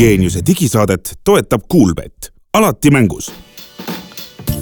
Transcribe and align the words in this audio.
Geeniuse 0.00 0.40
digisaadet 0.46 1.18
toetab 1.24 1.62
Kuulbett, 1.68 2.32
alati 2.52 2.90
mängus 2.90 3.32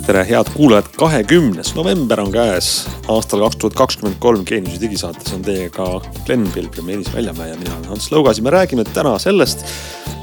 tere, 0.09 0.23
head 0.25 0.49
kuulajad, 0.55 0.87
kahekümnes 0.97 1.75
november 1.77 2.23
on 2.23 2.31
käes 2.33 2.69
aastal 3.13 3.43
kaks 3.45 3.59
tuhat 3.61 3.74
kakskümmend 3.77 4.17
kolm 4.23 4.45
Geeniuse 4.49 4.81
digisaates 4.81 5.35
on 5.37 5.42
teiega 5.45 5.88
Glen 6.24 6.47
Pilgrim, 6.54 6.87
Meelis 6.88 7.11
Väljamäe 7.13 7.51
ja 7.51 7.59
mina 7.61 7.74
olen 7.74 7.91
Ants 7.92 8.06
Lõugas 8.15 8.41
ja 8.41 8.47
me 8.47 8.55
räägime 8.55 8.87
täna 8.88 9.19
sellest, 9.21 9.67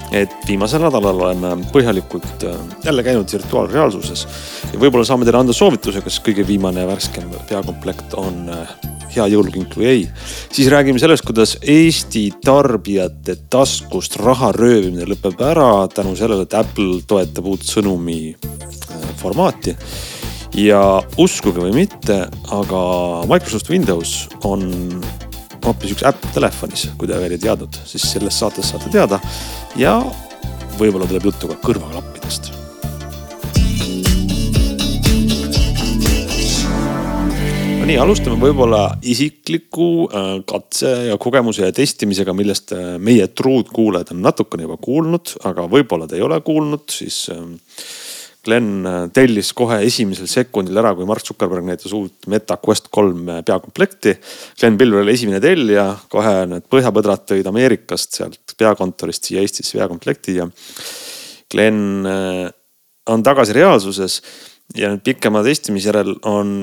et 0.10 0.34
viimasel 0.48 0.82
nädalal 0.88 1.22
oleme 1.28 1.70
põhjalikult 1.70 2.48
äh, 2.50 2.58
jälle 2.88 3.06
käinud 3.06 3.30
virtuaalreaalsuses 3.38 4.26
ja 4.72 4.82
võib-olla 4.82 5.06
saame 5.06 5.28
teile 5.28 5.44
anda 5.44 5.54
soovituse, 5.54 6.02
kas 6.02 6.18
kõige 6.26 6.48
viimane 6.48 6.82
ja 6.82 6.90
värskem 6.90 7.30
peakomplekt 7.52 8.18
on 8.18 8.42
äh, 8.50 8.74
hea 9.14 9.30
jõulukink 9.36 9.78
või 9.78 9.92
ei. 9.92 10.08
siis 10.50 10.72
räägime 10.74 10.98
sellest, 11.04 11.28
kuidas 11.30 11.60
Eesti 11.62 12.32
tarbijate 12.42 13.38
taskust 13.54 14.18
raha 14.18 14.50
röövimine 14.58 15.06
lõpeb 15.14 15.46
ära 15.46 15.70
tänu 15.94 16.18
sellele, 16.18 16.50
et 16.50 16.58
Apple 16.58 17.04
toetab 17.06 17.54
uut 17.54 17.70
sõnumi 17.70 18.34
formaati. 19.26 19.75
Ja 20.56 20.82
uskuge 21.22 21.64
või 21.64 21.74
mitte, 21.76 22.26
aga 22.56 22.82
Microsoft 23.30 23.70
Windows 23.74 24.18
on 24.48 24.68
hoopis 25.66 25.96
üks 25.96 26.06
äpp 26.08 26.30
telefonis, 26.36 26.90
kui 26.98 27.10
te 27.10 27.18
veel 27.20 27.38
ei 27.38 27.42
teadnud, 27.42 27.82
siis 27.90 28.06
selles 28.16 28.38
saates 28.40 28.70
saate 28.72 28.92
teada. 28.94 29.20
ja 29.76 29.98
võib-olla 30.80 31.08
tuleb 31.10 31.32
juttu 31.32 31.50
ka 31.52 31.60
kõrvaklappidest 31.64 32.16
nii, 37.86 37.98
alustame 38.02 38.40
võib-olla 38.42 38.96
isikliku 39.06 39.88
äh, 40.10 40.30
katse 40.50 40.90
ja 41.12 41.18
kogemuse 41.22 41.68
ja 41.68 41.74
testimisega, 41.76 42.34
millest 42.34 42.74
äh, 42.74 42.96
meie 42.98 43.28
truud 43.30 43.70
kuulajad 43.74 44.16
on 44.16 44.24
natukene 44.26 44.66
juba 44.66 44.80
kuulnud, 44.82 45.36
aga 45.46 45.68
võib-olla 45.70 46.08
te 46.10 46.18
ei 46.18 46.26
ole 46.26 46.40
kuulnud, 46.46 46.88
siis 46.90 47.28
ähm, 47.34 47.60
Glen 48.46 48.86
äh, 48.86 48.98
tellis 49.14 49.50
kohe 49.58 49.80
esimesel 49.88 50.30
sekundil 50.30 50.78
ära, 50.78 50.94
kui 50.98 51.08
Mark 51.10 51.26
Zuckerberg 51.26 51.66
näitas 51.66 51.94
uut 51.98 52.28
Meta 52.32 52.58
Quest 52.62 52.92
kolm 52.94 53.30
äh, 53.30 53.42
peakomplekti. 53.46 54.16
Glen 54.60 54.78
Pilver 54.78 55.02
oli 55.02 55.16
esimene 55.16 55.42
tellija, 55.42 55.88
kohe 56.14 56.34
need 56.52 56.68
põhjapõdrad 56.72 57.26
tõid 57.32 57.50
Ameerikast 57.50 58.20
sealt 58.20 58.56
peakontorist 58.60 59.26
siia 59.26 59.42
Eestisse 59.42 59.80
peakomplekti 59.80 60.38
ja. 60.38 60.48
Glen 61.52 61.80
äh, 62.10 62.46
on 63.10 63.26
tagasi 63.26 63.56
reaalsuses 63.58 64.22
ja 64.78 64.92
nüüd 64.94 65.02
pikema 65.06 65.42
testimise 65.46 65.90
järel 65.92 66.16
on 66.26 66.56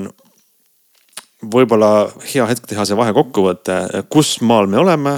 võib-olla 1.53 2.07
hea 2.31 2.47
hetk 2.47 2.67
teha 2.69 2.85
see 2.87 2.95
vahekokkuvõte, 2.95 4.05
kus 4.11 4.37
maal 4.47 4.69
me 4.71 4.79
oleme. 4.79 5.13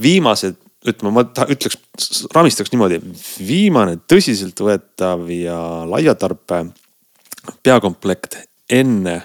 viimased 0.00 0.56
ütleme, 0.88 1.12
ma 1.12 1.24
ütleks, 1.52 1.76
raamistaks 2.34 2.72
niimoodi. 2.72 3.00
viimane 3.44 3.98
tõsiseltvõetav 4.08 5.26
ja 5.34 5.58
laiatarbe 5.88 6.62
peakomplekt 7.64 8.38
enne 8.70 9.18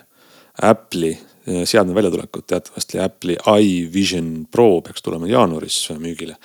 Apple'i 0.61 1.13
eh, 1.13 1.63
seadme 1.67 1.95
väljatulekut, 1.95 2.47
teatavasti 2.47 2.99
Apple'i 3.03 3.37
iVision 3.63 4.47
Pro 4.51 4.81
peaks 4.81 5.03
tulema 5.03 5.27
jaanuaris 5.27 5.81
müügile. 5.99 6.35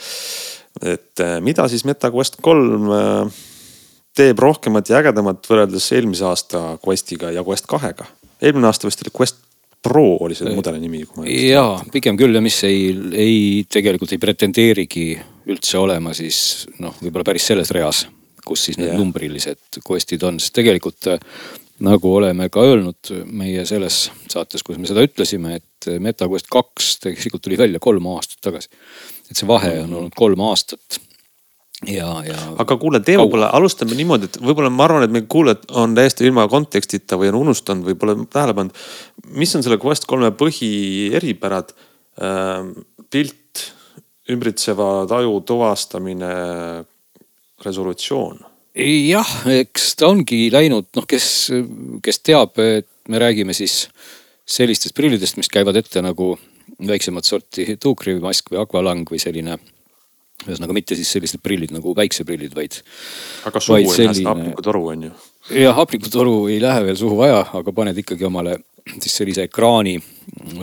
et 0.82 1.20
eh, 1.20 1.38
mida 1.40 1.68
siis 1.68 1.84
Meta 1.84 2.10
Quest 2.10 2.40
kolm 2.42 2.90
eh, 2.94 3.42
teeb 4.14 4.38
rohkemat 4.38 4.90
ja 4.90 4.98
ägedamat 5.02 5.46
võrreldes 5.46 5.92
eelmise 5.94 6.26
aasta 6.26 6.78
Questiga 6.86 7.30
ja 7.30 7.44
Quest 7.46 7.66
kahega. 7.66 8.06
eelmine 8.42 8.66
aasta 8.66 8.86
vist 8.86 9.02
oli 9.02 9.14
Quest 9.16 9.42
Pro 9.82 10.04
oli 10.20 10.36
selle 10.36 10.52
mudeli 10.52 10.80
nimi. 10.82 11.02
jaa, 11.48 11.80
pigem 11.92 12.18
küll 12.20 12.36
ja 12.36 12.42
mis 12.44 12.58
ei, 12.68 12.90
ei 13.16 13.64
tegelikult 13.64 14.12
ei 14.12 14.20
pretendeerigi 14.20 15.06
üldse 15.50 15.78
olema 15.80 16.12
siis 16.16 16.66
noh, 16.84 16.98
võib-olla 17.00 17.30
päris 17.30 17.48
selles 17.48 17.72
reas, 17.72 18.04
kus 18.44 18.66
siis 18.68 18.78
need 18.80 18.90
yeah. 18.92 19.00
numbrilised 19.00 19.80
quest'id 19.86 20.24
on, 20.28 20.40
sest 20.42 20.58
tegelikult 20.60 21.08
nagu 21.80 22.12
oleme 22.12 22.50
ka 22.52 22.62
öelnud 22.68 23.12
meie 23.32 23.64
selles 23.68 24.10
saates, 24.28 24.64
kus 24.66 24.76
me 24.76 24.88
seda 24.88 25.04
ütlesime, 25.06 25.56
et 25.60 25.88
MetaQuest 26.00 26.50
kaks 26.52 26.98
tegelikult 27.06 27.46
tuli 27.46 27.56
välja 27.60 27.80
kolm 27.80 28.10
aastat 28.12 28.42
tagasi. 28.50 28.68
et 29.30 29.36
see 29.36 29.48
vahe 29.48 29.78
on 29.84 29.94
olnud 30.02 30.16
kolm 30.16 30.44
aastat 30.44 31.00
ja, 31.88 32.08
ja. 32.26 32.38
aga 32.60 32.76
kuule, 32.80 33.00
teema 33.04 33.24
pole, 33.30 33.48
alustame 33.56 33.96
niimoodi, 33.96 34.28
et 34.28 34.38
võib-olla 34.42 34.70
ma 34.72 34.84
arvan, 34.86 35.06
et 35.06 35.14
meie 35.14 35.26
kuulajad 35.30 35.64
on 35.80 35.94
täiesti 35.96 36.26
ilma 36.28 36.46
kontekstita 36.50 37.18
või 37.20 37.30
on 37.32 37.40
unustanud 37.40 37.88
või 37.88 37.96
pole 38.00 38.16
tähele 38.32 38.56
pannud. 38.56 38.82
mis 39.40 39.54
on 39.56 39.64
selle 39.64 39.80
Quest 39.82 40.08
kolme 40.10 40.32
põhieripärad 40.36 41.74
ähm,? 42.20 42.72
pilt, 43.10 43.64
ümbritseva 44.30 45.04
taju 45.10 45.40
tuvastamine, 45.42 46.28
resolutsioon. 47.64 48.38
jah, 48.76 49.32
eks 49.50 49.96
ta 49.98 50.12
ongi 50.12 50.44
läinud, 50.52 50.86
noh, 50.94 51.08
kes, 51.10 51.26
kes 52.04 52.22
teab, 52.22 52.60
et 52.62 52.86
me 53.10 53.18
räägime 53.18 53.56
siis 53.56 53.88
sellistest 54.46 54.94
prillidest, 54.94 55.40
mis 55.40 55.50
käivad 55.50 55.76
ette 55.80 56.02
nagu 56.02 56.36
väiksemat 56.86 57.26
sorti 57.26 57.66
tuukrimask 57.82 58.52
või 58.52 58.62
akvalang 58.62 59.10
või 59.10 59.18
selline 59.22 59.58
ühesõnaga 60.46 60.76
mitte 60.76 60.96
siis 60.98 61.10
sellised 61.12 61.42
prillid 61.44 61.74
nagu 61.74 61.94
päikseprillid, 61.96 62.54
vaid. 62.56 62.80
aga 63.48 63.60
suhu 63.60 63.80
ei 63.80 63.88
selline... 63.88 64.06
lähe 64.06 64.18
seda 64.20 64.34
hapnikutoru 64.34 64.86
on 64.94 65.04
ju. 65.08 65.12
jah, 65.60 65.76
hapnikutoru 65.76 66.36
ei 66.52 66.60
lähe 66.62 66.86
veel 66.88 66.98
suhu 67.00 67.18
vaja, 67.20 67.44
aga 67.60 67.76
paned 67.76 68.00
ikkagi 68.04 68.28
omale 68.28 68.58
siis 68.96 69.20
sellise 69.20 69.46
ekraani 69.48 69.98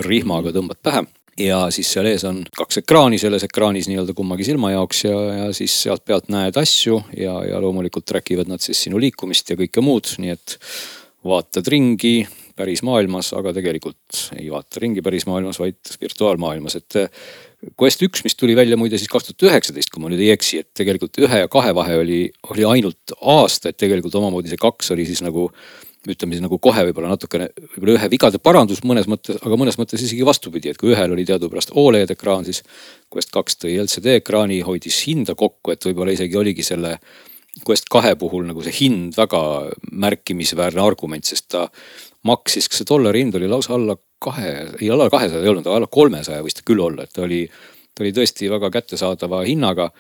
rihmaga 0.05 0.53
tõmbad 0.55 0.81
pähe 0.83 1.05
ja 1.37 1.59
siis 1.73 1.89
seal 1.93 2.09
ees 2.09 2.25
on 2.27 2.41
kaks 2.57 2.81
ekraani, 2.81 3.19
selles 3.21 3.45
ekraanis 3.45 3.89
nii-öelda 3.91 4.15
kummagi 4.17 4.47
silma 4.47 4.71
jaoks 4.73 5.03
ja, 5.05 5.17
ja 5.41 5.47
siis 5.55 5.75
sealt 5.83 6.05
pealt 6.05 6.31
näed 6.33 6.57
asju 6.57 7.01
ja, 7.17 7.37
ja 7.45 7.61
loomulikult 7.61 8.07
track 8.09 8.33
ivad 8.33 8.49
nad 8.51 8.63
siis 8.63 8.81
sinu 8.87 9.01
liikumist 9.01 9.53
ja 9.53 9.59
kõike 9.59 9.83
muud, 9.85 10.09
nii 10.23 10.33
et 10.33 10.57
vaatad 11.27 11.69
ringi 11.69 12.21
päris 12.57 12.81
maailmas, 12.85 13.29
aga 13.37 13.53
tegelikult 13.53 14.31
ei 14.37 14.49
vaata 14.49 14.81
ringi 14.81 15.03
päris 15.05 15.27
maailmas, 15.29 15.59
vaid 15.61 15.77
virtuaalmaailmas, 16.01 16.77
et 16.79 16.97
Quest 17.77 18.03
üks, 18.05 18.21
mis 18.21 18.37
tuli 18.37 18.53
välja 18.57 18.77
muide 18.77 18.99
siis 19.01 19.09
kaks 19.09 19.31
tuhat 19.31 19.47
üheksateist, 19.49 19.89
kui 19.89 20.03
ma 20.03 20.11
nüüd 20.11 20.21
ei 20.21 20.29
eksi, 20.29 20.61
et 20.61 20.69
tegelikult 20.77 21.17
ühe 21.25 21.39
ja 21.41 21.49
kahe 21.49 21.73
vahe 21.73 21.95
oli, 22.03 22.19
oli 22.53 22.65
ainult 22.69 23.15
aasta, 23.17 23.71
et 23.71 23.79
tegelikult 23.81 24.13
omamoodi 24.19 24.51
see 24.51 24.61
kaks 24.61 24.93
oli 24.93 25.07
siis 25.09 25.23
nagu 25.25 25.47
ütleme 26.07 26.35
siis 26.35 26.43
nagu 26.43 26.59
kohe 26.61 26.83
võib-olla 26.87 27.09
natukene, 27.11 27.49
võib-olla 27.73 27.97
ühe 27.97 28.09
vigade 28.13 28.39
parandus 28.39 28.83
mõnes 28.87 29.09
mõttes, 29.09 29.39
aga 29.41 29.57
mõnes 29.59 29.79
mõttes 29.79 30.03
isegi 30.05 30.25
vastupidi, 30.27 30.71
et 30.71 30.79
kui 30.79 30.93
ühel 30.93 31.11
oli 31.11 31.25
teadupärast 31.27 31.73
Oled 31.81 32.13
ekraan, 32.13 32.45
siis 32.47 32.61
Quest 33.13 33.33
kaks 33.33 33.59
tõi 33.63 33.73
LCD 33.81 34.19
ekraani, 34.21 34.61
hoidis 34.67 35.01
hinda 35.09 35.35
kokku, 35.35 35.73
et 35.73 35.89
võib-olla 35.89 36.13
isegi 36.15 36.37
oligi 36.39 36.63
selle 36.63 36.97
Quest 37.65 37.89
kahe 37.89 38.15
puhul 38.19 38.45
nagu 38.47 38.61
see 38.65 38.75
hind 38.75 39.15
väga 39.17 39.39
märkimisväärne 39.91 40.83
argument, 40.83 41.25
sest 41.25 41.47
ta 41.53 41.67
maksis, 42.27 42.67
kas 42.69 42.83
see 42.83 42.89
dollari 42.89 43.23
hind 43.23 43.37
oli 43.39 43.49
lausa 43.49 43.75
alla 43.77 43.97
kahe, 44.19 44.51
ei 44.81 44.91
alla 44.91 45.09
kahesaja 45.13 45.43
ei 45.43 45.51
olnud, 45.51 45.69
alla 45.71 45.89
kolmesaja 45.91 46.43
võis 46.45 46.57
ta 46.57 46.65
küll 46.67 46.81
olla, 46.83 47.05
et 47.05 47.13
ta 47.13 47.23
oli, 47.25 47.43
ta 47.93 48.03
oli 48.05 48.13
tõesti 48.15 48.49
väga 48.51 48.71
kättesaadava 48.73 49.43
hinnaga. 49.47 49.91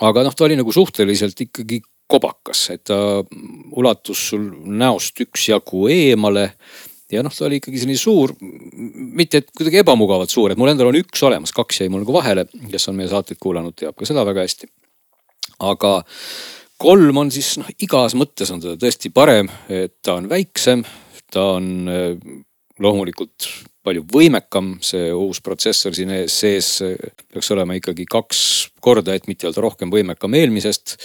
aga 0.00 0.24
noh, 0.26 0.34
ta 0.34 0.44
oli 0.44 0.56
nagu 0.58 0.72
suhteliselt 0.72 1.40
ikkagi 1.46 1.80
kobakas, 2.10 2.66
et 2.74 2.84
ta 2.90 2.96
ulatus 3.78 4.28
sul 4.30 4.50
näost 4.64 5.20
üksjagu 5.24 5.86
eemale 5.88 6.50
ja 7.12 7.22
noh, 7.24 7.32
ta 7.32 7.46
oli 7.46 7.60
ikkagi 7.60 7.80
selline 7.80 8.00
suur, 8.00 8.34
mitte 9.20 9.42
et 9.42 9.50
kuidagi 9.54 9.82
ebamugavalt 9.82 10.32
suur, 10.32 10.52
et 10.52 10.60
mul 10.60 10.72
endal 10.72 10.90
on 10.90 10.98
üks 10.98 11.22
olemas, 11.26 11.54
kaks 11.54 11.82
jäi 11.82 11.92
mul 11.92 12.04
nagu 12.04 12.16
vahele, 12.16 12.46
kes 12.70 12.90
on 12.90 12.98
meie 12.98 13.10
saateid 13.10 13.40
kuulanud, 13.40 13.76
teab 13.78 13.96
ka 13.98 14.08
seda 14.08 14.24
väga 14.26 14.46
hästi. 14.46 14.70
aga 15.64 15.90
kolm 16.84 17.22
on 17.22 17.30
siis 17.34 17.54
noh, 17.60 17.68
igas 17.82 18.16
mõttes 18.18 18.50
on 18.52 18.62
ta 18.62 18.74
tõesti 18.80 19.12
parem, 19.14 19.48
et 19.72 19.96
ta 20.04 20.18
on 20.18 20.28
väiksem, 20.30 20.84
ta 21.32 21.54
on 21.56 21.70
äh, 21.90 22.42
loomulikult 22.82 23.48
palju 23.84 24.04
võimekam, 24.08 24.78
see 24.84 25.10
uus 25.12 25.42
protsessor 25.44 25.92
siin 25.96 26.12
ees 26.14 26.36
sees 26.40 26.68
äh, 26.84 26.94
peaks 27.32 27.50
olema 27.54 27.76
ikkagi 27.78 28.06
kaks 28.10 28.40
korda, 28.84 29.16
et 29.16 29.28
mitte 29.30 29.48
öelda 29.48 29.64
rohkem 29.64 29.92
võimekam 29.92 30.36
eelmisest. 30.36 30.96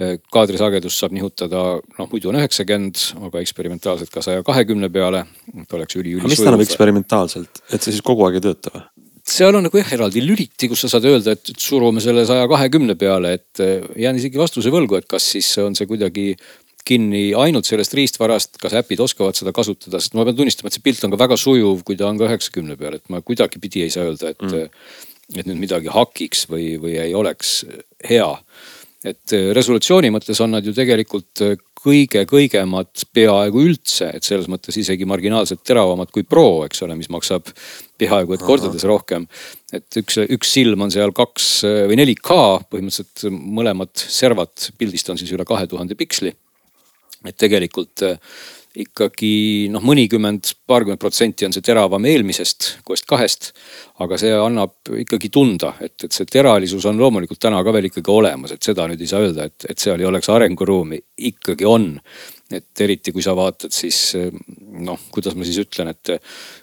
Äh, 0.00 0.16
kaadrisagedust 0.32 1.02
saab 1.02 1.16
nihutada, 1.16 1.64
noh 1.98 2.10
muidu 2.12 2.32
on 2.32 2.40
üheksakümmend, 2.40 3.04
aga 3.28 3.44
eksperimentaalselt 3.44 4.12
ka 4.12 4.24
saja 4.24 4.44
kahekümne 4.46 4.88
peale. 4.92 5.26
et 5.60 5.78
oleks 5.78 6.00
üli, 6.00 6.16
üli. 6.18 6.28
mis 6.28 6.40
tähendab 6.40 6.64
eksperimentaalselt, 6.64 7.64
et 7.70 7.80
see 7.80 7.92
siis 7.92 8.04
kogu 8.04 8.28
aeg 8.28 8.40
ei 8.40 8.46
tööta 8.50 8.74
või? 8.76 8.86
Seal 9.32 9.56
on 9.56 9.64
nagu 9.66 9.80
jah 9.80 9.92
eraldi 9.96 10.22
lüliti, 10.24 10.68
kus 10.70 10.84
sa 10.84 10.90
saad 10.92 11.06
öelda, 11.08 11.36
et 11.36 11.52
surume 11.60 12.02
selle 12.04 12.26
saja 12.28 12.48
kahekümne 12.50 12.96
peale, 13.00 13.36
et 13.38 13.62
jään 13.98 14.18
isegi 14.20 14.40
vastuse 14.40 14.72
võlgu, 14.74 14.98
et 14.98 15.08
kas 15.10 15.30
siis 15.34 15.48
on 15.62 15.76
see 15.78 15.88
kuidagi 15.90 16.32
kinni 16.86 17.30
ainult 17.38 17.68
sellest 17.68 17.94
riistvarast, 17.94 18.58
kas 18.60 18.74
äpid 18.80 19.00
oskavad 19.04 19.38
seda 19.38 19.54
kasutada, 19.54 20.00
sest 20.02 20.16
ma 20.18 20.26
pean 20.26 20.38
tunnistama, 20.38 20.70
et 20.70 20.76
see 20.76 20.84
pilt 20.84 21.02
on 21.06 21.14
ka 21.14 21.20
väga 21.20 21.38
sujuv, 21.38 21.84
kui 21.86 21.98
ta 21.98 22.08
on 22.08 22.18
ka 22.20 22.28
üheksakümne 22.28 22.76
peal, 22.80 22.98
et 22.98 23.12
ma 23.12 23.22
kuidagipidi 23.22 23.84
ei 23.86 23.94
saa 23.94 24.08
öelda, 24.10 24.34
et 24.34 24.46
mm., 24.46 24.70
et 25.38 25.46
nüüd 25.48 25.62
midagi 25.62 25.88
hakiks 25.88 26.44
või, 26.50 26.74
või 26.82 26.96
ei 27.00 27.14
oleks 27.16 27.62
hea. 28.08 28.30
et 29.02 29.32
äh, 29.34 29.48
resolutsiooni 29.56 30.10
mõttes 30.14 30.38
on 30.44 30.52
nad 30.54 30.66
ju 30.66 30.74
tegelikult 30.76 31.40
kõige-kõigemad 31.82 33.06
peaaegu 33.14 33.62
üldse, 33.66 34.10
et 34.14 34.26
selles 34.26 34.46
mõttes 34.50 34.76
isegi 34.78 35.06
marginaalselt 35.08 35.64
teravamad 35.66 36.12
kui 36.14 36.22
Pro, 36.22 36.64
eks 36.66 36.84
ole, 36.86 36.94
mis 36.98 37.10
maksab 37.10 37.48
peaaegu 38.02 38.36
et 38.36 38.46
kordades 38.46 38.86
rohkem. 38.88 39.26
et 39.72 40.00
üks, 40.02 40.20
üks 40.36 40.54
silm 40.58 40.84
on 40.84 40.94
seal 40.94 41.14
kaks 41.16 41.50
või 41.90 41.98
4K, 42.02 42.38
põhimõtteliselt 42.72 43.28
mõlemad 43.32 43.92
servad 43.94 44.70
pildist 44.78 45.08
on 45.12 45.20
siis 45.20 45.32
üle 45.32 45.46
kahe 45.48 45.68
tuhande 45.70 45.98
piksli. 45.98 46.34
et 47.26 47.38
tegelikult 47.38 48.04
ikkagi 48.78 49.68
noh, 49.72 49.82
mõnikümmend, 49.84 50.54
paarkümmend 50.68 51.00
protsenti 51.00 51.44
on 51.44 51.52
see 51.52 51.64
teravam 51.64 52.04
eelmisest 52.08 52.68
Quest 52.88 53.06
kahest. 53.08 53.50
aga 54.02 54.16
see 54.18 54.32
annab 54.34 54.94
ikkagi 54.98 55.28
tunda, 55.32 55.74
et, 55.84 55.94
et 56.02 56.12
see 56.14 56.26
teralisus 56.26 56.86
on 56.88 56.98
loomulikult 56.98 57.38
täna 57.42 57.60
ka 57.62 57.74
veel 57.74 57.90
ikkagi 57.90 58.10
olemas, 58.10 58.54
et 58.54 58.64
seda 58.64 58.88
nüüd 58.90 59.02
ei 59.02 59.10
saa 59.10 59.20
öelda, 59.22 59.46
et, 59.50 59.66
et 59.68 59.78
seal 59.78 60.00
ei 60.00 60.08
oleks 60.08 60.30
arenguruumi, 60.32 60.98
ikkagi 61.30 61.68
on. 61.68 61.92
Et 62.58 62.84
eriti 62.84 63.14
kui 63.14 63.24
sa 63.24 63.34
vaatad 63.36 63.72
siis 63.74 64.14
noh, 64.16 65.00
kuidas 65.14 65.36
ma 65.38 65.46
siis 65.48 65.60
ütlen, 65.62 65.92
et 65.92 66.14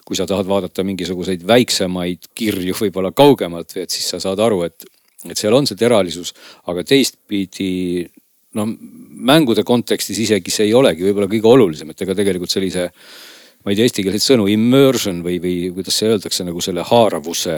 kui 0.06 0.18
sa 0.18 0.27
tahad 0.30 0.47
vaadata 0.50 0.86
mingisuguseid 0.88 1.45
väiksemaid 1.47 2.31
kirju 2.38 2.77
võib-olla 2.81 3.12
kaugemalt, 3.15 3.77
et 3.77 3.94
siis 3.94 4.07
sa 4.13 4.21
saad 4.24 4.41
aru, 4.45 4.63
et 4.69 4.88
et 5.27 5.36
seal 5.36 5.51
on 5.51 5.65
see 5.68 5.75
teralisus, 5.75 6.31
aga 6.71 6.83
teistpidi 6.88 8.06
no 8.56 8.65
mängude 9.30 9.65
kontekstis 9.68 10.21
isegi 10.24 10.53
see 10.53 10.69
ei 10.69 10.77
olegi 10.77 11.03
võib-olla 11.06 11.27
kõige 11.31 11.51
olulisem, 11.51 11.92
et 11.92 12.06
ega 12.06 12.15
tegelikult 12.18 12.53
sellise. 12.53 12.89
ma 13.59 13.74
ei 13.74 13.75
tea 13.75 13.89
eestikeelseid 13.89 14.24
sõnu, 14.24 14.45
immersion 14.47 15.19
või, 15.19 15.35
või 15.44 15.56
kuidas 15.75 15.97
see 16.00 16.07
öeldakse 16.07 16.45
nagu 16.47 16.62
selle 16.63 16.85
haaravuse 16.88 17.56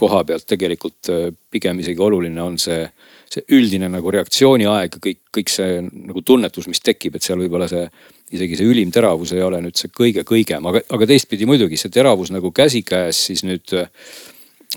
koha 0.00 0.22
pealt 0.24 0.46
tegelikult 0.48 1.10
äh, 1.12 1.28
pigem 1.50 1.80
isegi 1.80 2.00
oluline 2.00 2.40
on 2.42 2.56
see, 2.60 2.86
see 3.32 3.44
üldine 3.56 3.88
nagu 3.92 4.12
reaktsiooniaeg 4.14 4.98
ja 4.98 5.02
kõik, 5.02 5.20
kõik 5.34 5.52
see 5.52 5.80
nagu 5.82 6.22
tunnetus, 6.26 6.68
mis 6.70 6.82
tekib, 6.84 7.16
et 7.16 7.26
seal 7.26 7.40
võib-olla 7.42 7.68
see 7.70 7.86
isegi 8.36 8.58
see 8.58 8.70
ülim 8.70 8.92
teravus 8.94 9.34
ei 9.36 9.42
ole 9.46 9.60
nüüd 9.62 9.78
see 9.78 9.92
kõige 9.94 10.24
kõigem, 10.26 10.66
aga, 10.70 10.82
aga 10.96 11.10
teistpidi 11.10 11.46
muidugi 11.46 11.78
see 11.80 11.92
teravus 11.94 12.32
nagu 12.34 12.50
käsikäes 12.54 13.26
siis 13.28 13.44
nüüd 13.46 13.74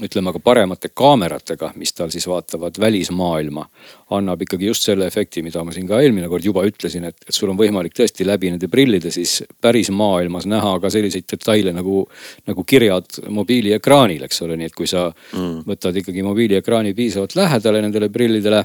ütleme 0.03 0.31
aga 0.31 0.39
paremate 0.43 0.91
kaameratega, 0.95 1.71
mis 1.79 1.93
tal 1.93 2.11
siis 2.13 2.27
vaatavad 2.29 2.77
välismaailma, 2.79 3.65
annab 4.15 4.41
ikkagi 4.45 4.69
just 4.69 4.87
selle 4.87 5.07
efekti, 5.09 5.43
mida 5.45 5.63
ma 5.65 5.73
siin 5.75 5.87
ka 5.89 5.99
eelmine 6.01 6.29
kord 6.31 6.45
juba 6.45 6.63
ütlesin, 6.67 7.07
et, 7.09 7.17
et 7.27 7.35
sul 7.35 7.51
on 7.51 7.59
võimalik 7.59 7.95
tõesti 7.97 8.27
läbi 8.27 8.51
nende 8.53 8.69
prillide 8.71 9.11
siis 9.13 9.39
päris 9.61 9.91
maailmas 9.91 10.47
näha 10.49 10.75
ka 10.81 10.91
selliseid 10.93 11.27
detaile 11.31 11.73
nagu, 11.75 12.03
nagu 12.49 12.65
kirjad 12.67 13.21
mobiiliekraanil, 13.27 14.25
eks 14.27 14.43
ole, 14.47 14.59
nii 14.59 14.71
et 14.71 14.77
kui 14.77 14.89
sa 14.89 15.09
mm. 15.11 15.63
võtad 15.69 16.01
ikkagi 16.03 16.25
mobiiliekraani 16.25 16.95
piisavalt 16.97 17.37
lähedale 17.39 17.83
nendele 17.85 18.09
prillidele 18.13 18.63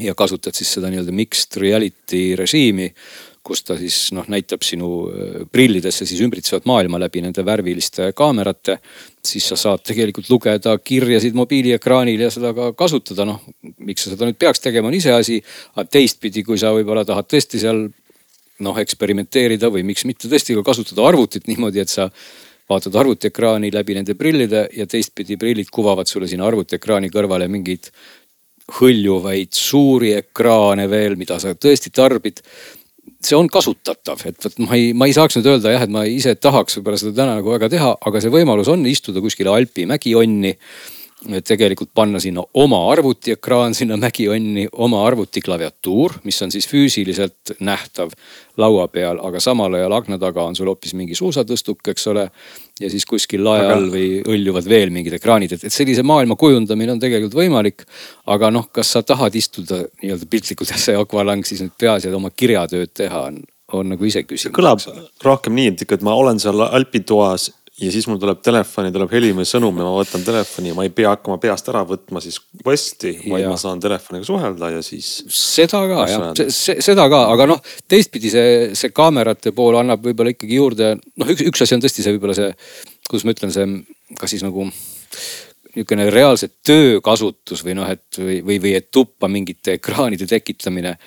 ja 0.00 0.14
kasutad 0.16 0.56
siis 0.56 0.70
seda 0.78 0.88
nii-öelda 0.92 1.12
mixed 1.12 1.60
reality 1.60 2.32
režiimi 2.38 2.88
kus 3.42 3.64
ta 3.66 3.76
siis 3.78 3.96
noh, 4.14 4.26
näitab 4.30 4.62
sinu 4.66 4.90
äh, 5.10 5.40
prillidesse 5.52 6.06
siis 6.06 6.22
ümbritsevat 6.24 6.66
maailma 6.70 7.00
läbi 7.02 7.22
nende 7.24 7.44
värviliste 7.46 8.12
kaamerate. 8.16 8.78
Siis 9.26 9.46
sa 9.52 9.56
saad 9.58 9.84
tegelikult 9.86 10.28
lugeda 10.30 10.74
kirjasid 10.82 11.36
mobiiliekraanil 11.38 12.24
ja 12.24 12.30
seda 12.34 12.50
ka 12.56 12.72
kasutada, 12.78 13.26
noh 13.28 13.42
miks 13.78 14.06
sa 14.06 14.14
seda 14.14 14.26
nüüd 14.26 14.38
peaks 14.40 14.62
tegema, 14.62 14.90
on 14.90 14.96
iseasi. 14.98 15.42
aga 15.76 15.88
teistpidi, 15.98 16.42
kui 16.42 16.58
sa 16.58 16.72
võib-olla 16.74 17.04
tahad 17.06 17.28
tõesti 17.30 17.60
seal 17.62 17.84
noh 18.62 18.78
eksperimenteerida 18.78 19.70
või 19.70 19.84
miks 19.86 20.04
mitte 20.08 20.30
tõesti 20.30 20.56
ka 20.58 20.64
kasutada 20.66 21.06
arvutit 21.06 21.46
niimoodi, 21.50 21.82
et 21.82 21.90
sa 21.90 22.08
vaatad 22.70 22.94
arvutiekraani 22.98 23.70
läbi 23.74 23.96
nende 23.98 24.14
prillide 24.18 24.66
ja 24.76 24.86
teistpidi 24.86 25.36
prillid 25.36 25.70
kuvavad 25.70 26.10
sulle 26.10 26.28
sinna 26.30 26.46
arvutiekraani 26.48 27.10
kõrvale 27.12 27.48
mingeid 27.50 27.90
hõljuvaid 28.78 29.52
suuri 29.54 30.12
ekraane 30.18 30.86
veel, 30.90 31.16
mida 31.20 31.38
sa 31.42 31.54
tõesti 31.54 31.90
tarbid 31.94 32.40
see 33.22 33.36
on 33.38 33.48
kasutatav, 33.50 34.22
et 34.28 34.44
vot 34.44 34.58
ma 34.62 34.78
ei, 34.78 34.90
ma 34.96 35.08
ei 35.08 35.14
saaks 35.16 35.38
nüüd 35.38 35.48
öelda 35.52 35.74
jah, 35.74 35.84
et 35.86 35.92
ma 35.92 36.04
ise 36.08 36.34
tahaks 36.38 36.78
võib-olla 36.78 37.00
seda 37.00 37.14
täna 37.22 37.38
nagu 37.38 37.54
väga 37.54 37.70
teha, 37.72 37.92
aga 37.98 38.22
see 38.22 38.32
võimalus 38.34 38.70
on 38.72 38.84
istuda 38.90 39.22
kuskile 39.24 39.52
Alpi 39.52 39.86
mägionni 39.90 40.56
tegelikult 41.22 41.90
panna 41.94 42.20
sinna 42.20 42.42
oma 42.54 42.80
arvutiekraan 42.92 43.74
sinna 43.74 43.96
mägionni, 43.96 44.66
oma 44.72 45.04
arvutiklaviatuur, 45.06 46.18
mis 46.24 46.42
on 46.42 46.50
siis 46.50 46.66
füüsiliselt 46.68 47.54
nähtav 47.60 48.10
laua 48.56 48.88
peal, 48.88 49.20
aga 49.22 49.40
samal 49.40 49.74
ajal 49.78 49.94
akna 49.96 50.18
taga 50.18 50.44
on 50.44 50.56
sul 50.56 50.68
hoopis 50.68 50.94
mingi 50.98 51.14
suusatõstuk, 51.18 51.84
eks 51.94 52.06
ole. 52.12 52.28
ja 52.80 52.90
siis 52.90 53.06
kuskil 53.06 53.44
lae 53.44 53.62
all 53.70 53.88
või 53.92 54.08
hõljuvad 54.26 54.68
veel 54.68 54.90
mingid 54.90 55.14
ekraanid, 55.14 55.52
et, 55.54 55.64
et 55.68 55.72
sellise 55.72 56.02
maailma 56.02 56.36
kujundamine 56.36 56.96
on 56.96 57.00
tegelikult 57.00 57.38
võimalik. 57.38 57.86
aga 58.26 58.50
noh, 58.50 58.68
kas 58.72 58.92
sa 58.96 59.02
tahad 59.02 59.34
istuda 59.34 59.84
nii-öelda 60.02 60.28
piltlikult 60.30 60.74
jah, 60.74 60.82
see 60.88 60.98
akvalang 60.98 61.46
siis 61.46 61.62
nüüd 61.62 61.76
peas 61.78 62.04
ja 62.04 62.14
oma 62.16 62.30
kirjatööd 62.34 62.92
teha 62.94 63.26
on, 63.30 63.42
on 63.72 63.94
nagu 63.94 64.04
iseküsimus. 64.04 64.56
kõlab 64.56 64.82
rohkem 65.22 65.54
nii, 65.54 65.72
et 65.72 65.86
ikka, 65.86 66.00
et 66.00 66.06
ma 66.06 66.18
olen 66.18 66.42
seal 66.42 66.66
alpitoas 66.66 67.52
ja 67.82 67.92
siis 67.92 68.06
mul 68.08 68.20
tuleb 68.22 68.40
telefoni, 68.44 68.92
tuleb 68.94 69.10
heli 69.12 69.32
või 69.36 69.46
sõnum 69.48 69.80
ja 69.80 69.86
ma 69.86 69.92
võtan 69.96 70.24
telefoni 70.26 70.70
ja 70.70 70.76
ma 70.78 70.86
ei 70.86 70.92
pea 70.94 71.12
hakkama 71.14 71.38
peast 71.42 71.68
ära 71.72 71.82
võtma 71.88 72.22
siis 72.24 72.38
quest'i, 72.62 73.14
vaid 73.26 73.48
ma 73.50 73.58
saan 73.60 73.82
telefoniga 73.82 74.26
suhelda 74.28 74.70
ja 74.76 74.82
siis. 74.86 75.10
seda 75.34 75.82
ka 75.90 76.06
jah, 76.10 76.42
seda 76.54 77.08
ka, 77.12 77.22
aga 77.34 77.48
noh, 77.50 77.62
teistpidi 77.90 78.32
see, 78.32 78.58
see 78.78 78.94
kaamerate 78.94 79.54
pool 79.56 79.78
annab 79.80 80.04
võib-olla 80.06 80.34
ikkagi 80.34 80.60
juurde, 80.60 80.92
noh, 81.20 81.32
üks, 81.34 81.46
üks 81.50 81.66
asi 81.66 81.78
on 81.78 81.84
tõesti 81.84 82.04
see 82.04 82.16
võib-olla 82.16 82.38
see, 82.38 82.52
kuidas 83.08 83.26
ma 83.26 83.36
ütlen, 83.36 83.54
see 83.54 83.68
kas 84.18 84.34
siis 84.34 84.44
nagu 84.46 84.68
niisugune 85.72 86.10
reaalse 86.12 86.50
töökasutus 86.66 87.62
või 87.64 87.76
noh, 87.78 87.88
et 87.88 88.20
või, 88.20 88.40
või, 88.44 88.58
või 88.60 88.74
et 88.76 88.90
tuppa 88.92 89.28
mingite 89.32 89.78
ekraanide 89.78 90.28
tekitamine 90.28 90.98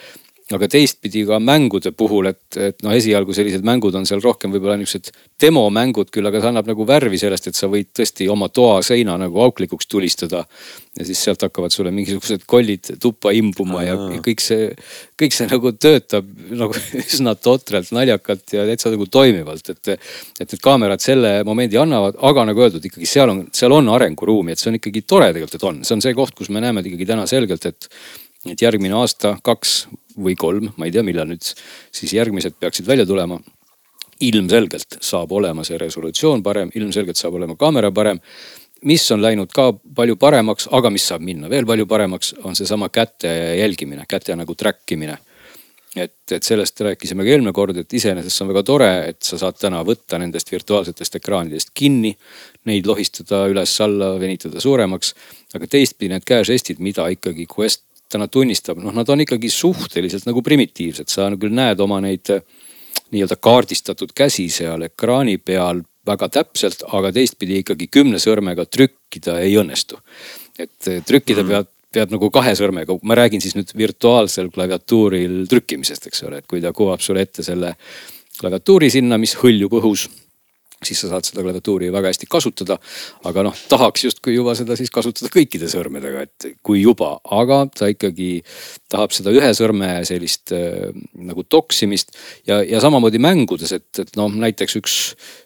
aga 0.53 0.67
teistpidi 0.69 1.23
ka 1.25 1.39
mängude 1.41 1.89
puhul, 1.97 2.27
et, 2.29 2.57
et 2.61 2.83
noh, 2.85 2.93
esialgu 2.93 3.33
sellised 3.33 3.63
mängud 3.65 3.95
on 3.97 4.03
seal 4.05 4.19
rohkem 4.21 4.51
võib-olla 4.53 4.75
niisugused 4.77 5.09
demomängud 5.41 6.11
küll, 6.13 6.29
aga 6.29 6.37
see 6.37 6.51
annab 6.51 6.67
nagu 6.69 6.85
värvi 6.85 7.17
sellest, 7.17 7.49
et 7.49 7.57
sa 7.57 7.65
võid 7.71 7.89
tõesti 7.97 8.27
oma 8.29 8.51
toa 8.53 8.75
seina 8.85 9.15
nagu 9.17 9.41
auklikuks 9.41 9.89
tulistada. 9.89 10.43
ja 10.95 11.05
siis 11.05 11.23
sealt 11.25 11.41
hakkavad 11.41 11.73
sulle 11.73 11.91
mingisugused 11.91 12.45
kollid 12.45 12.93
tuppa 13.01 13.33
imbuma 13.35 13.81
ja, 13.83 13.95
ja 14.13 14.21
kõik 14.23 14.43
see, 14.43 14.69
kõik 15.17 15.33
see 15.33 15.49
nagu 15.49 15.73
töötab 15.73 16.29
nagu 16.51 16.77
üsna 17.01 17.33
totralt, 17.35 17.89
naljakalt 17.91 18.53
ja 18.53 18.67
täitsa 18.69 18.93
nagu 18.93 19.09
toimivalt, 19.09 19.73
et. 19.73 19.97
et 19.97 20.45
need 20.45 20.61
kaamerad 20.61 21.01
selle 21.01 21.39
momendi 21.43 21.77
annavad, 21.81 22.19
aga 22.21 22.45
nagu 22.45 22.61
öeldud, 22.61 22.85
ikkagi 22.85 23.09
seal 23.09 23.33
on, 23.33 23.41
seal 23.55 23.73
on 23.73 23.89
arenguruumi, 23.91 24.53
et 24.53 24.61
see 24.61 24.69
on 24.69 24.77
ikkagi 24.77 25.01
tore 25.09 25.31
tegelikult, 25.33 25.57
et 25.57 25.67
on, 25.67 25.81
see 25.87 25.97
on 25.97 26.05
see 26.05 26.13
koht, 26.17 26.37
kus 26.37 26.53
me 26.53 26.61
näeme 26.61 26.85
ikkagi 26.85 27.09
täna 27.09 27.25
selgelt, 27.29 27.65
et 27.65 27.89
et 28.45 28.61
järgmine 28.61 28.93
aasta, 28.93 29.39
kaks 29.41 29.87
või 30.17 30.35
kolm, 30.39 30.71
ma 30.77 30.87
ei 30.87 30.93
tea, 30.95 31.03
millal 31.03 31.29
nüüd 31.29 31.43
siis 31.45 32.13
järgmised 32.13 32.57
peaksid 32.59 32.87
välja 32.87 33.05
tulema. 33.05 33.39
ilmselgelt 34.19 34.95
saab 35.03 35.31
olema 35.31 35.63
see 35.67 35.77
resolutsioon 35.77 36.43
parem, 36.43 36.69
ilmselgelt 36.75 37.17
saab 37.17 37.33
olema 37.35 37.55
kaamera 37.55 37.91
parem. 37.91 38.19
mis 38.83 39.11
on 39.11 39.21
läinud 39.21 39.51
ka 39.51 39.73
palju 39.95 40.15
paremaks, 40.15 40.67
aga 40.71 40.89
mis 40.89 41.07
saab 41.07 41.21
minna 41.21 41.49
veel 41.49 41.65
palju 41.65 41.85
paremaks, 41.85 42.35
on 42.43 42.55
seesama 42.55 42.89
käte 42.89 43.57
jälgimine, 43.57 44.05
käte 44.07 44.35
nagu 44.35 44.55
track 44.55 44.91
imine 44.91 45.17
et, 45.95 46.31
et 46.31 46.43
sellest 46.43 46.81
rääkisime 46.81 47.23
ka 47.23 47.31
eelmine 47.31 47.53
kord, 47.55 47.77
et 47.79 47.93
iseenesest 47.95 48.35
see 48.35 48.45
on 48.45 48.51
väga 48.51 48.63
tore, 48.67 48.91
et 49.11 49.21
sa 49.23 49.39
saad 49.39 49.57
täna 49.59 49.81
võtta 49.87 50.19
nendest 50.21 50.51
virtuaalsetest 50.51 51.19
ekraanidest 51.21 51.71
kinni. 51.73 52.15
Neid 52.69 52.87
lohistada 52.89 53.45
üles-alla, 53.51 54.15
venitada 54.19 54.61
suuremaks. 54.61 55.13
aga 55.55 55.67
teistpidi 55.71 56.11
need 56.11 56.25
käežestid, 56.27 56.81
mida 56.83 57.07
ikkagi 57.13 57.47
Quest 57.47 57.85
täna 58.11 58.27
tunnistab, 58.31 58.79
noh, 58.81 58.93
nad 58.95 59.09
on 59.09 59.23
ikkagi 59.23 59.49
suhteliselt 59.49 60.27
nagu 60.29 60.43
primitiivsed, 60.45 61.09
sa 61.11 61.27
küll 61.39 61.55
näed 61.55 61.81
oma 61.83 61.99
neid 62.03 62.29
eh, 62.33 62.43
nii-öelda 63.13 63.37
kaardistatud 63.41 64.13
käsi 64.15 64.47
seal 64.53 64.85
ekraani 64.87 65.37
peal 65.37 65.81
väga 66.05 66.29
täpselt, 66.29 66.83
aga 66.93 67.11
teistpidi 67.13 67.61
ikkagi 67.63 67.87
kümne 67.91 68.21
sõrmega 68.21 68.67
trükkida 68.69 69.39
ei 69.41 69.55
õnnestu. 69.61 69.99
et 70.59 70.87
eh, 70.87 71.01
trükkida 71.05 71.43
mm. 71.43 71.49
pead, 71.53 71.71
peab 71.95 72.11
nagu 72.11 72.29
kahe 72.33 72.53
sõrmega, 72.57 72.97
ma 73.03 73.15
räägin 73.17 73.41
siis 73.41 73.55
nüüd 73.55 73.71
virtuaalsel 73.77 74.51
klaviatuuril 74.53 75.45
trükkimisest, 75.49 76.09
eks 76.09 76.23
ole, 76.27 76.41
et 76.41 76.47
kui 76.47 76.61
ta 76.61 76.73
kuvab 76.75 77.01
sulle 77.03 77.23
ette 77.25 77.43
selle 77.43 77.75
klaviatuuri 78.39 78.89
sinna, 78.91 79.17
mis 79.21 79.35
hõljub 79.39 79.77
õhus 79.79 80.09
siis 80.83 80.99
sa 81.01 81.09
saad 81.11 81.27
seda 81.27 81.43
klaviatuuri 81.43 81.91
väga 81.93 82.11
hästi 82.11 82.27
kasutada. 82.29 82.77
aga 83.23 83.45
noh, 83.47 83.55
tahaks 83.69 84.05
justkui 84.07 84.35
juba 84.35 84.55
seda 84.57 84.75
siis 84.75 84.91
kasutada 84.93 85.31
kõikide 85.33 85.69
sõrmedega, 85.71 86.25
et 86.25 86.47
kui 86.63 86.81
juba, 86.81 87.15
aga 87.23 87.65
ta 87.71 87.89
ikkagi 87.91 88.43
tahab 88.91 89.15
seda 89.15 89.33
ühe 89.35 89.53
sõrme 89.57 89.91
sellist 90.07 90.53
äh, 90.55 90.91
nagu 91.15 91.43
toksimist. 91.43 92.15
Ja, 92.47 92.61
ja 92.63 92.81
samamoodi 92.83 93.21
mängudes, 93.21 93.71
et, 93.75 93.89
et 93.99 94.13
noh, 94.19 94.29
näiteks 94.29 94.79
üks, 94.81 94.99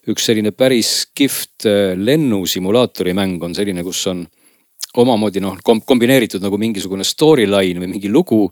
üks 0.10 0.26
selline 0.30 0.52
päris 0.56 1.08
kihvt 1.16 1.70
äh, 1.70 1.96
lennusimulaatori 2.00 3.16
mäng 3.18 3.44
on 3.44 3.56
selline, 3.58 3.86
kus 3.86 4.06
on 4.12 4.26
omamoodi 4.98 5.42
noh 5.44 5.60
kombineeritud 5.62 6.42
nagu 6.42 6.58
mingisugune 6.58 7.06
storyline 7.06 7.82
või 7.82 7.92
mingi 7.92 8.10
lugu 8.10 8.48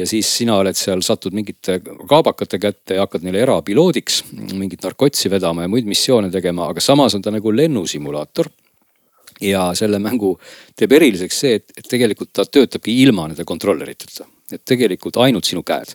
ja 0.00 0.06
siis 0.08 0.30
sina 0.40 0.56
oled 0.60 0.78
seal, 0.78 1.02
satud 1.04 1.34
mingite 1.36 1.78
kaabakate 1.84 2.58
kätte 2.62 2.96
ja 2.98 3.06
hakkad 3.06 3.24
neile 3.26 3.44
erapiloodiks 3.44 4.22
mingit 4.52 4.82
narkotsi 4.86 5.30
vedama 5.32 5.66
ja 5.66 5.72
muid 5.72 5.88
missioone 5.88 6.32
tegema, 6.32 6.70
aga 6.72 6.82
samas 6.84 7.14
on 7.16 7.22
ta 7.24 7.32
nagu 7.34 7.52
lennusimulaator. 7.54 8.50
Ja 9.40 9.70
selle 9.72 9.96
mängu 10.02 10.34
teeb 10.76 10.92
eriliseks 10.92 11.38
see, 11.44 11.60
et, 11.60 11.86
tegelikult 11.88 12.34
ta 12.36 12.44
töötabki 12.44 12.92
ilma 13.06 13.24
nende 13.30 13.46
kontrolleriteta 13.48 14.26
et 14.56 14.62
tegelikult 14.66 15.18
ainult 15.22 15.48
sinu 15.48 15.62
käed. 15.66 15.94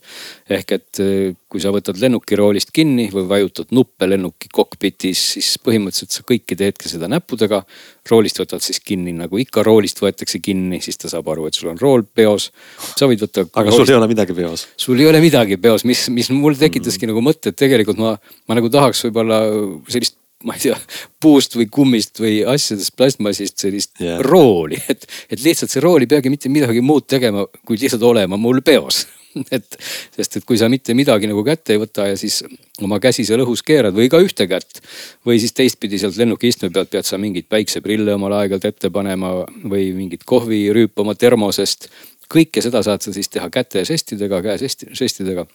ehk 0.50 0.72
et 0.76 1.02
eh, 1.04 1.36
kui 1.50 1.62
sa 1.64 1.72
võtad 1.76 2.00
lennuki 2.02 2.38
roolist 2.40 2.74
kinni 2.76 3.08
või 3.14 3.28
vajutad 3.30 3.72
nuppe 3.76 4.10
lennuki 4.10 4.50
kokpitis, 4.54 5.22
siis 5.36 5.54
põhimõtteliselt 5.64 6.16
sa 6.16 6.26
kõike 6.28 6.58
teedki 6.60 6.92
seda 6.92 7.10
näppudega. 7.12 7.64
roolist 8.10 8.40
võtad 8.42 8.62
siis 8.62 8.80
kinni 8.80 9.14
nagu 9.16 9.38
ikka 9.42 9.64
roolist 9.64 10.02
võetakse 10.02 10.42
kinni, 10.44 10.82
siis 10.82 10.98
ta 11.02 11.10
saab 11.10 11.30
aru, 11.32 11.48
et 11.48 11.58
sul 11.58 11.72
on 11.72 11.80
rool 11.82 12.04
peos. 12.04 12.52
sa 12.96 13.08
võid 13.08 13.24
võtta. 13.24 13.48
aga 13.54 13.70
roolist... 13.70 13.86
sul 13.86 13.94
ei 13.94 14.02
ole 14.02 14.12
midagi 14.12 14.34
peos? 14.34 14.68
sul 14.78 15.00
ei 15.00 15.08
ole 15.08 15.24
midagi 15.24 15.58
peos, 15.58 15.86
mis, 15.86 16.10
mis 16.10 16.30
mul 16.34 16.60
tekitaski 16.60 17.06
mm. 17.06 17.14
nagu 17.14 17.26
mõtte, 17.26 17.54
et 17.54 17.60
tegelikult 17.60 18.02
ma, 18.02 18.18
ma 18.48 18.60
nagu 18.60 18.70
tahaks 18.70 19.08
võib-olla 19.08 19.42
sellist 19.88 20.20
ma 20.46 20.56
ei 20.58 20.68
tea, 20.68 20.78
puust 21.22 21.58
või 21.58 21.68
kummist 21.74 22.22
või 22.22 22.40
asjadest, 22.48 22.94
plastmassist 22.98 23.66
sellist 23.66 24.02
yeah. 24.02 24.22
rooli, 24.22 24.80
et, 24.92 25.08
et 25.30 25.42
lihtsalt 25.42 25.74
see 25.74 25.84
rool 25.84 26.06
ei 26.06 26.12
peagi 26.12 26.32
mitte 26.34 26.52
midagi 26.54 26.84
muud 26.86 27.08
tegema, 27.10 27.48
kui 27.66 27.80
lihtsalt 27.82 28.06
olema 28.06 28.38
mul 28.38 28.62
peos 28.66 29.06
et 29.56 29.78
sest, 30.16 30.40
et 30.40 30.46
kui 30.48 30.58
sa 30.60 30.70
mitte 30.72 30.96
midagi 30.98 31.28
nagu 31.30 31.44
kätte 31.46 31.76
ei 31.76 31.82
võta 31.82 32.08
ja 32.10 32.18
siis 32.20 32.42
oma 32.84 33.00
käsi 33.04 33.26
seal 33.28 33.44
õhus 33.44 33.64
keerad 33.66 33.96
või 33.96 34.08
ka 34.12 34.20
ühte 34.24 34.48
kätt. 34.50 34.82
või 35.28 35.40
siis 35.42 35.56
teistpidi 35.56 36.00
sealt 36.02 36.18
lennuki 36.20 36.52
istme 36.52 36.72
pealt 36.74 36.92
pead 36.94 37.08
sa 37.08 37.20
mingeid 37.22 37.50
päikseprille 37.52 38.16
omal 38.16 38.38
aeg-ajalt 38.40 38.70
ette 38.72 38.92
panema 38.94 39.34
või 39.64 39.90
mingit 39.98 40.24
kohvi 40.26 40.68
rüüpama 40.76 41.16
termosest. 41.16 41.90
kõike 42.32 42.64
seda 42.64 42.84
saad 42.84 43.04
sa 43.06 43.14
siis 43.14 43.30
teha 43.30 43.50
käte 43.50 43.86
žestidega, 43.86 44.42
käe 44.42 44.58
žestidega. 45.02 45.48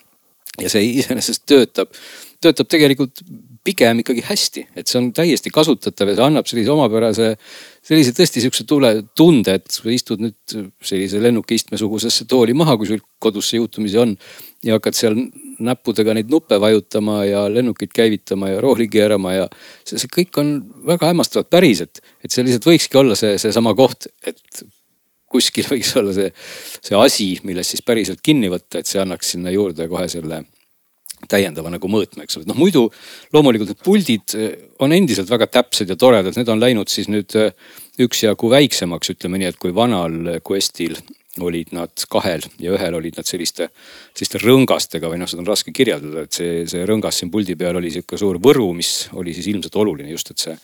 ja 0.61 0.68
see 0.68 0.85
iseenesest 1.00 1.47
töötab, 1.47 1.94
töötab 2.40 2.68
tegelikult 2.68 3.25
pigem 3.64 4.00
ikkagi 4.00 4.23
hästi, 4.25 4.62
et 4.79 4.88
see 4.88 4.99
on 5.00 5.11
täiesti 5.17 5.50
kasutatav 5.52 6.09
ja 6.09 6.17
see 6.17 6.25
annab 6.25 6.49
sellise 6.49 6.73
omapärase, 6.73 7.26
sellise 7.85 8.14
tõesti 8.17 8.43
sihukese 8.45 8.64
tule, 8.69 8.93
tunde, 9.17 9.59
et 9.61 9.75
sa 9.75 9.90
istud 9.93 10.23
nüüd 10.25 10.55
sellise 10.87 11.21
lennukiistmesugusesse 11.21 12.25
tooli 12.31 12.57
maha, 12.57 12.79
kui 12.81 12.88
sul 12.88 13.02
kodus 13.21 13.50
see 13.52 13.61
juhtumisi 13.61 14.00
on. 14.00 14.17
ja 14.64 14.76
hakkad 14.76 14.97
seal 14.97 15.14
näppudega 15.64 16.14
neid 16.17 16.33
nuppe 16.33 16.59
vajutama 16.61 17.23
ja 17.25 17.47
lennukit 17.52 17.93
käivitama 17.97 18.50
ja 18.50 18.61
rooli 18.61 18.88
keerama 18.93 19.33
ja 19.33 19.47
see, 19.85 19.97
see 19.97 20.11
kõik 20.12 20.40
on 20.40 20.52
väga 20.88 21.12
hämmastavalt 21.12 21.50
päris, 21.52 21.81
et, 21.85 22.00
et 22.25 22.33
see 22.33 22.45
lihtsalt 22.45 22.69
võikski 22.69 23.00
olla 23.00 23.17
see, 23.17 23.38
seesama 23.40 23.75
koht, 23.76 24.09
et 24.25 24.64
kuskil 25.31 25.69
võiks 25.69 25.93
olla 26.00 26.17
see, 26.17 26.33
see 26.81 26.97
asi, 26.97 27.29
millest 27.45 27.76
siis 27.76 27.85
päriselt 27.87 28.25
kinni 28.25 28.50
võtta, 28.52 28.81
et 28.81 28.88
see 28.88 29.00
annaks 29.02 29.37
sinna 29.37 29.52
juurde 29.55 29.88
kohe 29.88 30.09
selle 30.12 30.45
täiendava 31.29 31.73
nagu 31.73 31.91
mõõtme, 31.91 32.25
eks 32.25 32.39
ole, 32.39 32.49
noh 32.49 32.59
muidu 32.59 32.87
loomulikult 33.35 33.73
need 33.73 33.85
puldid 33.85 34.37
eh, 34.39 34.50
on 34.81 34.95
endiselt 34.97 35.31
väga 35.31 35.50
täpsed 35.61 35.91
ja 35.91 35.99
toredad, 36.00 36.37
need 36.39 36.53
on 36.53 36.62
läinud 36.62 36.93
siis 36.93 37.11
nüüd 37.12 37.37
eh, 37.39 37.53
üksjagu 38.00 38.50
väiksemaks, 38.53 39.12
ütleme 39.17 39.41
nii, 39.41 39.50
et 39.53 39.61
kui 39.61 39.75
vanal 39.77 40.39
Questil 40.47 40.97
olid 41.41 41.75
nad 41.77 42.05
kahel 42.11 42.43
ja 42.59 42.75
ühel 42.75 42.97
olid 42.99 43.19
nad 43.21 43.29
selliste, 43.29 43.69
selliste 44.17 44.41
rõngastega 44.43 45.11
või 45.11 45.21
noh, 45.21 45.31
seda 45.31 45.45
on 45.45 45.50
raske 45.50 45.73
kirjeldada, 45.75 46.25
et 46.27 46.37
see, 46.37 46.65
see 46.71 46.87
rõngas 46.89 47.21
siin 47.21 47.31
puldi 47.31 47.57
peal 47.59 47.79
oli 47.79 47.93
sihuke 47.95 48.19
suur 48.19 48.41
võru, 48.43 48.71
mis 48.77 49.09
oli 49.19 49.35
siis 49.37 49.50
ilmselt 49.53 49.77
oluline 49.79 50.11
just, 50.11 50.33
et 50.33 50.43
see 50.43 50.57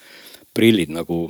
prillid 0.57 0.91
nagu 0.95 1.27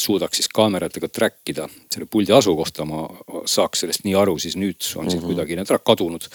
suudaks 0.00 0.40
siis 0.40 0.48
kaameratega 0.50 1.08
track 1.08 1.50
ida 1.52 1.68
selle 1.92 2.08
puldi 2.10 2.32
asukohta, 2.34 2.86
ma 2.88 3.04
saaks 3.46 3.84
sellest 3.84 4.04
nii 4.06 4.16
aru, 4.18 4.34
siis 4.42 4.56
nüüd 4.58 4.80
on 4.96 5.06
siit 5.06 5.20
mm 5.20 5.22
-hmm. 5.22 5.26
kuidagi 5.26 5.56
need 5.56 5.70
ära 5.70 5.78
kadunud. 5.78 6.26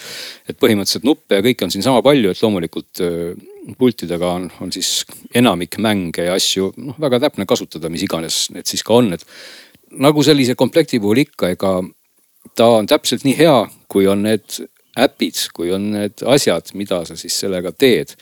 et 0.48 0.56
põhimõtteliselt 0.56 1.04
nuppe 1.04 1.34
ja 1.34 1.44
kõike 1.44 1.64
on 1.64 1.70
siin 1.70 1.82
sama 1.82 2.02
palju, 2.02 2.30
et 2.30 2.42
loomulikult 2.42 3.02
pultidega 3.78 4.32
on, 4.32 4.50
on 4.60 4.72
siis 4.72 5.04
enamik 5.34 5.78
mänge 5.78 6.24
ja 6.24 6.34
asju 6.34 6.72
noh, 6.76 6.96
väga 7.00 7.20
täpne 7.20 7.46
kasutada, 7.46 7.88
mis 7.88 8.02
iganes 8.02 8.50
need 8.50 8.66
siis 8.66 8.82
ka 8.82 8.94
on, 8.94 9.12
et 9.12 9.24
nagu 9.90 10.22
sellise 10.22 10.54
komplekti 10.54 11.00
puhul 11.00 11.24
ikka, 11.24 11.48
ega 11.48 11.82
ta 12.54 12.66
on 12.66 12.86
täpselt 12.86 13.24
nii 13.24 13.36
hea, 13.38 13.56
kui 13.88 14.06
on 14.06 14.22
need 14.22 14.62
äpid, 14.98 15.38
kui 15.54 15.72
on 15.74 15.90
need 15.94 16.24
asjad, 16.26 16.72
mida 16.74 17.04
sa 17.06 17.16
siis 17.18 17.36
sellega 17.40 17.72
teed. 17.72 18.16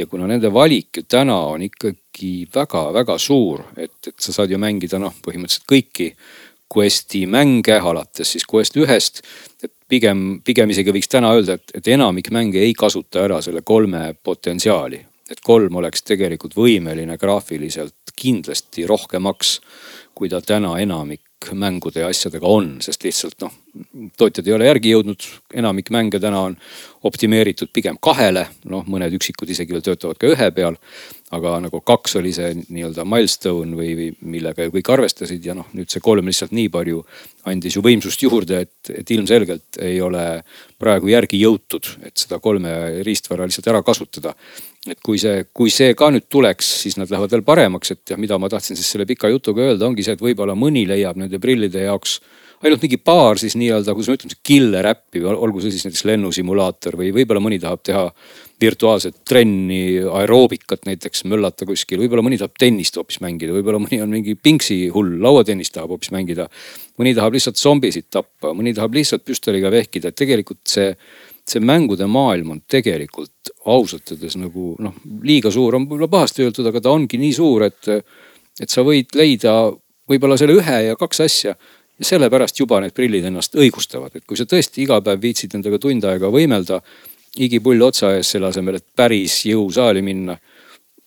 Ja 0.00 0.06
kuna 0.10 0.28
nende 0.30 0.50
valik 0.52 0.96
ju 0.96 1.06
täna 1.08 1.36
on 1.52 1.62
ikkagi 1.62 2.46
väga-väga 2.54 3.18
suur, 3.18 3.64
et, 3.76 3.98
et 4.06 4.16
sa 4.18 4.32
saad 4.34 4.52
ju 4.52 4.58
mängida 4.60 5.00
noh, 5.00 5.14
põhimõtteliselt 5.24 5.68
kõiki 5.70 6.14
Questi 6.70 7.24
mänge, 7.26 7.80
alates 7.82 8.36
siis 8.36 8.44
Quest 8.46 8.76
ühest. 8.78 9.24
et 9.62 9.72
pigem, 9.90 10.40
pigem 10.46 10.70
isegi 10.70 10.92
võiks 10.94 11.10
täna 11.10 11.32
öelda, 11.34 11.56
et, 11.58 11.72
et 11.74 11.88
enamik 11.96 12.30
mänge 12.30 12.60
ei 12.62 12.74
kasuta 12.78 13.24
ära 13.24 13.40
selle 13.42 13.62
kolme 13.66 14.14
potentsiaali. 14.22 15.06
et 15.30 15.40
kolm 15.46 15.76
oleks 15.76 16.02
tegelikult 16.02 16.56
võimeline 16.58 17.16
graafiliselt 17.18 18.14
kindlasti 18.16 18.86
rohkemaks, 18.86 19.60
kui 20.14 20.28
ta 20.28 20.40
täna 20.42 20.76
enamik 20.78 21.52
mängude 21.52 22.00
ja 22.00 22.08
asjadega 22.10 22.46
on, 22.46 22.76
sest 22.82 23.04
lihtsalt 23.04 23.38
noh, 23.40 23.52
tootjad 24.18 24.48
ei 24.48 24.54
ole 24.56 24.66
järgi 24.66 24.92
jõudnud, 24.94 25.26
enamik 25.54 25.90
mänge 25.94 26.18
täna 26.22 26.42
on 26.48 26.56
optimeeritud 27.06 27.70
pigem 27.72 27.98
kahele, 28.02 28.46
noh, 28.68 28.84
mõned 28.90 29.14
üksikud 29.16 29.50
isegi 29.50 29.74
veel 29.74 29.84
töötavad 29.84 30.18
ka 30.20 30.30
ühe 30.34 30.50
peal. 30.54 30.78
aga 31.30 31.52
nagu 31.62 31.78
kaks 31.86 32.16
oli 32.18 32.32
see 32.34 32.48
nii-öelda 32.58 33.04
milstone 33.06 33.76
või, 33.78 33.92
või 33.94 34.06
millega 34.32 34.64
ju 34.64 34.72
kõik 34.74 34.88
arvestasid 34.90 35.44
ja 35.46 35.54
noh, 35.54 35.68
nüüd 35.78 35.86
see 35.92 36.02
kolm 36.02 36.26
lihtsalt 36.26 36.50
nii 36.50 36.66
palju 36.74 37.04
andis 37.46 37.76
ju 37.76 37.82
võimsust 37.86 38.24
juurde, 38.24 38.64
et, 38.66 38.90
et 38.90 39.10
ilmselgelt 39.14 39.78
ei 39.78 40.00
ole 40.02 40.42
praegu 40.78 41.12
järgi 41.12 41.38
jõutud, 41.38 41.86
et 42.02 42.18
seda 42.18 42.40
kolme 42.42 43.04
riistvara 43.06 43.46
lihtsalt 43.46 43.70
ära 43.70 43.82
kasutada 43.86 44.34
et 44.88 44.98
kui 45.04 45.20
see, 45.20 45.44
kui 45.54 45.70
see 45.70 45.94
ka 45.94 46.08
nüüd 46.10 46.26
tuleks, 46.32 46.66
siis 46.82 46.96
nad 46.96 47.10
lähevad 47.12 47.30
veel 47.34 47.46
paremaks, 47.46 47.94
et 47.94 48.10
ja 48.10 48.18
mida 48.18 48.38
ma 48.40 48.48
tahtsin 48.50 48.78
siis 48.78 48.90
selle 48.90 49.06
pika 49.06 49.28
jutuga 49.28 49.68
öelda, 49.68 49.86
ongi 49.86 50.02
see, 50.02 50.16
et 50.16 50.24
võib-olla 50.24 50.56
mõni 50.58 50.86
leiab 50.88 51.20
nende 51.20 51.38
prillide 51.38 51.84
jaoks 51.84 52.18
ainult 52.60 52.82
mingi 52.84 52.98
paar 53.00 53.40
siis 53.40 53.56
nii-öelda, 53.56 53.94
kuidas 53.96 54.10
me 54.10 54.18
ütleme, 54.18 54.36
killer 54.44 54.88
äppi, 54.90 55.22
olgu 55.24 55.62
see 55.62 55.72
siis 55.74 55.86
näiteks 55.86 56.04
lennusimulaator 56.10 56.98
või 57.00 57.12
võib-olla 57.16 57.42
mõni 57.42 57.60
tahab 57.62 57.82
teha 57.86 58.02
virtuaalset 58.60 59.22
trenni, 59.24 60.02
aeroobikat 60.04 60.84
näiteks 60.84 61.24
möllata 61.30 61.64
kuskil, 61.68 62.02
võib-olla 62.02 62.26
mõni 62.26 62.36
tahab 62.40 62.58
tennist 62.60 62.98
hoopis 63.00 63.22
mängida, 63.24 63.54
võib-olla 63.56 63.80
mõni 63.80 64.02
on 64.04 64.12
mingi 64.12 64.36
pingsi 64.36 64.82
hull, 64.92 65.16
lauatennist 65.24 65.72
tahab 65.76 65.94
hoopis 65.96 66.12
mängida. 66.12 66.50
mõni 67.00 67.14
tahab 67.16 67.32
lihtsalt 67.32 67.56
zombisid 67.56 68.10
tappa, 68.12 68.52
mõni 68.52 68.74
tahab 68.76 68.94
lihtsalt 68.94 69.24
püstoliga 69.24 69.72
vehkida, 69.72 70.12
et 70.12 70.20
tegelikult 70.20 70.60
see 70.68 70.92
see 71.50 71.62
mängude 71.64 72.06
maailm 72.06 72.54
on 72.54 72.62
tegelikult 72.70 73.52
ausalt 73.70 74.12
öeldes 74.12 74.36
nagu 74.38 74.74
noh, 74.82 74.96
liiga 75.26 75.50
suur 75.50 75.76
on 75.76 75.86
võib-olla 75.88 76.10
pahasti 76.12 76.44
öeldud, 76.44 76.68
aga 76.70 76.82
ta 76.84 76.92
ongi 76.94 77.18
nii 77.20 77.32
suur, 77.34 77.64
et, 77.66 77.90
et 78.60 78.70
sa 78.70 78.84
võid 78.86 79.16
leida 79.18 79.54
võib-olla 80.10 80.38
selle 80.40 80.58
ühe 80.58 80.78
ja 80.88 80.98
kaks 80.98 81.22
asja. 81.26 81.54
Ja 82.00 82.08
sellepärast 82.08 82.60
juba 82.60 82.80
need 82.80 82.96
prillid 82.96 83.28
ennast 83.28 83.56
õigustavad, 83.60 84.14
et 84.16 84.26
kui 84.28 84.38
sa 84.38 84.48
tõesti 84.48 84.84
iga 84.86 85.00
päev 85.04 85.20
viitsid 85.22 85.56
endaga 85.58 85.80
tund 85.82 86.06
aega 86.08 86.30
võimelda, 86.32 86.80
igipull 87.40 87.82
otsa 87.86 88.14
ees 88.16 88.32
selle 88.34 88.48
asemel, 88.50 88.80
et 88.80 88.86
päris 88.96 89.42
jõusaali 89.46 90.02
minna 90.02 90.38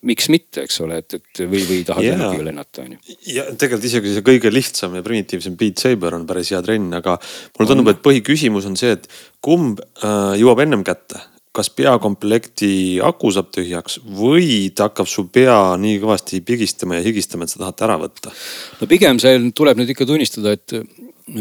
miks 0.04 0.28
mitte, 0.32 0.66
eks 0.68 0.82
ole, 0.84 1.00
et, 1.00 1.16
et 1.16 1.42
või, 1.48 1.64
või 1.68 1.84
tahad 1.88 2.04
yeah. 2.04 2.18
lennukiga 2.20 2.48
lennata, 2.50 2.84
on 2.84 2.96
ju. 2.96 3.18
ja 3.32 3.46
tegelikult 3.50 3.88
isegi 3.88 4.16
see 4.16 4.26
kõige 4.26 4.52
lihtsam 4.52 4.98
ja 4.98 5.04
primitiivsem 5.06 5.56
Beat 5.60 5.84
Saber 5.84 6.18
on 6.18 6.26
päris 6.28 6.52
hea 6.52 6.60
trenn, 6.66 6.92
aga 7.00 7.16
mulle 7.56 7.70
tundub, 7.70 7.92
et 7.94 8.02
põhiküsimus 8.04 8.68
on 8.68 8.76
see, 8.80 8.98
et 8.98 9.08
kumb 9.44 9.80
äh, 9.80 10.34
jõuab 10.42 10.64
ennem 10.66 10.84
kätte 10.88 11.22
kas 11.54 11.70
peakomplekti 11.70 13.00
aku 13.06 13.30
saab 13.34 13.52
tühjaks 13.54 14.00
või 14.18 14.72
ta 14.74 14.90
hakkab 14.90 15.10
su 15.10 15.28
pea 15.34 15.76
nii 15.80 16.00
kõvasti 16.02 16.42
pigistama 16.46 16.98
ja 16.98 17.06
higistama, 17.06 17.46
et 17.46 17.54
sa 17.54 17.62
tahad 17.62 17.86
ära 17.88 18.00
võtta? 18.02 18.34
no 18.82 18.90
pigem 18.90 19.22
see 19.22 19.38
tuleb 19.56 19.80
nüüd 19.80 19.94
ikka 19.94 20.08
tunnistada, 20.10 20.56
et, 20.58 20.74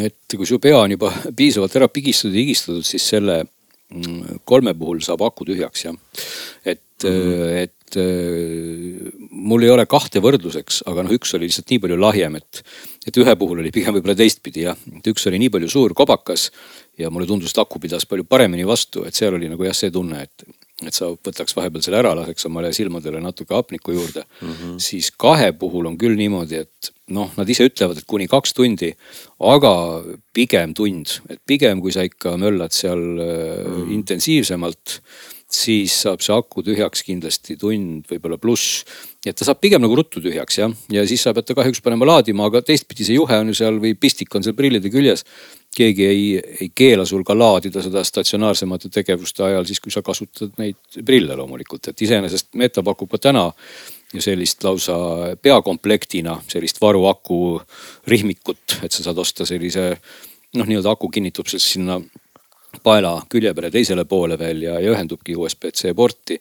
et 0.09 0.37
kui 0.37 0.49
su 0.49 0.61
pea 0.63 0.83
on 0.83 0.97
juba 0.97 1.13
piisavalt 1.37 1.81
ära 1.81 1.89
pigistatud 1.93 2.37
ja 2.37 2.45
higistatud, 2.45 2.85
siis 2.87 3.09
selle 3.15 3.41
mm, 3.43 4.43
kolme 4.49 4.77
puhul 4.77 5.01
saab 5.05 5.25
aku 5.29 5.49
tühjaks 5.49 5.87
jah. 5.89 5.97
et 6.65 7.09
mm, 7.09 7.79
et 7.93 7.99
mul 9.43 9.65
ei 9.65 9.73
ole 9.73 9.85
kahte 9.91 10.21
võrdluseks, 10.25 10.83
aga 10.89 11.05
noh, 11.05 11.13
üks 11.13 11.35
oli 11.37 11.49
lihtsalt 11.49 11.73
nii 11.73 11.81
palju 11.83 11.99
lahjem, 12.01 12.39
et, 12.41 12.63
et 13.07 13.19
ühe 13.21 13.35
puhul 13.37 13.61
oli 13.61 13.73
pigem 13.75 13.97
võib-olla 13.97 14.17
teistpidi 14.17 14.65
jah, 14.65 14.79
et 14.97 15.09
üks 15.13 15.27
oli 15.29 15.41
nii 15.43 15.53
palju 15.53 15.69
suur 15.73 15.95
kobakas 15.97 16.49
ja 16.99 17.11
mulle 17.11 17.27
tundus, 17.27 17.55
et 17.55 17.63
aku 17.63 17.81
pidas 17.83 18.07
palju 18.09 18.27
paremini 18.29 18.67
vastu, 18.69 19.07
et 19.09 19.17
seal 19.17 19.37
oli 19.39 19.49
nagu 19.51 19.65
jah, 19.65 19.77
see 19.77 19.93
tunne, 19.95 20.23
et, 20.27 20.45
et 20.85 20.95
sa 20.95 21.09
võtaks 21.13 21.57
vahepeal 21.57 21.85
selle 21.85 22.01
ära, 22.03 22.13
laseks 22.19 22.49
omale 22.51 22.73
silmadele 22.77 23.23
natuke 23.25 23.57
hapnikku 23.57 23.95
juurde 23.97 24.25
mm. 24.25 24.53
-hmm. 24.53 24.79
siis 24.83 25.11
kahe 25.11 25.53
puhul 25.57 25.89
on 25.89 25.99
küll 25.99 26.19
niimoodi, 26.19 26.63
et 26.67 26.93
noh, 27.13 27.33
nad 27.37 27.49
ise 27.49 27.67
ütlevad, 27.69 27.99
et 27.99 28.09
kuni 28.09 28.29
kaks 28.29 28.53
tundi, 28.57 28.93
aga 29.41 29.75
pigem 30.33 30.75
tund, 30.75 31.21
et 31.31 31.41
pigem 31.47 31.81
kui 31.81 31.93
sa 31.93 32.05
ikka 32.09 32.37
möllad 32.37 32.73
seal 32.73 33.01
mm 33.01 33.93
intensiivsemalt 33.93 35.01
siis 35.53 35.95
saab 36.05 36.23
see 36.25 36.35
aku 36.35 36.65
tühjaks 36.65 37.05
kindlasti 37.05 37.59
tund, 37.61 38.07
võib-olla 38.11 38.39
pluss. 38.41 38.85
et 39.27 39.37
ta 39.37 39.47
saab 39.47 39.61
pigem 39.63 39.83
nagu 39.85 39.97
ruttu 39.97 40.23
tühjaks 40.25 40.59
jah, 40.59 40.73
ja 40.91 41.05
siis 41.07 41.23
sa 41.23 41.35
pead 41.37 41.47
ta 41.47 41.57
kahjuks 41.59 41.83
panema 41.85 42.09
laadima, 42.09 42.49
aga 42.49 42.63
teistpidi 42.65 43.07
see 43.07 43.19
juhe 43.19 43.39
on 43.45 43.53
ju 43.53 43.59
seal 43.61 43.79
või 43.83 43.95
pistik 43.99 44.33
on 44.35 44.45
seal 44.47 44.57
prillide 44.59 44.91
küljes. 44.93 45.27
Keegi 45.77 46.07
ei, 46.07 46.25
ei 46.61 46.69
keela 46.75 47.05
sul 47.09 47.25
ka 47.25 47.37
laadida 47.39 47.83
seda 47.83 48.05
statsionaarsemate 48.05 48.91
tegevuste 48.93 49.45
ajal, 49.47 49.65
siis 49.69 49.81
kui 49.81 49.93
sa 49.93 50.03
kasutad 50.05 50.53
neid 50.61 51.01
prille 51.05 51.37
loomulikult, 51.39 51.89
et 51.89 52.03
iseenesest 52.07 52.53
Meta 52.61 52.85
pakub 52.85 53.11
ka 53.11 53.19
täna 53.31 53.47
ja 54.13 54.23
sellist 54.23 54.65
lausa 54.65 54.97
peakomplektina 55.43 56.37
sellist 56.49 56.81
varuaku 56.81 57.63
rihmikut, 58.07 58.79
et 58.83 58.93
sa 58.93 59.07
saad 59.07 59.19
osta 59.19 59.49
sellise 59.49 59.87
noh, 60.59 60.69
nii-öelda 60.69 60.93
aku 60.93 61.09
kinnitub 61.09 61.49
siis 61.49 61.71
sinna 61.75 62.01
paela 62.85 63.17
külje 63.29 63.55
peale 63.55 63.71
teisele 63.73 64.05
poole 64.09 64.39
veel 64.39 64.63
ja, 64.67 64.79
ja 64.81 64.93
ühendubki 64.93 65.37
USB-C 65.37 65.95
porti. 65.97 66.41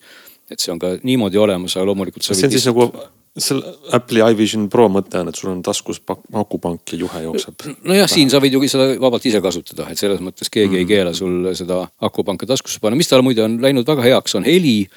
et 0.51 0.59
see 0.59 0.71
on 0.73 0.79
ka 0.79 0.97
niimoodi 1.07 1.39
olemas, 1.39 1.77
aga 1.77 1.87
loomulikult. 1.87 2.27
see 2.27 2.47
on 2.47 2.51
siis 2.51 2.67
nagu 2.67 2.91
selle 3.39 3.75
Apple'i 3.95 4.23
iVision 4.33 4.67
Pro 4.71 4.87
mõte 4.91 5.21
on, 5.21 5.29
et 5.31 5.39
sul 5.39 5.53
on 5.53 5.61
taskus 5.63 6.01
akupank 6.07 6.91
ja 6.91 6.99
juhe 6.99 7.21
jookseb. 7.23 7.63
nojah, 7.87 8.09
siin 8.11 8.29
sa 8.29 8.41
võid 8.43 8.57
ju 8.57 8.67
seda 8.67 8.89
vabalt 8.99 9.25
ise 9.25 9.39
kasutada, 9.43 9.87
et 9.91 9.99
selles 9.99 10.19
mõttes 10.19 10.51
keegi 10.51 10.67
mm 10.67 10.75
-hmm. 10.75 10.83
ei 10.83 10.89
keela 10.89 11.13
sul 11.13 11.53
seda 11.55 11.85
akupanka 12.01 12.45
taskusse 12.45 12.79
panna, 12.81 12.99
mis 12.99 13.07
tal 13.07 13.23
muide 13.23 13.43
on 13.43 13.61
läinud 13.61 13.87
väga 13.87 14.01
heaks, 14.01 14.35
on 14.35 14.43
heli. 14.43 14.87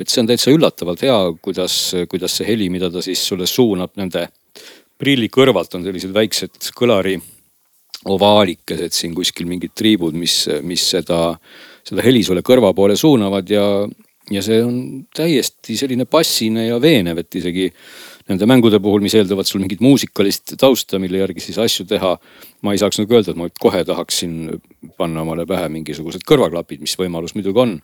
et 0.00 0.08
see 0.08 0.20
on 0.20 0.26
täitsa 0.26 0.50
üllatavalt 0.50 1.02
hea, 1.02 1.16
kuidas, 1.42 1.92
kuidas 2.08 2.36
see 2.36 2.46
heli, 2.46 2.70
mida 2.70 2.90
ta 2.90 3.02
siis 3.02 3.20
sulle 3.28 3.46
suunab 3.46 3.90
nende 3.96 4.28
prilli 4.98 5.28
kõrvalt 5.28 5.74
on 5.74 5.84
sellised 5.84 6.12
väiksed 6.14 6.70
kõlari 6.76 7.20
ovaalikesed 8.08 8.92
siin 8.92 9.14
kuskil 9.14 9.46
mingid 9.46 9.74
triibud, 9.76 10.14
mis, 10.16 10.46
mis 10.62 10.84
seda, 10.94 11.34
seda 11.84 12.02
heli 12.02 12.22
sulle 12.24 12.40
kõrva 12.40 12.72
poole 12.76 12.96
suunavad 12.96 13.50
ja 13.50 13.64
ja 14.30 14.42
see 14.44 14.60
on 14.62 14.78
täiesti 15.16 15.76
selline 15.78 16.06
passine 16.06 16.68
ja 16.68 16.78
veenev, 16.82 17.18
et 17.22 17.36
isegi 17.40 17.68
nende 18.30 18.46
mängude 18.46 18.78
puhul, 18.82 19.02
mis 19.02 19.14
eeldavad 19.18 19.48
sul 19.48 19.62
mingit 19.62 19.82
muusikalist 19.82 20.54
tausta, 20.60 21.00
mille 21.02 21.18
järgi 21.22 21.42
siis 21.42 21.58
asju 21.58 21.86
teha. 21.90 22.16
ma 22.62 22.74
ei 22.74 22.78
saaks 22.78 23.00
nagu 23.00 23.14
öelda, 23.16 23.32
et 23.32 23.38
ma 23.40 23.48
kohe 23.64 23.80
tahaksin 23.88 24.60
panna 25.00 25.24
omale 25.24 25.46
pähe 25.48 25.70
mingisugused 25.72 26.22
kõrvaklapid, 26.28 26.82
mis 26.84 26.94
võimalus 27.00 27.34
muidugi 27.34 27.62
on. 27.62 27.76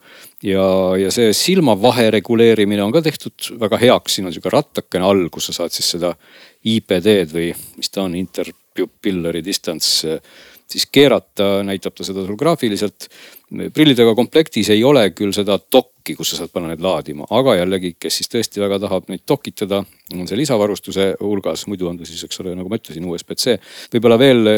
ja, 0.43 0.67
ja 1.01 1.11
see 1.11 1.33
silmavahe 1.35 2.09
reguleerimine 2.15 2.83
on 2.83 2.95
ka 2.95 3.01
tehtud 3.03 3.51
väga 3.59 3.81
heaks, 3.83 4.15
siin 4.15 4.29
on 4.29 4.35
sihuke 4.35 4.53
rattakene 4.53 5.07
all, 5.07 5.27
kus 5.33 5.49
sa 5.49 5.61
saad 5.61 5.75
siis 5.75 5.89
seda 5.97 6.13
IPD-d 6.63 7.33
või 7.33 7.49
mis 7.79 7.91
ta 7.91 8.05
on, 8.05 8.15
interpupillary 8.15 9.43
distance 9.43 10.19
siis 10.67 10.87
keerata, 10.91 11.63
näitab 11.63 11.95
ta 11.95 12.05
seda 12.07 12.25
sul 12.27 12.39
graafiliselt. 12.39 13.07
Prillidega 13.73 14.13
komplektis 14.15 14.69
ei 14.73 14.83
ole 14.83 15.05
küll 15.15 15.31
seda 15.35 15.55
dokki, 15.71 16.15
kus 16.17 16.33
sa 16.33 16.41
saad 16.41 16.51
panna 16.51 16.73
need 16.73 16.83
laadima, 16.83 17.27
aga 17.37 17.55
jällegi, 17.61 17.93
kes 17.99 18.19
siis 18.19 18.31
tõesti 18.31 18.63
väga 18.63 18.79
tahab 18.83 19.07
neid 19.11 19.23
dokitada, 19.27 19.81
on 20.15 20.27
see 20.27 20.39
lisavarustuse 20.39 21.13
hulgas, 21.21 21.63
muidu 21.71 21.87
on 21.87 21.99
ta 21.99 22.07
siis, 22.07 22.25
eks 22.27 22.43
ole, 22.43 22.55
nagu 22.57 22.71
ma 22.71 22.79
ütlesin, 22.79 23.07
USB-C. 23.07 23.57
võib-olla 23.93 24.19
veel 24.19 24.51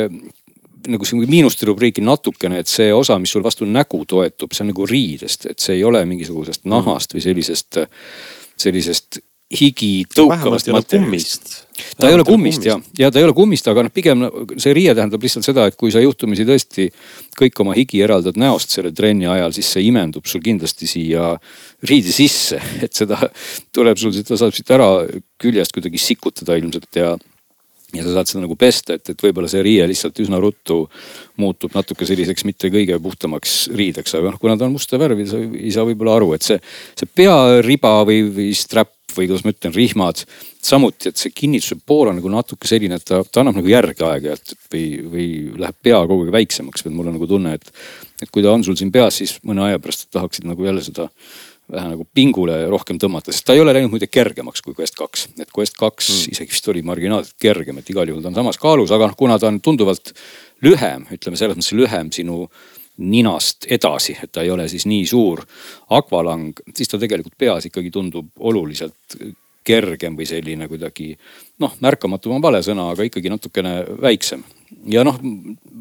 nagu 0.90 1.06
siin 1.06 1.26
miinuste 1.30 1.68
rubriiki 1.70 2.02
natukene, 2.02 2.62
et 2.64 2.72
see 2.72 2.90
osa, 2.96 3.20
mis 3.20 3.34
sul 3.36 3.44
vastu 3.46 3.68
nägu 3.68 4.04
toetub, 4.10 4.54
see 4.56 4.66
on 4.66 4.72
nagu 4.72 4.86
riidest, 4.90 5.50
et 5.52 5.62
see 5.62 5.78
ei 5.78 5.84
ole 5.86 6.02
mingisugusest 6.10 6.66
nahast 6.70 7.14
või 7.14 7.26
sellisest, 7.26 7.82
sellisest 8.60 9.22
higi 9.50 10.04
tõukavast 10.14 10.70
materjalist. 10.70 11.48
ta 11.98 12.10
ei 12.10 12.14
ole 12.14 12.26
kummist 12.28 12.68
ja, 12.68 12.76
ja 13.00 13.10
ta 13.10 13.18
ei 13.18 13.26
ole 13.26 13.34
kummist, 13.34 13.66
aga 13.72 13.88
noh, 13.88 13.94
pigem 13.94 14.28
see 14.62 14.76
riie 14.78 14.94
tähendab 14.94 15.24
lihtsalt 15.26 15.48
seda, 15.48 15.66
et 15.70 15.78
kui 15.80 15.90
sa 15.94 16.04
juhtumisi 16.04 16.46
tõesti 16.46 16.86
kõik 17.40 17.64
oma 17.64 17.74
higi 17.78 18.04
eraldad 18.06 18.38
näost 18.38 18.76
selle 18.76 18.94
trenni 18.94 19.26
ajal, 19.30 19.56
siis 19.56 19.72
see 19.74 19.88
imendub 19.88 20.30
sul 20.30 20.44
kindlasti 20.46 20.90
siia 20.92 21.32
riide 21.90 22.14
sisse, 22.14 22.62
et 22.86 22.94
seda 22.94 23.18
tuleb 23.74 23.98
sul, 23.98 24.14
ta 24.22 24.38
saab 24.38 24.54
siit 24.54 24.70
ära 24.76 24.92
küljest 25.42 25.74
kuidagi 25.74 26.02
sikutada 26.02 26.60
ilmselt 26.60 27.02
ja 27.02 27.16
ja 27.90 28.04
sa 28.06 28.12
saad 28.20 28.30
seda 28.30 28.44
nagu 28.44 28.54
pesta, 28.54 29.00
et, 29.00 29.10
et 29.10 29.24
võib-olla 29.26 29.50
see 29.50 29.64
riie 29.66 29.88
lihtsalt 29.90 30.20
üsna 30.22 30.38
ruttu 30.38 30.84
muutub 31.42 31.74
natuke 31.74 32.06
selliseks 32.06 32.46
mitte 32.46 32.70
kõige 32.70 33.00
puhtamaks 33.02 33.56
riideks, 33.74 34.14
aga 34.14 34.36
noh, 34.36 34.38
kuna 34.38 34.54
ta 34.60 34.68
on 34.68 34.76
musta 34.78 35.00
värvi, 35.02 35.26
sa 35.26 35.42
ei 35.42 35.74
saa 35.74 35.88
võib-olla 35.90 36.20
aru, 36.20 36.36
et 36.38 36.46
see, 36.46 36.60
see 36.94 37.10
peariba 37.10 37.96
või, 38.06 38.22
või 38.30 38.52
strap 38.54 38.94
või 39.20 39.28
kuidas 39.28 39.46
ma 39.46 39.54
ütlen, 39.54 39.76
rihmad. 39.76 40.24
samuti, 40.64 41.12
et 41.12 41.20
see 41.20 41.32
kinnituse 41.32 41.78
pool 41.88 42.10
on 42.12 42.18
nagu 42.20 42.32
natuke 42.32 42.68
selline, 42.68 42.98
et 43.00 43.06
ta, 43.08 43.22
ta 43.24 43.44
annab 43.44 43.60
nagu 43.60 43.70
järge 43.72 44.04
aeg-ajalt 44.04 44.56
või, 44.74 44.86
või 45.12 45.28
läheb 45.62 45.78
pea 45.84 46.02
kogu 46.08 46.26
aeg 46.26 46.34
väiksemaks 46.36 46.84
või 46.88 46.98
mul 46.98 47.12
on 47.12 47.16
nagu 47.20 47.30
tunne, 47.30 47.54
et. 47.60 47.72
et 48.20 48.28
kui 48.32 48.44
ta 48.44 48.52
on 48.52 48.66
sul 48.68 48.76
siin 48.76 48.92
peas, 48.92 49.22
siis 49.22 49.38
mõne 49.48 49.64
aja 49.70 49.80
pärast 49.80 50.10
tahaksid 50.12 50.48
nagu 50.50 50.66
jälle 50.66 50.84
seda 50.84 51.08
vähe 51.70 51.92
nagu 51.92 52.06
pingule 52.18 52.58
rohkem 52.72 52.98
tõmmata, 53.02 53.34
sest 53.34 53.46
ta 53.46 53.54
ei 53.54 53.62
ole 53.62 53.74
läinud 53.76 53.94
muide 53.94 54.10
kergemaks 54.10 54.64
kui 54.66 54.76
Quest 54.78 54.98
kaks. 54.98 55.28
et 55.38 55.52
Quest 55.56 55.78
kaks 55.78 56.10
mm. 56.10 56.34
isegi 56.34 56.56
vist 56.56 56.70
oli 56.72 56.82
marginaalselt 56.86 57.38
kergem, 57.42 57.78
et 57.80 57.90
igal 57.94 58.10
juhul 58.10 58.26
ta 58.26 58.32
on 58.32 58.40
samas 58.42 58.60
kaalus, 58.62 58.94
aga 58.96 59.12
noh, 59.12 59.18
kuna 59.20 59.38
ta 59.40 59.52
on 59.52 59.62
tunduvalt 59.62 60.14
lühem, 60.66 61.06
ütleme 61.14 61.40
selles 61.40 61.60
mõttes 61.60 61.76
lühem 61.78 62.10
sinu 62.16 62.48
ninast 63.00 63.68
edasi, 63.72 64.18
et 64.24 64.32
ta 64.32 64.44
ei 64.44 64.52
ole 64.52 64.68
siis 64.70 64.86
nii 64.90 65.06
suur 65.08 65.44
akvalang, 65.96 66.60
siis 66.76 66.92
ta 66.92 67.00
tegelikult 67.00 67.38
peas 67.40 67.70
ikkagi 67.70 67.92
tundub 67.92 68.32
oluliselt 68.40 69.18
kergem 69.70 70.16
või 70.18 70.28
selline 70.28 70.68
kuidagi 70.70 71.12
noh, 71.64 71.76
märkamatum 71.84 72.38
on 72.38 72.44
vale 72.44 72.62
sõna, 72.66 72.90
aga 72.94 73.06
ikkagi 73.08 73.32
natukene 73.32 73.74
väiksem. 74.02 74.44
ja 74.90 75.04
noh, 75.04 75.20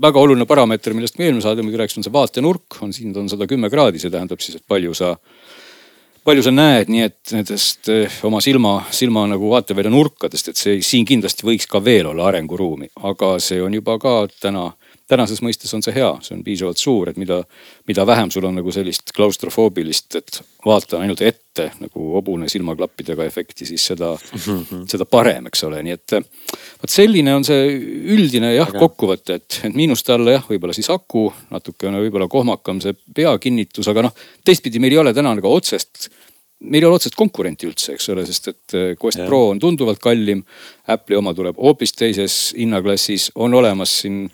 väga 0.02 0.20
oluline 0.20 0.46
parameeter, 0.48 0.94
millest 0.96 1.18
me 1.18 1.28
eelmine 1.28 1.44
saade 1.44 1.62
muidugi 1.62 1.82
rääkisime, 1.82 2.04
see 2.06 2.12
vaatenurk 2.12 2.82
on 2.82 2.92
siin, 2.92 3.14
on 3.16 3.28
sada 3.28 3.46
kümme 3.46 3.70
kraadi, 3.70 4.00
see 4.02 4.12
tähendab 4.12 4.42
siis, 4.44 4.58
et 4.58 4.68
palju 4.68 4.94
sa 4.94 5.16
palju 6.28 6.42
sa 6.44 6.52
näed, 6.52 6.90
nii 6.92 7.04
et 7.06 7.32
nendest 7.32 7.88
eh, 7.92 8.18
oma 8.28 8.42
silma, 8.44 8.74
silma 8.92 9.22
nagu 9.30 9.48
vaatevälja 9.48 9.92
nurkadest, 9.92 10.50
et 10.50 10.60
see 10.60 10.82
siin 10.84 11.06
kindlasti 11.08 11.46
võiks 11.48 11.68
ka 11.70 11.80
veel 11.84 12.10
olla 12.10 12.26
arenguruumi, 12.28 12.90
aga 13.08 13.36
see 13.40 13.62
on 13.64 13.76
juba 13.78 13.96
ka 14.02 14.18
täna 14.42 14.66
tänases 15.08 15.40
mõistes 15.44 15.72
on 15.76 15.82
see 15.84 15.94
hea, 15.96 16.10
see 16.24 16.34
on 16.36 16.42
piisavalt 16.44 16.80
suur, 16.80 17.10
et 17.10 17.18
mida, 17.20 17.40
mida 17.88 18.04
vähem 18.08 18.30
sul 18.32 18.44
on 18.48 18.58
nagu 18.58 18.72
sellist 18.74 19.12
klaustrofoobilist, 19.16 20.18
et 20.20 20.40
vaatan 20.66 21.04
ainult 21.04 21.22
ette 21.24 21.70
nagu 21.80 22.10
hobune 22.14 22.48
silmaklappidega 22.52 23.24
efekti, 23.28 23.66
siis 23.68 23.86
seda 23.90 24.12
mm, 24.14 24.60
-hmm. 24.60 24.84
seda 24.90 25.08
parem, 25.08 25.48
eks 25.48 25.64
ole, 25.64 25.82
nii 25.82 25.96
et. 25.96 26.16
vot 26.82 26.92
selline 26.92 27.34
on 27.34 27.44
see 27.44 27.72
üldine 28.16 28.52
jah, 28.54 28.70
kokkuvõte, 28.72 29.40
et, 29.40 29.60
et 29.64 29.74
miinuste 29.74 30.12
alla 30.12 30.36
jah, 30.36 30.46
võib-olla 30.50 30.76
siis 30.76 30.90
aku, 30.92 31.32
natukene 31.50 32.04
võib-olla 32.04 32.28
kohmakam 32.28 32.80
see 32.84 32.94
peakinnitus, 33.14 33.88
aga 33.88 34.08
noh, 34.08 34.24
teistpidi 34.44 34.78
meil 34.78 34.92
ei 34.92 35.04
ole 35.04 35.14
täna 35.14 35.34
nagu 35.34 35.52
otsest 35.52 36.10
meil 36.58 36.82
ei 36.82 36.88
ole 36.88 36.98
otsest 36.98 37.14
konkurenti 37.14 37.68
üldse, 37.68 37.94
eks 37.94 38.08
ole, 38.10 38.24
sest 38.26 38.48
et 38.48 38.76
Quest 38.98 39.20
ja. 39.20 39.26
Pro 39.26 39.48
on 39.52 39.60
tunduvalt 39.62 40.00
kallim. 40.02 40.42
Apple'i 40.90 41.18
oma 41.18 41.30
tuleb 41.34 41.56
hoopis 41.56 41.92
teises 41.94 42.38
hinnaklassis, 42.58 43.30
on 43.38 43.54
olemas 43.54 43.92
siin 44.02 44.24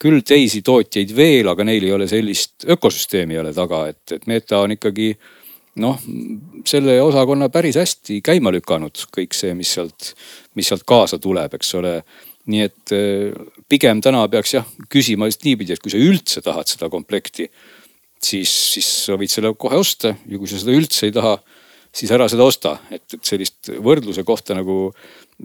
küll 0.00 0.22
teisi 0.26 0.62
tootjaid 0.64 1.12
veel, 1.16 1.48
aga 1.50 1.66
neil 1.66 1.84
ei 1.84 1.92
ole 1.92 2.08
sellist 2.08 2.64
ökosüsteemi 2.70 3.36
ei 3.36 3.42
ole 3.42 3.52
taga, 3.56 3.84
et, 3.92 4.16
et 4.16 4.26
Meta 4.30 4.62
on 4.64 4.74
ikkagi 4.76 5.12
noh, 5.80 6.00
selle 6.68 6.96
osakonna 7.02 7.50
päris 7.52 7.78
hästi 7.78 8.20
käima 8.24 8.52
lükanud, 8.54 9.04
kõik 9.14 9.36
see, 9.36 9.52
mis 9.58 9.74
sealt, 9.76 10.12
mis 10.58 10.70
sealt 10.70 10.86
kaasa 10.88 11.20
tuleb, 11.22 11.54
eks 11.58 11.74
ole. 11.80 12.00
nii 12.50 12.62
et 12.64 12.92
eh, 12.96 13.34
pigem 13.68 14.00
täna 14.02 14.24
peaks 14.32 14.54
jah 14.56 14.66
küsima 14.90 15.28
just 15.28 15.44
niipidi, 15.44 15.74
et 15.76 15.82
kui 15.82 15.92
sa 15.92 16.00
üldse 16.00 16.40
tahad 16.42 16.66
seda 16.66 16.88
komplekti, 16.90 17.46
siis, 18.16 18.50
siis 18.74 18.88
sa 19.04 19.18
võid 19.20 19.30
selle 19.30 19.52
kohe 19.54 19.76
osta 19.78 20.14
ja 20.26 20.38
kui 20.40 20.48
sa 20.48 20.58
seda 20.58 20.74
üldse 20.74 21.06
ei 21.06 21.14
taha, 21.14 21.36
siis 21.94 22.10
ära 22.16 22.26
seda 22.32 22.46
osta, 22.48 22.78
et, 22.90 23.04
et 23.12 23.22
sellist 23.28 23.70
võrdluse 23.84 24.24
kohta 24.26 24.56
nagu 24.56 24.90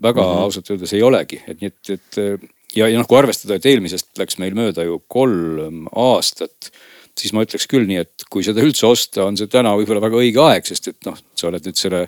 väga 0.01 0.23
mm 0.23 0.31
-hmm. 0.31 0.43
ausalt 0.47 0.71
öeldes 0.71 0.93
ei 0.95 1.03
olegi, 1.03 1.41
et 1.47 1.61
nii 1.61 1.71
et, 1.73 1.89
et 1.99 2.49
ja, 2.75 2.89
ja 2.89 2.97
noh, 2.97 3.07
kui 3.09 3.19
arvestada, 3.19 3.57
et 3.57 3.67
eelmisest 3.69 4.13
läks 4.19 4.39
meil 4.41 4.57
mööda 4.57 4.85
ju 4.87 4.99
kolm 5.11 5.85
aastat, 5.91 6.71
siis 7.15 7.33
ma 7.35 7.45
ütleks 7.45 7.69
küll 7.71 7.87
nii, 7.89 8.01
et 8.03 8.25
kui 8.31 8.43
seda 8.45 8.63
üldse 8.65 8.87
osta, 8.89 9.23
on 9.27 9.37
see 9.39 9.51
täna 9.51 9.75
võib-olla 9.77 10.03
väga 10.03 10.19
õige 10.23 10.43
aeg, 10.43 10.67
sest 10.67 10.91
et 10.91 11.07
noh, 11.07 11.17
sa 11.37 11.49
oled 11.51 11.65
nüüd 11.67 11.79
selle 11.79 12.05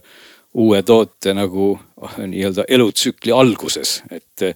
uue 0.57 0.81
toote 0.87 1.33
nagu 1.37 1.73
nii-öelda 2.17 2.67
elutsükli 2.73 3.35
alguses, 3.35 4.01
et 4.11 4.51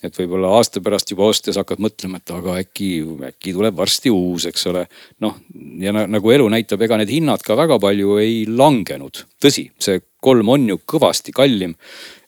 et 0.00 0.16
võib-olla 0.16 0.54
aasta 0.56 0.80
pärast 0.80 1.10
juba 1.12 1.26
ostes 1.28 1.58
hakkad 1.60 1.80
mõtlema, 1.82 2.20
et 2.20 2.32
aga 2.32 2.54
äkki, 2.62 2.88
äkki 3.30 3.52
tuleb 3.56 3.76
varsti 3.76 4.12
uus, 4.12 4.46
eks 4.48 4.64
ole. 4.70 4.86
noh, 5.20 5.36
ja 5.80 5.92
nagu 5.92 6.32
elu 6.32 6.46
näitab, 6.52 6.80
ega 6.86 6.96
need 7.00 7.12
hinnad 7.12 7.44
ka 7.44 7.56
väga 7.58 7.76
palju 7.82 8.16
ei 8.22 8.46
langenud. 8.48 9.24
tõsi, 9.42 9.68
see 9.78 10.00
kolm 10.20 10.48
on 10.52 10.68
ju 10.72 10.80
kõvasti 10.88 11.34
kallim 11.36 11.76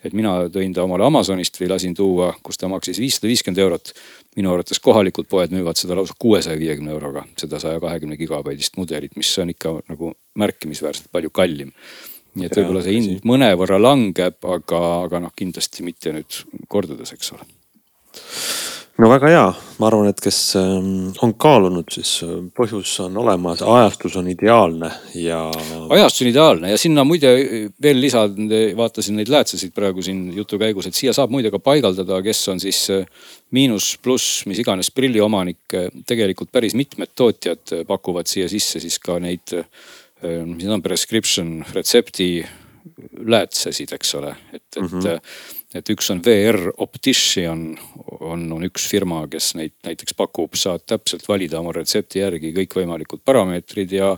et 0.05 0.15
mina 0.17 0.35
tõin 0.53 0.75
ta 0.75 0.85
omale 0.87 1.07
Amazonist 1.07 1.59
või 1.61 1.71
lasin 1.73 1.95
tuua, 1.95 2.33
kus 2.43 2.59
ta 2.59 2.71
maksis 2.71 3.01
viissada 3.03 3.31
viiskümmend 3.31 3.63
eurot. 3.63 3.93
minu 4.37 4.53
arvates 4.53 4.81
kohalikud 4.81 5.29
poed 5.29 5.53
müüvad 5.53 5.77
seda 5.77 5.97
lausa 5.97 6.15
kuuesaja 6.19 6.59
viiekümne 6.59 6.91
euroga, 6.91 7.27
seda 7.37 7.61
saja 7.61 7.81
kahekümne 7.81 8.17
gigabaidist 8.17 8.77
mudelit, 8.77 9.17
mis 9.17 9.39
on 9.39 9.53
ikka 9.53 9.75
nagu 9.89 10.15
märkimisväärselt 10.35 11.13
palju 11.13 11.31
kallim. 11.31 11.73
nii 12.35 12.47
et 12.49 12.57
võib-olla 12.57 12.83
see 12.83 12.97
hind 12.97 13.27
mõnevõrra 13.29 13.77
langeb, 13.83 14.39
aga, 14.41 14.81
aga 15.05 15.21
noh, 15.21 15.33
kindlasti 15.37 15.85
mitte 15.85 16.15
nüüd 16.17 16.43
kordades, 16.69 17.13
eks 17.13 17.35
ole 17.37 17.45
no 19.01 19.09
väga 19.09 19.31
hea, 19.31 19.45
ma 19.81 19.89
arvan, 19.89 20.09
et 20.11 20.21
kes 20.23 20.39
ähm, 20.61 21.13
on 21.25 21.33
kaalunud, 21.41 21.89
siis 21.95 22.11
äh, 22.27 22.35
põhjus 22.57 22.93
on 23.05 23.17
olemas, 23.23 23.63
ajastus 23.65 24.19
on 24.21 24.29
ideaalne 24.29 24.91
ja. 25.17 25.41
ajastus 25.97 26.27
on 26.27 26.31
ideaalne 26.31 26.73
ja 26.73 26.81
sinna 26.81 27.05
muide 27.09 27.33
veel 27.83 28.03
lisad, 28.03 28.37
vaatasin 28.77 29.17
neid 29.21 29.33
läätsesid 29.33 29.73
praegu 29.77 30.05
siin 30.05 30.27
jutu 30.37 30.61
käigus, 30.61 30.91
et 30.91 30.99
siia 30.99 31.15
saab 31.17 31.33
muide 31.33 31.51
ka 31.53 31.63
paigaldada, 31.63 32.21
kes 32.25 32.45
on 32.53 32.61
siis 32.63 32.85
äh, 32.93 33.09
miinus, 33.57 33.95
pluss, 34.03 34.45
mis 34.51 34.61
iganes 34.61 34.93
prilli 34.93 35.21
omanik. 35.25 35.61
tegelikult 36.07 36.53
päris 36.53 36.77
mitmed 36.77 37.15
tootjad 37.17 37.85
pakuvad 37.89 38.29
siia 38.29 38.49
sisse 38.49 38.81
siis 38.81 38.99
ka 39.01 39.19
neid, 39.23 39.55
mis 40.23 40.63
need 40.63 40.73
on, 40.73 40.83
prescription 40.85 41.63
retsepti 41.73 42.45
läätsesid, 43.25 43.93
eks 43.97 44.15
ole, 44.21 44.37
et, 44.53 44.63
et 44.77 44.83
mm. 44.83 44.89
-hmm 44.89 45.61
et 45.79 45.93
üks 45.95 46.11
on 46.13 46.21
VR 46.25 46.71
Optician 46.85 47.65
on, 48.21 48.45
on 48.53 48.67
üks 48.67 48.87
firma, 48.91 49.23
kes 49.31 49.53
neid 49.59 49.75
näiteks 49.87 50.17
pakub, 50.19 50.57
saad 50.59 50.85
täpselt 50.89 51.25
valida 51.29 51.61
oma 51.61 51.75
retsepti 51.77 52.23
järgi 52.23 52.53
kõikvõimalikud 52.57 53.23
parameetrid 53.25 53.95
ja, 53.97 54.13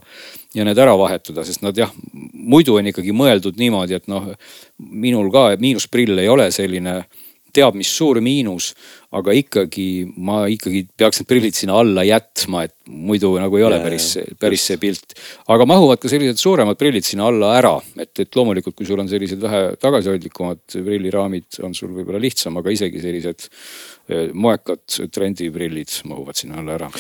ja 0.55 0.67
need 0.67 0.81
ära 0.81 0.97
vahetada, 0.99 1.45
sest 1.47 1.65
nad 1.65 1.79
jah, 1.79 1.93
muidu 2.13 2.79
on 2.79 2.91
ikkagi 2.91 3.15
mõeldud 3.17 3.61
niimoodi, 3.61 3.99
et 3.99 4.11
noh, 4.11 4.33
minul 4.79 5.31
ka 5.35 5.53
miinusprill 5.61 6.19
ei 6.23 6.33
ole 6.33 6.51
selline 6.55 7.03
teab 7.55 7.77
mis 7.79 7.91
suur 7.95 8.19
miinus, 8.25 8.73
aga 9.15 9.35
ikkagi 9.39 9.89
ma 10.27 10.45
ikkagi 10.51 10.85
peaks 10.99 11.21
need 11.21 11.29
prillid 11.31 11.57
sinna 11.57 11.77
alla 11.79 12.05
jätma, 12.07 12.65
et 12.67 12.75
muidu 12.91 13.35
nagu 13.41 13.59
ei 13.59 13.67
ole 13.67 13.79
päris, 13.83 14.09
päris 14.41 14.65
see 14.69 14.81
pilt. 14.83 15.15
aga 15.51 15.67
mahuvad 15.69 16.03
ka 16.03 16.11
sellised 16.11 16.41
suuremad 16.41 16.79
prillid 16.81 17.07
sinna 17.07 17.29
alla 17.31 17.55
ära, 17.59 17.75
et, 18.01 18.13
et 18.25 18.39
loomulikult, 18.39 18.77
kui 18.77 18.89
sul 18.89 19.01
on 19.03 19.11
sellised 19.11 19.41
vähe 19.43 19.63
tagasihoidlikumad 19.83 20.65
prilliraamid, 20.75 21.61
on 21.67 21.77
sul 21.79 21.93
võib-olla 21.95 22.23
lihtsam, 22.23 22.59
aga 22.61 22.75
isegi 22.75 23.03
sellised 23.03 23.47
eh, 23.47 24.33
moekad 24.35 24.99
trendiprillid 25.15 26.01
mahuvad 26.11 26.41
sinna 26.41 26.59
alla 26.63 26.79
ära. 26.81 26.91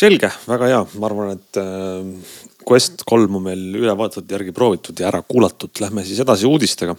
selge, 0.00 0.32
väga 0.48 0.72
hea, 0.72 0.80
ma 0.96 1.10
arvan, 1.10 1.36
et 1.36 1.60
äh, 1.60 2.48
Quest 2.60 3.04
kolm 3.08 3.38
on 3.38 3.48
meil 3.48 3.62
üle 3.80 3.92
vaadatud, 3.96 4.28
järgi 4.30 4.52
proovitud 4.56 5.00
ja 5.00 5.08
ära 5.08 5.22
kuulatud, 5.26 5.72
lähme 5.82 6.04
siis 6.06 6.20
edasi 6.24 6.48
uudistega 6.48 6.96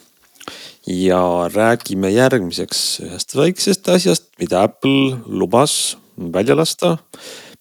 ja 0.87 1.21
räägime 1.53 2.09
järgmiseks 2.11 2.81
ühest 3.05 3.35
väiksest 3.37 3.89
asjast, 3.89 4.29
mida 4.39 4.63
Apple 4.65 5.21
lubas 5.25 5.97
välja 6.17 6.55
lasta, 6.57 6.97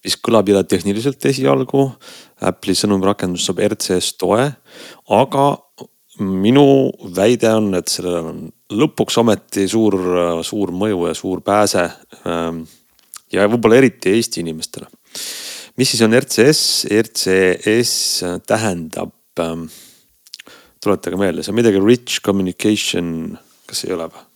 mis 0.03 0.17
kõlab 0.17 0.49
jälle 0.49 0.63
tehniliselt 0.63 1.25
esialgu. 1.25 1.91
Apple'i 2.41 2.73
sõnumirakendus 2.77 3.45
saab 3.45 3.61
RCS 3.61 4.15
toe, 4.17 4.47
aga 5.13 5.45
minu 6.21 6.65
väide 7.15 7.51
on, 7.53 7.69
et 7.77 7.89
sellel 7.89 8.31
on 8.31 8.41
lõpuks 8.73 9.19
ometi 9.21 9.67
suur, 9.69 9.97
suur 10.45 10.73
mõju 10.73 11.05
ja 11.09 11.13
suur 11.17 11.43
pääse. 11.45 11.85
Ähm, 12.25 12.63
ja 13.31 13.45
võib-olla 13.49 13.77
eriti 13.77 14.15
Eesti 14.17 14.41
inimestele. 14.41 14.89
mis 15.77 15.93
siis 15.93 16.01
on 16.01 16.17
RCS? 16.17 16.87
RCS 16.89 17.93
tähendab 18.47 19.13
ähm, 19.39 19.69
tuletage 20.81 21.19
meelde, 21.19 21.45
see 21.45 21.53
on 21.53 21.59
midagi 21.61 21.81
rich 21.83 22.19
communication, 22.25 23.37
kas 23.69 23.85
ei 23.87 23.95
ole 23.95 24.09
või? 24.11 24.27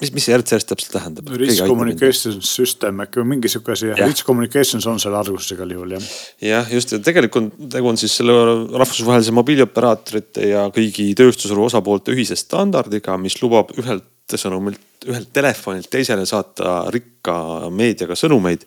mis, 0.00 0.10
mis 0.14 0.26
see 0.26 0.34
RCS 0.36 0.66
täpselt 0.68 0.96
tähendab? 0.96 1.28
Rich 1.38 1.62
communication 1.68 2.40
system 2.44 3.02
äkki 3.04 3.20
või 3.22 3.34
mingi 3.34 3.50
sihuke 3.52 3.74
asi, 3.76 3.92
rich 4.00 4.24
communications 4.26 4.86
on 4.90 4.98
selle 5.02 5.20
alguses 5.20 5.54
igal 5.54 5.70
juhul 5.70 5.94
jah. 5.96 6.08
jah, 6.42 6.72
just 6.74 6.94
ja 6.96 7.00
tegelikult 7.04 7.54
tegu 7.72 7.92
on 7.92 8.00
siis 8.00 8.16
selle 8.18 8.34
rahvusvahelise 8.74 9.34
mobiilioperaatorite 9.38 10.50
ja 10.50 10.66
kõigi 10.74 11.12
tööstusharu 11.18 11.68
osapoolte 11.68 12.14
ühise 12.14 12.38
standardiga, 12.38 13.16
mis 13.20 13.38
lubab 13.42 13.70
ühelt 13.78 14.10
sõnumilt, 14.34 14.80
ühelt 15.06 15.30
telefonilt 15.36 15.90
teisele 15.92 16.24
saata 16.26 16.88
rikka 16.92 17.36
meediaga 17.70 18.16
sõnumeid. 18.18 18.64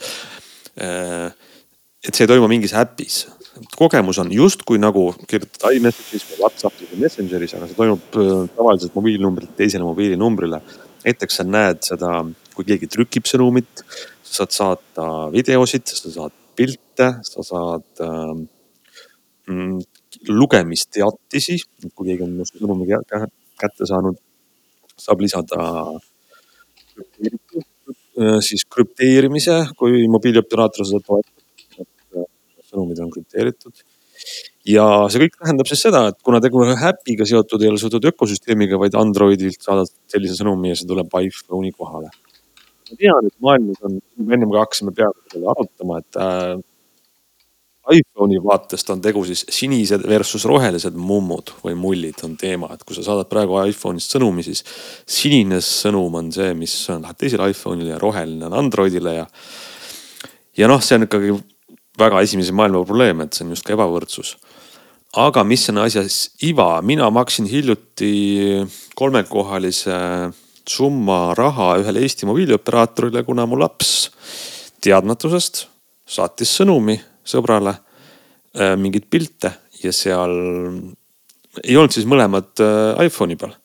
Äh, 0.77 1.33
et 2.05 2.13
see 2.13 2.27
ei 2.27 2.29
toimu 2.29 2.47
mingis 2.47 2.75
äpis 2.77 3.25
kogemus 3.77 4.19
on 4.21 4.31
justkui 4.33 4.79
nagu 4.81 5.09
kirjutada 5.29 5.71
iMessage'is 5.75 6.25
või 6.31 6.41
Whatsappis 6.43 6.91
või 6.91 7.03
Messengeris, 7.05 7.55
aga 7.57 7.69
see 7.69 7.77
toimub 7.77 8.17
äh, 8.19 8.33
tavaliselt 8.57 8.95
mobiilnumbrilt 8.97 9.55
teisele 9.59 9.87
mobiilinumbrile. 9.87 10.61
näiteks 11.05 11.39
sa 11.39 11.43
näed 11.47 11.83
seda, 11.87 12.11
kui 12.55 12.65
keegi 12.67 12.89
trükib 12.91 13.27
sõnumit, 13.29 13.83
sa 14.23 14.45
saad 14.45 14.55
saata 14.57 15.07
videosid, 15.31 15.85
sa 15.87 16.11
saad 16.11 16.35
pilte, 16.57 17.07
sa 17.23 17.43
saad 17.45 18.03
ähm, 18.03 18.47
mm, 19.47 19.79
lugemisteatisi, 20.29 21.59
kui 21.93 22.09
keegi 22.09 22.25
on 22.25 22.41
sõnumi 22.49 22.89
kätte 23.57 23.87
saanud, 23.89 24.17
saab 24.97 25.21
lisada 25.21 25.61
äh, 28.17 28.39
siis 28.41 28.65
krüpteerimise, 28.65 29.63
kui 29.77 30.07
mobiilioperaator 30.11 30.89
seda 30.89 31.03
toetab 31.05 31.36
sõnumid 32.69 33.01
on 33.03 33.11
krüpteeritud. 33.13 33.83
ja 34.67 34.85
see 35.13 35.23
kõik 35.23 35.35
tähendab 35.37 35.69
siis 35.69 35.83
seda, 35.85 36.07
et 36.11 36.17
kuna 36.25 36.41
tegu 36.43 36.63
äpiga 36.73 37.27
seotud 37.29 37.63
ei 37.63 37.71
ole 37.71 37.81
seotud 37.81 38.07
ökosüsteemiga, 38.11 38.79
vaid 38.81 38.97
Androidilt 38.99 39.61
saadad 39.61 39.91
sellise 40.11 40.39
sõnumi 40.39 40.73
ja 40.73 40.79
see 40.79 40.89
tuleb 40.89 41.13
iPhone'i 41.21 41.73
kohale. 41.75 42.09
ma 42.87 42.97
tean, 43.03 43.27
et 43.29 43.37
maailmas 43.43 43.83
on, 43.83 43.99
ennem 44.25 44.49
kui 44.49 44.59
hakkasime 44.59 44.95
peaaegu 44.95 45.35
seda 45.35 45.53
arutama, 45.53 46.01
et 46.01 46.19
äh, 46.23 46.57
iPhone'i 47.87 48.39
vaatest 48.43 48.89
on 48.91 49.01
tegu 49.01 49.23
siis 49.27 49.45
sinised 49.53 50.03
versus 50.09 50.43
rohelised 50.49 50.95
mummud 50.99 51.53
või 51.63 51.75
mullid 51.79 52.19
on 52.27 52.35
teema, 52.39 52.69
et 52.73 52.83
kui 52.83 52.97
sa 52.97 53.05
saadad 53.05 53.29
praegu 53.31 53.59
iPhone'ist 53.69 54.15
sõnumi, 54.15 54.43
siis 54.43 54.63
sinine 55.07 55.61
sõnum 55.63 56.17
on 56.19 56.31
see, 56.35 56.51
mis 56.57 56.73
läheb 56.91 57.19
teisele 57.19 57.47
iPhone'ile 57.53 57.95
ja 57.95 58.01
roheline 58.01 58.49
on 58.49 58.57
Androidile 58.59 59.13
ja. 59.21 59.27
ja 60.59 60.71
noh, 60.71 60.83
see 60.83 60.99
on 60.99 61.07
ikkagi 61.07 61.37
väga 61.97 62.21
esimese 62.25 62.53
maailma 62.55 62.83
probleem, 62.85 63.21
et 63.21 63.33
see 63.33 63.45
on 63.45 63.53
justkui 63.55 63.75
ebavõrdsus. 63.75 64.35
aga 65.17 65.43
mis 65.43 65.69
on 65.71 65.79
asja 65.81 66.03
iva, 66.45 66.81
mina 66.81 67.09
maksin 67.09 67.47
hiljuti 67.49 68.11
kolmekohalise 68.95 69.97
summa 70.67 71.33
raha 71.37 71.77
ühele 71.81 72.03
Eesti 72.03 72.27
mobiilioperaatorile, 72.27 73.23
kuna 73.23 73.45
mu 73.47 73.57
laps 73.59 74.11
teadmatusest 74.83 75.65
saatis 76.07 76.51
sõnumi 76.59 76.97
sõbrale 77.27 77.73
äh, 77.73 78.75
mingeid 78.79 79.07
pilte 79.09 79.53
ja 79.83 79.93
seal 79.95 80.35
ei 81.63 81.75
olnud 81.77 81.95
siis 81.95 82.07
mõlemad 82.09 82.61
äh, 82.63 83.07
iPhone'i 83.07 83.39
peal 83.39 83.55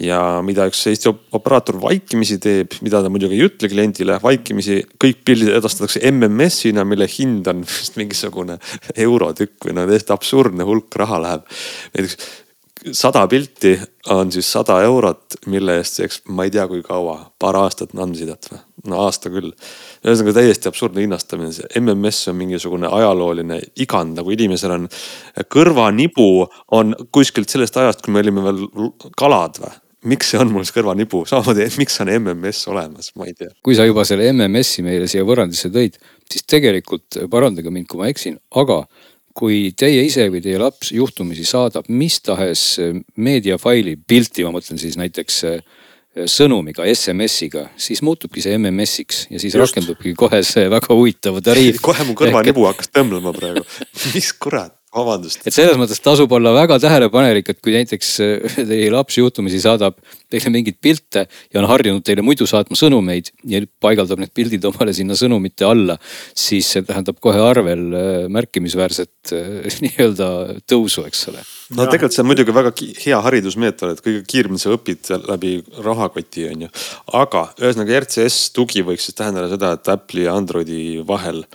ja 0.00 0.18
mida 0.44 0.66
üks 0.70 0.80
Eesti 0.88 1.10
operaator 1.36 1.76
vaikimisi 1.82 2.38
teeb, 2.42 2.78
mida 2.84 3.02
ta 3.04 3.10
muidugi 3.12 3.36
ei 3.36 3.46
ütle 3.46 3.68
kliendile, 3.68 4.16
vaikimisi 4.22 4.80
kõik 5.02 5.20
pildid 5.26 5.52
edastatakse 5.58 6.00
MMS-ina, 6.08 6.86
mille 6.88 7.08
hind 7.12 7.50
on 7.52 7.64
vist 7.68 7.98
mingisugune 8.00 8.56
eurotükk 8.96 9.68
või 9.68 9.76
no 9.76 9.84
täiesti 9.90 10.14
absurdne 10.16 10.66
hulk 10.68 10.96
raha 11.02 11.20
läheb. 11.26 11.44
näiteks 11.92 12.16
sada 12.90 13.26
pilti 13.28 13.80
on 14.10 14.32
siis 14.32 14.52
sada 14.52 14.80
eurot, 14.82 15.36
mille 15.46 15.76
eest 15.78 16.00
eks 16.02 16.22
ma 16.34 16.46
ei 16.46 16.50
tea, 16.50 16.64
kui 16.68 16.82
kaua, 16.82 17.18
paar 17.38 17.56
aastat 17.60 17.94
andmesidet 17.94 18.48
või? 18.50 18.58
no 18.90 19.04
aasta 19.04 19.30
küll. 19.30 19.52
ühesõnaga 20.02 20.34
täiesti 20.40 20.70
absurdne 20.70 21.04
hinnastamine, 21.04 21.52
see 21.54 21.68
MMS 21.80 22.32
on 22.32 22.38
mingisugune 22.40 22.90
ajalooline 22.90 23.60
igand, 23.84 24.16
nagu 24.18 24.34
inimesel 24.34 24.74
on 24.74 24.88
kõrvanibu 25.52 26.48
on 26.74 26.96
kuskilt 27.14 27.52
sellest 27.52 27.78
ajast, 27.78 28.02
kui 28.02 28.14
me 28.14 28.24
olime 28.24 28.48
veel 28.48 28.64
kalad 29.18 29.62
või? 29.62 29.76
Miks 30.08 30.32
see 30.32 30.40
on 30.42 30.50
mul 30.52 30.66
kõrvanibu, 30.66 31.22
samamoodi, 31.28 31.68
miks 31.80 32.00
on 32.02 32.10
MMS 32.16 32.66
olemas, 32.72 33.12
ma 33.18 33.28
ei 33.28 33.36
tea. 33.38 33.52
kui 33.64 33.76
sa 33.78 33.86
juba 33.86 34.04
selle 34.08 34.26
MMS-i 34.32 34.84
meile 34.86 35.08
siia 35.10 35.24
võrrandisse 35.26 35.70
tõid, 35.74 35.98
siis 36.30 36.46
tegelikult 36.48 37.22
parandage 37.30 37.70
mind, 37.70 37.88
kui 37.90 38.02
ma 38.02 38.10
eksin, 38.10 38.38
aga 38.58 38.82
kui 39.36 39.70
teie 39.78 40.02
ise 40.04 40.26
või 40.32 40.42
teie 40.44 40.58
laps 40.60 40.92
juhtumisi 40.92 41.46
saadab 41.48 41.88
mis 41.88 42.18
tahes 42.24 42.64
meediafaili, 43.16 43.96
pilti, 44.06 44.44
ma 44.44 44.52
mõtlen 44.56 44.80
siis 44.80 44.98
näiteks 45.00 45.38
eh, 45.48 45.62
sõnumiga, 46.28 46.84
SMS-iga, 46.92 47.68
siis 47.80 48.02
muutubki 48.04 48.44
see 48.44 48.58
MMS-iks 48.58 49.26
ja 49.30 49.40
siis 49.40 49.54
Just. 49.54 49.62
rakendubki 49.64 50.12
kohe 50.18 50.42
see 50.44 50.68
väga 50.72 50.92
huvitav 50.92 51.40
tariif. 51.44 51.80
kohe 51.84 52.04
mu 52.08 52.18
kõrvanibu 52.18 52.68
hakkas 52.68 52.92
tõmblema 52.92 53.32
praegu 53.36 53.64
mis 54.14 54.32
kurat 54.36 54.76
vabandust. 54.92 55.40
et 55.46 55.54
selles 55.54 55.78
mõttes 55.80 56.00
tasub 56.04 56.32
olla 56.36 56.52
väga 56.54 56.78
tähelepanelik, 56.82 57.48
et 57.48 57.60
kui 57.64 57.74
näiteks 57.74 58.10
äh, 58.24 58.58
teie 58.68 58.90
laps 58.92 59.16
juhtumisi 59.18 59.60
saadab 59.62 59.96
teile 60.32 60.52
mingeid 60.52 60.78
pilte 60.84 61.24
ja 61.52 61.60
on 61.62 61.68
harjunud 61.70 62.04
teile 62.04 62.24
muidu 62.24 62.46
saatma 62.48 62.76
sõnumeid 62.78 63.32
ja 63.48 63.62
paigaldab 63.82 64.22
need 64.22 64.32
pildid 64.36 64.64
omale 64.68 64.94
sinna 64.96 65.16
sõnumite 65.18 65.66
alla, 65.68 65.96
siis 66.36 66.68
see 66.74 66.84
tähendab 66.88 67.20
kohe 67.24 67.40
arvel 67.40 67.84
äh, 67.96 68.12
märkimisväärset 68.32 69.34
äh, 69.36 69.80
nii-öelda 69.86 70.30
tõusu, 70.68 71.06
eks 71.08 71.26
ole. 71.32 71.44
no 71.76 71.88
tegelikult 71.88 72.16
see 72.16 72.24
on 72.24 72.32
muidugi 72.32 72.56
väga 72.56 72.74
hea 73.02 73.20
haridusmeetod, 73.28 73.96
et 73.96 74.04
kõige 74.04 74.24
kiiremini 74.28 74.62
sa 74.62 74.74
õpid 74.76 75.12
läbi 75.28 75.58
rahakoti 75.82 76.48
on 76.50 76.66
ju. 76.66 76.72
aga 77.22 77.46
ühesõnaga 77.60 78.02
RCS 78.04 78.50
tugi 78.56 78.84
võiks 78.86 79.08
siis 79.08 79.16
tähendada 79.16 79.48
seda, 79.52 79.76
et 79.78 79.92
Apple'i 79.92 80.28
ja 80.28 80.36
Androidi 80.36 80.82
vahel 81.06 81.46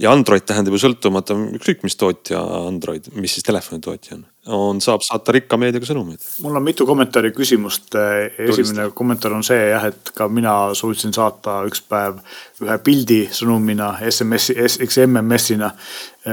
ja 0.00 0.12
Android 0.12 0.44
tähendab 0.48 0.76
ju 0.76 0.80
sõltumata 0.80 1.36
ükskõik 1.58 1.82
mis 1.84 1.96
tootja 2.00 2.40
Android, 2.40 3.10
mis 3.18 3.36
siis 3.36 3.44
telefonitootja 3.46 4.16
on, 4.16 4.24
on, 4.56 4.80
saab 4.84 5.04
saata 5.04 5.34
rikka 5.36 5.58
meediaga 5.60 5.88
sõnumeid. 5.88 6.24
mul 6.44 6.56
on 6.56 6.64
mitu 6.64 6.86
kommentaari 6.88 7.32
küsimust. 7.36 7.92
esimene 7.92 8.86
Turist. 8.86 8.96
kommentaar 8.98 9.36
on 9.36 9.44
see 9.46 9.60
jah, 9.70 9.86
et 9.92 10.12
ka 10.16 10.28
mina 10.32 10.56
suutsin 10.78 11.12
saata 11.12 11.60
üks 11.68 11.84
päev 11.88 12.22
ühe 12.64 12.78
pildi 12.84 13.22
sõnumina 13.32 13.94
SMS-i, 14.08 15.06
MMS-ina, 15.06 15.72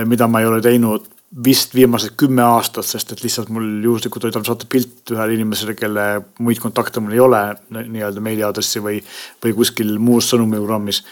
mida 0.07 0.27
ma 0.27 0.43
ei 0.43 0.51
ole 0.51 0.61
teinud 0.63 1.15
vist 1.45 1.75
viimased 1.77 2.15
kümme 2.17 2.41
aastat, 2.41 2.87
sest 2.89 3.11
et 3.13 3.21
lihtsalt 3.21 3.51
mul 3.53 3.67
juhuslikult 3.85 4.25
oli 4.25 4.33
saata 4.33 4.65
pilt 4.69 5.11
ühele 5.13 5.35
inimesele, 5.37 5.75
kelle 5.77 6.05
muid 6.41 6.57
kontakte 6.61 7.03
mul 7.03 7.13
ei 7.13 7.21
ole 7.21 7.41
nii-öelda 7.69 8.23
meiliaadressi 8.25 8.81
või, 8.81 8.97
või 9.43 9.53
kuskil 9.59 9.93
muus 10.01 10.31
sõnumiprogrammis 10.33 11.03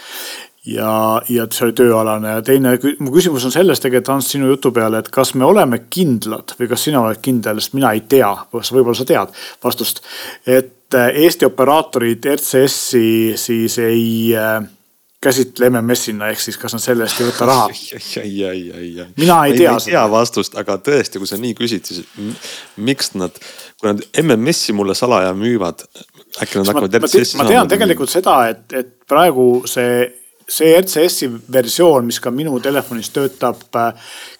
ja, 0.67 0.91
ja 1.31 1.47
see 1.51 1.67
oli 1.67 1.75
tööalane 1.77 2.37
ja 2.37 2.45
teine, 2.45 2.75
mu 2.99 3.11
küsimus 3.13 3.45
on 3.47 3.53
selles 3.55 3.81
tegelikult 3.83 4.13
Hans 4.15 4.31
sinu 4.33 4.49
jutu 4.51 4.71
peale, 4.75 5.01
et 5.01 5.11
kas 5.13 5.33
me 5.39 5.47
oleme 5.47 5.83
kindlad 5.89 6.55
või 6.59 6.69
kas 6.71 6.87
sina 6.87 7.03
oled 7.03 7.21
kindel, 7.23 7.61
sest 7.61 7.77
mina 7.77 7.93
ei 7.95 8.03
tea, 8.09 8.31
võib-olla 8.51 8.97
sa 8.97 9.07
tead 9.07 9.35
vastust. 9.63 10.03
et 10.45 10.97
äh, 10.97 11.21
Eesti 11.23 11.47
operaatorid 11.47 12.27
RCS-i 12.35 13.37
siis 13.39 13.77
ei 13.83 14.35
äh, 14.35 14.59
käsitle 15.23 15.69
MMS-ina, 15.69 16.29
ehk 16.33 16.41
siis 16.41 16.59
kas 16.61 16.75
nad 16.75 16.83
selle 16.83 17.07
eest 17.07 17.21
ei 17.21 17.29
võta 17.29 17.47
raha? 17.49 17.71
mina 19.23 19.39
ei 19.47 19.57
tea 19.57 19.73
seda. 19.79 19.87
ei 19.87 19.95
tea 19.95 20.05
vastust, 20.11 20.59
aga 20.59 20.77
tõesti, 20.83 21.21
kui 21.21 21.29
sa 21.29 21.39
nii 21.41 21.55
küsid, 21.57 21.89
siis 21.89 22.05
miks 22.77 23.13
nad, 23.17 23.39
kui 23.79 23.91
nad 23.91 24.03
MMS-i 24.21 24.75
mulle 24.77 24.95
salaja 24.97 25.33
müüvad, 25.37 25.87
äkki 26.43 26.61
nad 26.61 26.71
hakkavad 26.73 27.01
RCS-i. 27.01 27.41
ma 27.41 27.49
tean 27.49 27.71
tegelikult 27.71 28.13
seda, 28.13 28.39
et, 28.51 28.65
et 28.77 28.93
praegu 29.09 29.49
see, 29.69 30.05
see 30.47 30.71
RCS-i 30.79 31.27
versioon, 31.51 32.05
mis 32.07 32.21
ka 32.23 32.31
minu 32.31 32.55
telefonis 32.63 33.09
töötab, 33.11 33.65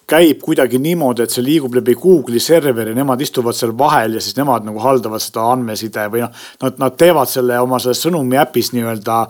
käib 0.08 0.40
kuidagi 0.40 0.80
niimoodi, 0.80 1.26
et 1.26 1.34
see 1.34 1.44
liigub 1.44 1.76
läbi 1.76 1.92
Google'i 2.00 2.40
serveri, 2.40 2.94
nemad 2.96 3.20
istuvad 3.20 3.56
seal 3.56 3.74
vahel 3.78 4.16
ja 4.16 4.22
siis 4.24 4.38
nemad 4.38 4.64
nagu 4.64 4.80
haldavad 4.80 5.20
seda 5.20 5.44
andmeside 5.52 6.06
või 6.12 6.24
noh, 6.24 6.32
nad, 6.64 6.80
nad 6.80 6.96
teevad 6.96 7.28
selle 7.28 7.60
oma 7.60 7.80
selles 7.82 8.00
sõnumi 8.06 8.40
äpis 8.40 8.72
nii-öelda 8.72 9.20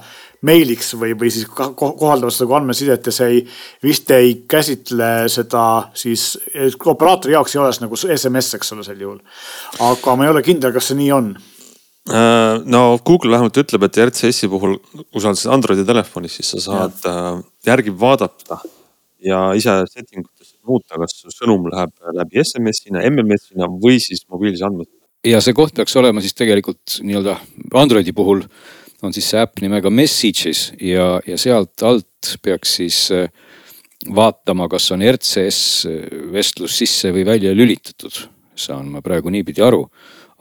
meiliks 0.46 0.92
või, 0.94 1.16
või 1.18 1.32
siis 1.34 1.50
kohaldavad 1.50 2.30
seda 2.30 2.46
kui 2.46 2.60
andmesidet 2.60 3.10
ja 3.10 3.16
see 3.16 3.34
ei, 3.34 3.44
vist 3.82 4.14
ei 4.14 4.36
käsitle 4.46 5.12
seda 5.34 5.66
siis, 5.98 6.30
operaatori 6.78 7.34
jaoks 7.34 7.58
ei 7.58 7.64
ole 7.64 7.74
see 7.74 7.88
nagu 7.88 7.98
SMS, 7.98 8.54
eks 8.54 8.76
ole, 8.76 8.86
sel 8.86 9.02
juhul. 9.02 9.18
aga 9.82 10.14
ma 10.14 10.28
ei 10.28 10.36
ole 10.36 10.46
kindel, 10.46 10.70
kas 10.76 10.92
see 10.92 11.02
nii 11.02 11.14
on 11.16 11.32
äh, 11.34 11.57
no 12.64 12.82
Google 13.04 13.34
vähemalt 13.34 13.60
ütleb, 13.60 13.84
et 13.88 14.00
RCS-i 14.08 14.48
puhul, 14.50 14.78
kui 14.96 15.22
sa 15.22 15.32
oled 15.32 15.54
Androidi 15.58 15.84
telefonis, 15.88 16.38
siis 16.38 16.54
sa 16.54 16.64
saad. 16.64 16.98
Äh, 17.08 17.40
järgi 17.68 17.92
vaadata 18.00 18.60
ja 19.24 19.48
ise 19.58 19.74
setting 19.90 20.24
utes 20.24 20.54
muuta, 20.66 20.98
kas 21.00 21.16
su 21.22 21.32
sõnum 21.34 21.66
läheb 21.72 21.92
läbi 22.16 22.42
SMS-ina, 22.44 23.02
MMS-ina 23.10 23.68
või 23.82 23.98
siis 24.02 24.24
mobiilse 24.30 24.66
andmesina. 24.68 25.02
ja 25.26 25.40
see 25.44 25.56
koht 25.56 25.74
peaks 25.76 25.96
olema 25.98 26.22
siis 26.22 26.36
tegelikult 26.38 27.00
nii-öelda 27.02 27.36
Androidi 27.80 28.14
puhul 28.16 28.44
on 29.02 29.14
siis 29.14 29.28
see 29.30 29.42
äpp 29.42 29.62
nimega 29.62 29.90
Messages 29.90 30.68
ja, 30.82 31.18
ja 31.26 31.38
sealt 31.38 31.82
alt 31.86 32.34
peaks 32.42 32.78
siis 32.80 33.00
äh, 33.14 33.28
vaatama, 34.14 34.68
kas 34.70 34.90
on 34.94 35.04
RCS 35.06 35.60
äh, 35.90 35.98
vestlus 36.34 36.78
sisse 36.78 37.12
või 37.14 37.26
välja 37.26 37.54
lülitatud. 37.56 38.26
saan 38.58 38.88
ma 38.90 38.98
praegu 39.02 39.30
niipidi 39.30 39.62
aru. 39.62 39.84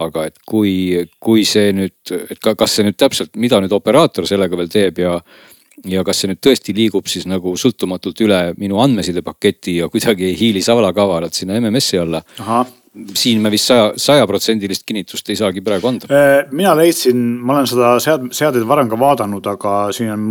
Aga 0.04 0.28
et 0.30 0.42
kui, 0.46 0.74
kui 1.20 1.46
see 1.48 1.72
nüüd, 1.74 1.98
et 2.30 2.40
ka, 2.44 2.56
kas 2.58 2.78
see 2.78 2.88
nüüd 2.88 2.98
täpselt, 3.00 3.36
mida 3.36 3.62
nüüd 3.64 3.74
operaator 3.74 4.28
sellega 4.30 4.60
veel 4.60 4.74
teeb 4.74 5.04
ja 5.04 5.20
ja 5.86 6.02
kas 6.02 6.24
see 6.24 6.32
nüüd 6.32 6.42
tõesti 6.42 6.74
liigub 6.74 7.06
siis 7.06 7.28
nagu 7.30 7.52
sõltumatult 7.60 8.18
üle 8.26 8.40
minu 8.58 8.80
andmesidepaketi 8.82 9.76
ja 9.78 9.90
kuidagi 9.94 10.26
ei 10.32 10.38
hiili 10.40 10.64
salakavalalt 10.66 11.38
sinna 11.38 11.60
MMS-i 11.60 12.00
alla 12.02 12.24
siin 13.14 13.42
me 13.42 13.52
vist 13.52 13.70
saja, 13.70 13.92
sajaprotsendilist 14.02 14.86
kinnitust 14.88 15.30
ei 15.30 15.38
saagi 15.40 15.62
praegu 15.66 15.90
anda. 15.90 16.10
Äh, 16.14 16.48
mina 16.56 16.74
leidsin, 16.78 17.20
ma 17.46 17.58
olen 17.58 17.70
seda 17.70 17.92
sead-, 18.04 18.30
seadeid 18.36 18.66
varem 18.70 18.90
ka 18.92 19.00
vaadanud, 19.00 19.50
aga 19.52 19.74
siin 19.96 20.14
on 20.14 20.26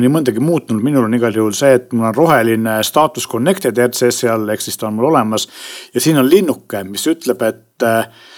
nii 0.00 0.12
mõndagi 0.12 0.42
muutunud, 0.44 0.84
minul 0.84 1.06
on 1.08 1.16
igal 1.16 1.36
juhul 1.36 1.56
see, 1.56 1.72
et 1.78 1.94
mul 1.94 2.10
on 2.10 2.16
roheline 2.16 2.80
status 2.86 3.28
connected 3.30 3.80
RCS-i 3.86 4.30
all, 4.32 4.48
ehk 4.52 4.64
siis 4.64 4.80
ta 4.80 4.90
on 4.90 4.98
mul 4.98 5.10
olemas. 5.10 5.48
ja 5.94 6.02
siin 6.02 6.20
on 6.20 6.28
linnuke, 6.30 6.84
mis 6.88 7.06
ütleb, 7.10 7.44
et 7.46 7.88
äh, 7.88 8.28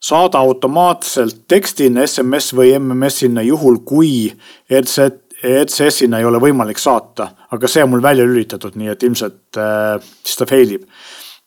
saada 0.00 0.38
automaatselt 0.38 1.44
tekstina 1.48 2.06
SMS 2.06 2.52
või 2.54 2.74
MMS-ina 2.78 3.42
juhul, 3.42 3.80
kui 3.84 4.28
RC, 4.70 5.08
RCS-ina 5.42 6.20
ei 6.20 6.26
ole 6.28 6.40
võimalik 6.42 6.78
saata, 6.78 7.32
aga 7.50 7.70
see 7.70 7.82
on 7.82 7.94
mul 7.94 8.02
välja 8.02 8.26
lülitatud, 8.26 8.78
nii 8.78 8.92
et 8.94 9.02
ilmselt 9.02 9.58
äh, 9.58 9.96
siis 10.22 10.38
ta 10.38 10.46
fail 10.46 10.78
ib 10.78 10.86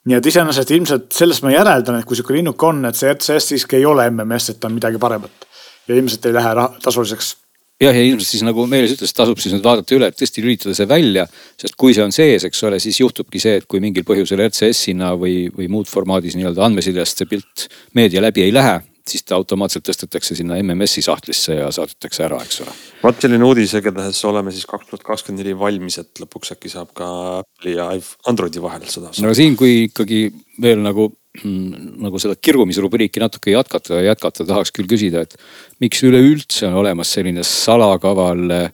nii 0.09 0.17
et 0.17 0.25
iseenesest 0.31 0.71
ilmselt 0.73 1.11
sellest 1.13 1.43
ma 1.45 1.53
järeldan, 1.53 1.99
et 1.99 2.07
kui 2.09 2.17
sihuke 2.17 2.33
linnuk 2.33 2.63
on, 2.65 2.85
et 2.89 2.97
see 2.97 3.11
RCS 3.11 3.51
siiski 3.51 3.77
ei 3.77 3.85
ole 3.85 4.07
MMS, 4.09 4.49
et 4.53 4.59
ta 4.61 4.69
on 4.69 4.77
midagi 4.77 5.01
paremat. 5.01 5.47
ja 5.87 5.95
ilmselt 5.95 6.25
ei 6.25 6.33
lähe 6.33 6.53
tasuliseks. 6.81 7.35
Jah, 7.81 7.95
ja 7.95 8.03
ilmselt 8.05 8.29
siis 8.29 8.45
nagu 8.45 8.65
Meelis 8.69 8.95
ütles, 8.95 9.13
tasub 9.17 9.41
siis 9.41 9.55
nüüd 9.55 9.65
vaadata 9.65 9.97
üle, 9.97 10.11
et 10.11 10.19
tõesti 10.19 10.43
lülitada 10.45 10.75
see 10.77 10.89
välja. 10.89 11.25
sest 11.61 11.77
kui 11.79 11.95
see 11.97 12.05
on 12.05 12.13
sees, 12.15 12.45
eks 12.47 12.63
ole, 12.69 12.79
siis 12.83 13.01
juhtubki 13.01 13.41
see, 13.41 13.57
et 13.61 13.67
kui 13.69 13.81
mingil 13.83 14.05
põhjusel 14.07 14.43
RCS-ina 14.47 15.15
või, 15.19 15.49
või 15.55 15.69
muud 15.71 15.89
formaadis 15.89 16.37
nii-öelda 16.37 16.65
andmesidest 16.67 17.21
see 17.21 17.29
pilt 17.29 17.67
meedia 17.97 18.21
läbi 18.21 18.45
ei 18.45 18.53
lähe 18.55 18.79
siis 19.09 19.23
ta 19.27 19.37
automaatselt 19.39 19.85
tõstetakse 19.87 20.35
sinna 20.37 20.57
MMS-i 20.61 21.03
sahtlisse 21.05 21.57
ja 21.57 21.69
saadetakse 21.73 22.25
ära, 22.27 22.41
eks 22.45 22.61
ole. 22.65 22.75
vot 23.03 23.23
selline 23.23 23.47
uudis, 23.47 23.73
igatahes 23.77 24.19
oleme 24.29 24.53
siis 24.53 24.67
kaks 24.69 24.89
tuhat 24.89 25.07
kakskümmend 25.07 25.43
neli 25.43 25.57
valmis, 25.57 25.99
et 26.01 26.23
lõpuks 26.23 26.55
äkki 26.55 26.71
saab 26.73 26.93
ka 26.97 27.07
Apple'i 27.41 27.77
ja 27.77 27.89
Androidi 28.29 28.63
vahel 28.63 28.85
seda. 28.91 29.13
no 29.23 29.33
siin, 29.37 29.57
kui 29.59 29.87
ikkagi 29.87 30.27
veel 30.61 30.83
nagu, 30.83 31.09
nagu 31.41 32.19
seda 32.21 32.35
kirumisrubriiki 32.35 33.23
natuke 33.23 33.55
jätkata, 33.55 34.01
jätkata 34.03 34.45
tahaks 34.47 34.73
küll 34.75 34.89
küsida, 34.91 35.23
et 35.23 35.37
miks 35.83 36.03
üleüldse 36.07 36.67
on 36.69 36.81
olemas 36.83 37.13
selline 37.15 37.45
salakaval 37.47 38.49
Äh, 38.51 38.71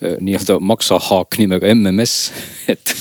nii-öelda 0.00 0.58
maksahaak 0.62 1.38
nimega 1.40 1.74
MMS. 1.74 2.30
et, 2.72 2.94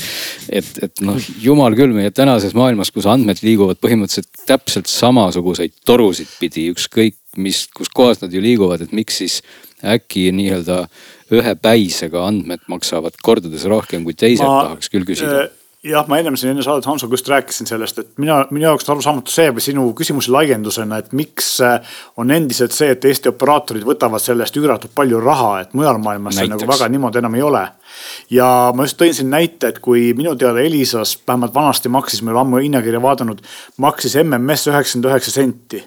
et, 0.49 0.71
et 0.87 1.03
noh, 1.05 1.19
jumal 1.43 1.75
küll, 1.77 1.93
meie 1.95 2.11
tänases 2.15 2.55
maailmas, 2.57 2.91
kus 2.93 3.07
andmed 3.09 3.43
liiguvad 3.45 3.81
põhimõtteliselt 3.83 4.47
täpselt 4.49 4.89
samasuguseid 4.91 5.75
torusid 5.85 6.31
pidi, 6.41 6.69
ükskõik 6.73 7.19
mis, 7.37 7.67
kus 7.75 7.91
kohas 7.93 8.21
nad 8.23 8.33
ju 8.33 8.41
liiguvad, 8.41 8.81
et 8.83 8.95
miks 8.97 9.21
siis 9.21 9.41
äkki 9.85 10.31
nii-öelda 10.33 10.85
ühe 11.37 11.53
päisega 11.61 12.23
andmed 12.25 12.63
maksavad 12.71 13.17
kordades 13.23 13.67
rohkem 13.69 14.05
kui 14.07 14.15
teised, 14.17 14.47
tahaks 14.47 14.89
küll 14.89 15.05
küsida 15.05 15.43
äh, 15.43 15.56
jah, 15.87 16.05
ma 16.09 16.19
ennem 16.19 16.35
siin 16.39 16.51
enne 16.53 16.63
saadet 16.65 16.85
Hansoga 16.89 17.15
just 17.17 17.29
rääkisin 17.31 17.69
sellest, 17.69 17.99
et 18.01 18.21
mina, 18.21 18.39
minu 18.51 18.67
jaoks 18.67 18.87
on 18.87 18.95
arusaamatu 18.95 19.33
see 19.33 19.49
või 19.55 19.63
sinu 19.63 19.85
küsimuse 19.97 20.31
laiendusena, 20.33 20.99
et 21.01 21.13
miks 21.17 21.49
äh, 21.65 21.97
on 22.19 22.31
endiselt 22.33 22.75
see, 22.75 22.91
et 22.93 23.05
Eesti 23.07 23.31
operaatorid 23.31 23.85
võtavad 23.87 24.23
selle 24.23 24.45
eest 24.45 24.57
üüratult 24.59 24.95
palju 24.97 25.21
raha, 25.23 25.51
et 25.63 25.75
mujal 25.77 25.99
maailmas 26.03 26.39
see 26.39 26.49
nagu 26.51 26.69
väga 26.69 26.89
niimoodi 26.93 27.21
enam 27.21 27.37
ei 27.39 27.45
ole. 27.47 27.65
ja 28.33 28.47
ma 28.75 28.87
just 28.87 28.99
tõin 29.01 29.15
siin 29.17 29.29
näite, 29.33 29.73
et 29.73 29.81
kui 29.83 30.11
minu 30.17 30.35
teada 30.35 30.63
Elisas 30.63 31.17
vähemalt 31.27 31.55
vanasti 31.55 31.89
maksis, 31.89 32.21
me 32.21 32.31
oleme 32.31 32.45
ammu 32.45 32.63
hinnakirja 32.65 33.01
vaadanud, 33.01 33.43
maksis 33.77 34.17
MMS 34.23 34.67
üheksakümmend 34.71 35.11
üheksa 35.11 35.35
senti 35.39 35.83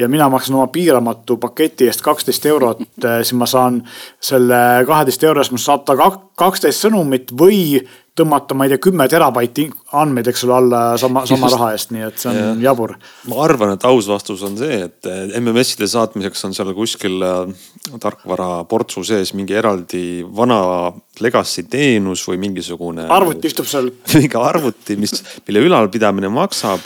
ja 0.00 0.08
mina 0.08 0.28
maksan 0.32 0.56
oma 0.56 0.66
piiramatu 0.72 1.36
paketi 1.40 1.88
eest 1.90 2.04
kaksteist 2.04 2.46
eurot, 2.50 2.84
äh, 3.04 3.20
siis 3.24 3.36
ma 3.38 3.48
saan 3.50 3.82
selle 4.20 4.60
kaheteist 4.88 5.24
euro 5.28 5.42
eest, 5.42 5.54
ma 5.54 5.60
saan 5.60 5.84
saata 5.84 6.12
kaksteist 6.40 6.86
sõnumit 6.86 7.34
või 7.36 7.80
tõmmata, 8.20 8.56
ma 8.58 8.66
ei 8.66 8.72
tea, 8.72 8.80
kümme 8.82 9.06
terabaiti 9.08 9.66
andmeid, 9.96 10.28
eks 10.30 10.42
ole, 10.44 10.56
alla 10.56 10.80
sama, 11.00 11.22
sama 11.28 11.46
Just. 11.46 11.56
raha 11.56 11.68
eest, 11.76 11.92
nii 11.94 12.06
et 12.08 12.18
see 12.20 12.30
on 12.30 12.38
ja. 12.38 12.48
jabur. 12.70 12.96
ma 13.30 13.38
arvan, 13.44 13.74
et 13.76 13.86
aus 13.88 14.08
vastus 14.10 14.42
on 14.46 14.58
see, 14.58 14.80
et 14.88 15.08
MMS-ide 15.38 15.88
saatmiseks 15.90 16.44
on 16.48 16.56
seal 16.56 16.72
kuskil 16.76 17.22
äh, 17.24 17.54
tarkvara 18.02 18.50
portsu 18.70 19.04
sees 19.06 19.32
mingi 19.38 19.56
eraldi 19.56 20.04
vana 20.36 20.60
legacy 21.22 21.64
teenus 21.70 22.26
või 22.28 22.40
mingisugune. 22.48 23.06
arvuti 23.08 23.50
istub 23.52 23.70
seal. 23.70 23.92
mingi 24.18 24.42
arvuti, 24.42 24.98
mis, 25.00 25.16
mille 25.46 25.64
ülalpidamine 25.70 26.32
maksab 26.34 26.84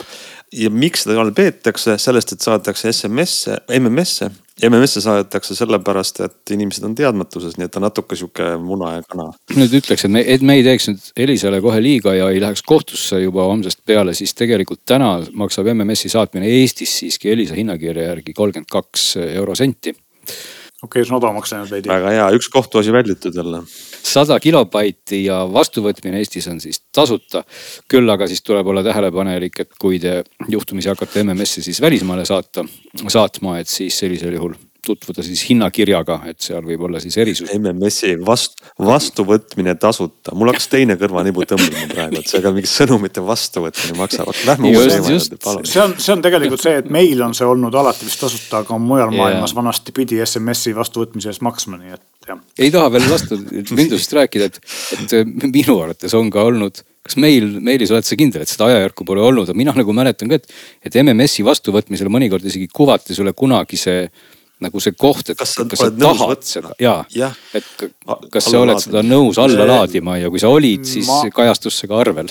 ja 0.55 0.71
miks 0.71 1.05
seda 1.05 1.19
all 1.21 1.33
peetakse, 1.35 1.97
sellest, 2.01 2.35
et 2.35 2.45
saadetakse 2.45 2.91
SMS-e, 2.93 3.59
MMS-e 3.79 4.31
MMS-e 4.63 5.01
saadetakse 5.03 5.55
sellepärast, 5.55 6.21
et 6.23 6.51
inimesed 6.55 6.85
on 6.87 6.93
teadmatuses, 6.95 7.57
nii 7.59 7.67
et 7.67 7.73
ta 7.75 7.81
natuke 7.83 8.15
sihuke 8.15 8.53
muna 8.63 8.93
ja 8.93 9.01
kana. 9.03 9.27
nüüd 9.51 9.73
ütleks, 9.81 10.05
et 10.07 10.13
me, 10.15 10.21
et 10.23 10.45
me 10.47 10.55
ei 10.55 10.63
teeks 10.63 10.87
nüüd 10.87 11.09
Elisale 11.25 11.59
kohe 11.63 11.81
liiga 11.83 12.13
ja 12.15 12.29
ei 12.31 12.39
läheks 12.39 12.63
kohtusse 12.63 13.19
juba 13.19 13.49
homsest 13.49 13.83
peale, 13.85 14.15
siis 14.15 14.31
tegelikult 14.33 14.85
täna 14.87 15.17
maksab 15.35 15.67
MMS-i 15.73 16.11
saatmine 16.13 16.47
Eestis 16.61 16.95
siiski 17.01 17.33
Elisa 17.35 17.57
hinnakirja 17.57 18.13
järgi 18.13 18.33
kolmkümmend 18.37 18.71
kaks 18.71 19.09
eurosenti 19.25 19.91
okei 20.83 21.01
okay,, 21.01 21.05
see 21.07 21.13
on 21.13 21.19
odavamaks 21.19 21.53
läinud 21.53 21.71
veidi. 21.71 21.89
väga 21.89 22.13
hea, 22.13 22.27
üks 22.37 22.49
kohtuasi 22.51 22.93
välditud 22.93 23.35
jälle. 23.35 23.63
sada 24.03 24.39
kilobaiti 24.39 25.23
ja 25.25 25.41
vastuvõtmine 25.53 26.19
Eestis 26.19 26.47
on 26.51 26.61
siis 26.61 26.81
tasuta. 26.91 27.43
küll 27.91 28.09
aga 28.09 28.27
siis 28.27 28.43
tuleb 28.43 28.67
olla 28.67 28.83
tähelepanelik, 28.83 29.59
et 29.59 29.75
kui 29.79 29.99
te 29.99 30.23
juhtumisi 30.49 30.91
hakkate 30.91 31.23
MMS-i 31.23 31.63
siis 31.65 31.81
välismaale 31.81 32.25
saata, 32.25 32.65
saatma, 33.07 33.59
et 33.59 33.71
siis 33.71 33.99
sellisel 33.99 34.35
juhul 34.35 34.55
tutvuda 34.85 35.23
siis 35.25 35.43
hinnakirjaga, 35.49 36.19
et 36.29 36.39
seal 36.43 36.63
võib 36.65 36.85
olla 36.87 37.01
siis 37.03 37.17
erisus. 37.21 37.51
MMS-i 37.55 38.15
vast-, 38.25 38.61
vastuvõtmine 38.81 39.75
tasuta, 39.81 40.35
mul 40.37 40.51
hakkas 40.53 40.69
teine 40.71 40.97
kõrvanibu 41.01 41.45
tõmbama 41.49 41.89
praegu, 41.91 42.21
et 42.21 42.31
see 42.31 42.43
ka 42.43 42.53
mingi 42.55 42.71
sõnumite 42.71 43.23
vastuvõtmine 43.25 43.99
maksab, 43.99 44.31
see 45.65 45.83
on, 45.83 45.95
see 45.99 46.15
on 46.15 46.25
tegelikult 46.25 46.63
see, 46.63 46.79
et 46.83 46.89
meil 46.93 47.21
on 47.25 47.35
see 47.37 47.47
olnud 47.49 47.75
alati 47.81 48.07
vist 48.07 48.21
tasuta, 48.23 48.63
aga 48.63 48.79
mujal 48.81 49.11
yeah. 49.11 49.21
maailmas 49.21 49.55
vanasti 49.57 49.95
pidi 49.95 50.21
SMS-i 50.25 50.75
vastuvõtmise 50.77 51.33
eest 51.33 51.45
maksma, 51.45 51.79
nii 51.81 51.95
et 51.97 52.31
jah. 52.31 52.41
ei 52.59 52.73
taha 52.73 52.91
veel 52.95 53.07
lasta 53.11 53.37
Windowsist 53.37 54.17
rääkida, 54.17 54.51
et, 54.51 54.59
et 55.05 55.47
minu 55.49 55.79
arvates 55.81 56.13
on 56.17 56.31
ka 56.33 56.45
olnud 56.45 56.85
kas 57.05 57.19
meil, 57.21 57.59
Meelis, 57.61 57.91
oled 57.93 58.05
sa 58.07 58.17
kindel, 58.17 58.43
et 58.43 58.49
seda 58.49 58.69
ajajärku 58.71 59.05
pole 59.05 59.21
olnud, 59.21 59.45
aga 59.45 59.57
mina 59.57 59.75
nagu 59.77 59.93
mäletan 59.95 60.31
ka, 60.31 60.39
et, 60.39 60.47
et 60.89 60.95
MMS-i 61.03 61.45
vastuvõtmisel 61.45 62.09
mõnikord 62.09 62.45
isegi 62.49 62.69
kuvati 62.73 63.17
sulle 63.17 63.35
kunagi 63.37 63.77
see 63.77 64.07
nagu 64.65 64.81
see 64.83 64.95
koht, 64.97 65.29
et 65.33 65.37
kas 65.39 65.53
sa, 65.57 65.65
kas 65.69 65.79
sa 65.85 65.91
tahad 65.91 66.33
võtma? 66.33 66.49
seda 66.51 66.73
ja, 66.81 66.97
Jah. 67.15 67.37
et 67.53 67.85
kas 68.33 68.49
sa 68.49 68.57
alla 68.57 68.65
oled 68.65 68.75
laadima. 68.75 68.85
seda 68.89 69.05
nõus 69.07 69.39
alla 69.41 69.61
See- 69.63 69.71
laadima 69.71 70.17
ja 70.21 70.29
kui 70.33 70.41
sa 70.43 70.49
olid, 70.53 70.83
siis 70.89 71.07
Ma- 71.07 71.23
kajastus 71.39 71.79
see 71.81 71.87
ka 71.91 71.97
arvel. 72.03 72.29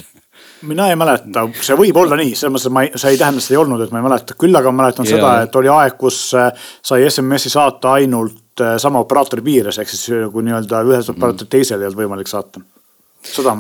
mina 0.65 0.87
ei 0.93 0.97
mäleta, 0.97 1.47
see 1.61 1.77
võib 1.77 1.97
olla 2.01 2.17
nii, 2.17 2.35
selles 2.39 2.55
mõttes, 2.55 2.67
et 2.71 2.73
ma 2.73 2.83
ei, 2.87 2.93
see 2.97 3.11
ei 3.13 3.19
tähenda, 3.21 3.39
et 3.43 3.45
seda 3.45 3.59
ei 3.59 3.63
olnud, 3.65 3.83
et 3.85 3.91
ma 3.93 4.01
ei 4.01 4.07
mäleta, 4.07 4.37
küll 4.41 4.57
aga 4.57 4.71
ma 4.73 4.83
mäletan 4.85 5.05
Jaa. 5.09 5.17
seda, 5.19 5.33
et 5.45 5.57
oli 5.61 5.69
aeg, 5.69 5.99
kus 6.01 6.21
äh, 6.41 6.53
sai 6.83 7.05
SMS-i 7.11 7.51
saata 7.53 7.93
ainult 7.99 8.63
äh, 8.65 8.77
sama 8.81 9.03
operaatori 9.05 9.43
piires, 9.45 9.79
ehk 9.83 9.89
siis 9.93 10.07
äh, 10.15 10.25
kui 10.33 10.43
nii-öelda 10.47 10.81
ühelt 10.89 11.11
operaatorilt 11.13 11.51
teisele 11.53 11.85
ei 11.85 11.91
olnud 11.91 12.01
võimalik 12.05 12.31
saata. 12.33 12.63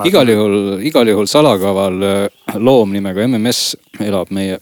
Igal 0.09 0.29
juhul, 0.29 0.57
igal 0.85 1.09
juhul 1.09 1.29
salakaval 1.31 2.03
äh, 2.05 2.57
loom 2.61 2.92
nimega 2.94 3.27
MMS 3.27 3.77
elab 4.05 4.33
meie 4.35 4.59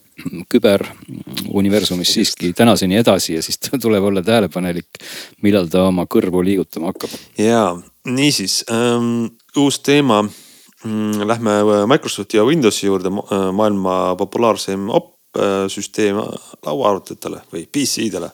küberuniversumis 0.53 2.13
siiski 2.17 2.53
tänaseni 2.57 2.99
edasi 3.01 3.37
ja 3.37 3.43
siis 3.43 3.59
tuleb 3.83 4.05
olla 4.05 4.23
tähelepanelik, 4.23 5.01
millal 5.43 5.69
ta 5.73 5.87
oma 5.89 6.07
kõrvu 6.11 6.45
liigutama 6.45 6.93
hakkab. 6.93 7.17
ja 7.39 7.65
niisiis 8.07 8.63
ähm, 8.71 9.27
uus 9.57 9.81
teema 9.81 10.23
mm,. 10.23 11.27
Lähme 11.27 11.51
Microsofti 11.87 12.37
ja 12.37 12.45
Windowsi 12.45 12.87
juurde, 12.87 13.11
maailma 13.53 14.15
populaarseim 14.19 14.89
opsüsteem 14.91 16.19
lauaarvutitele 16.67 17.43
või 17.53 17.67
PC-dele 17.67 18.31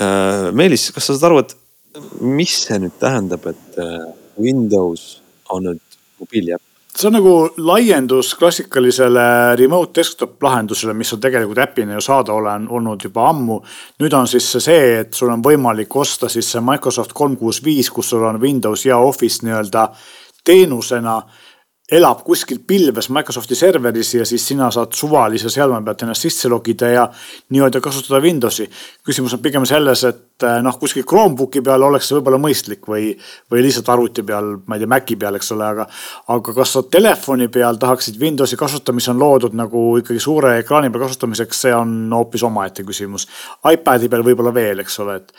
äh,. 0.00 0.50
Meelis, 0.52 0.90
kas 0.94 1.08
sa 1.08 1.16
saad 1.16 1.30
aru, 1.30 1.44
et 1.44 1.56
mis 2.20 2.56
see 2.66 2.78
nüüd 2.82 2.96
tähendab, 3.00 3.46
et 3.50 3.78
äh, 3.80 4.08
Windows 4.40 5.23
on 5.50 5.68
nüüd 5.68 5.98
mobiiliäpp? 6.20 6.62
see 6.94 7.08
on 7.08 7.16
nagu 7.16 7.32
laiendus 7.56 8.34
klassikalisele 8.38 9.56
remote 9.58 9.98
desktop 9.98 10.42
lahendusele, 10.42 10.94
mis 10.94 11.10
on 11.12 11.20
tegelikult 11.20 11.58
äpina 11.58 11.96
ju 11.96 12.02
saadaolev 12.06 12.68
olnud 12.70 13.02
juba 13.04 13.28
ammu. 13.28 13.60
nüüd 14.02 14.14
on 14.14 14.28
siis 14.30 14.52
see, 14.58 15.00
et 15.00 15.14
sul 15.14 15.32
on 15.34 15.42
võimalik 15.42 15.96
osta 15.96 16.28
siis 16.28 16.52
see 16.52 16.62
Microsoft 16.62 17.12
kolm 17.12 17.36
kuus 17.36 17.64
viis, 17.64 17.90
kus 17.90 18.10
sul 18.14 18.22
on 18.22 18.40
Windows 18.40 18.86
ja 18.86 18.98
Office 18.98 19.42
nii-öelda 19.46 19.88
teenusena 20.44 21.22
elab 21.92 22.22
kuskil 22.24 22.62
pilves 22.66 23.10
Microsofti 23.12 23.54
serveris 23.54 24.14
ja 24.14 24.24
siis 24.24 24.46
sina 24.48 24.70
saad 24.72 24.94
suvalise 24.96 25.50
seadme 25.52 25.82
pealt 25.84 26.02
ennast 26.02 26.24
sisse 26.24 26.48
logida 26.48 26.88
ja 26.88 27.02
nii-öelda 27.52 27.80
kasutada 27.84 28.22
Windowsi. 28.24 28.70
küsimus 29.04 29.34
on 29.36 29.42
pigem 29.44 29.66
selles, 29.68 30.04
et 30.08 30.46
noh, 30.64 30.78
kuskil 30.80 31.04
Chromebooki 31.04 31.60
peal 31.60 31.82
oleks 31.84 32.08
see 32.08 32.16
võib-olla 32.16 32.38
mõistlik 32.40 32.88
või, 32.88 33.10
või 33.52 33.66
lihtsalt 33.66 33.90
arvuti 33.92 34.24
peal, 34.24 34.54
ma 34.66 34.78
ei 34.78 34.84
tea, 34.84 34.92
Maci 34.94 35.18
peal, 35.20 35.36
eks 35.36 35.52
ole, 35.52 35.66
aga. 35.68 35.86
aga 36.32 36.54
kas 36.56 36.72
sa 36.72 36.82
telefoni 36.88 37.50
peal 37.52 37.76
tahaksid 37.76 38.16
Windowsi 38.20 38.56
kasutada, 38.56 38.96
mis 38.96 39.08
on 39.12 39.20
loodud 39.20 39.52
nagu 39.52 39.84
ikkagi 40.00 40.24
suure 40.24 40.56
ekraani 40.62 40.90
peal 40.90 41.04
kasutamiseks, 41.04 41.62
see 41.66 41.76
on 41.76 42.08
hoopis 42.16 42.48
omaette 42.48 42.82
küsimus. 42.88 43.28
iPad'i 43.60 44.08
peal 44.08 44.24
võib-olla 44.24 44.54
veel, 44.56 44.80
eks 44.80 44.98
ole, 45.04 45.20
et 45.20 45.36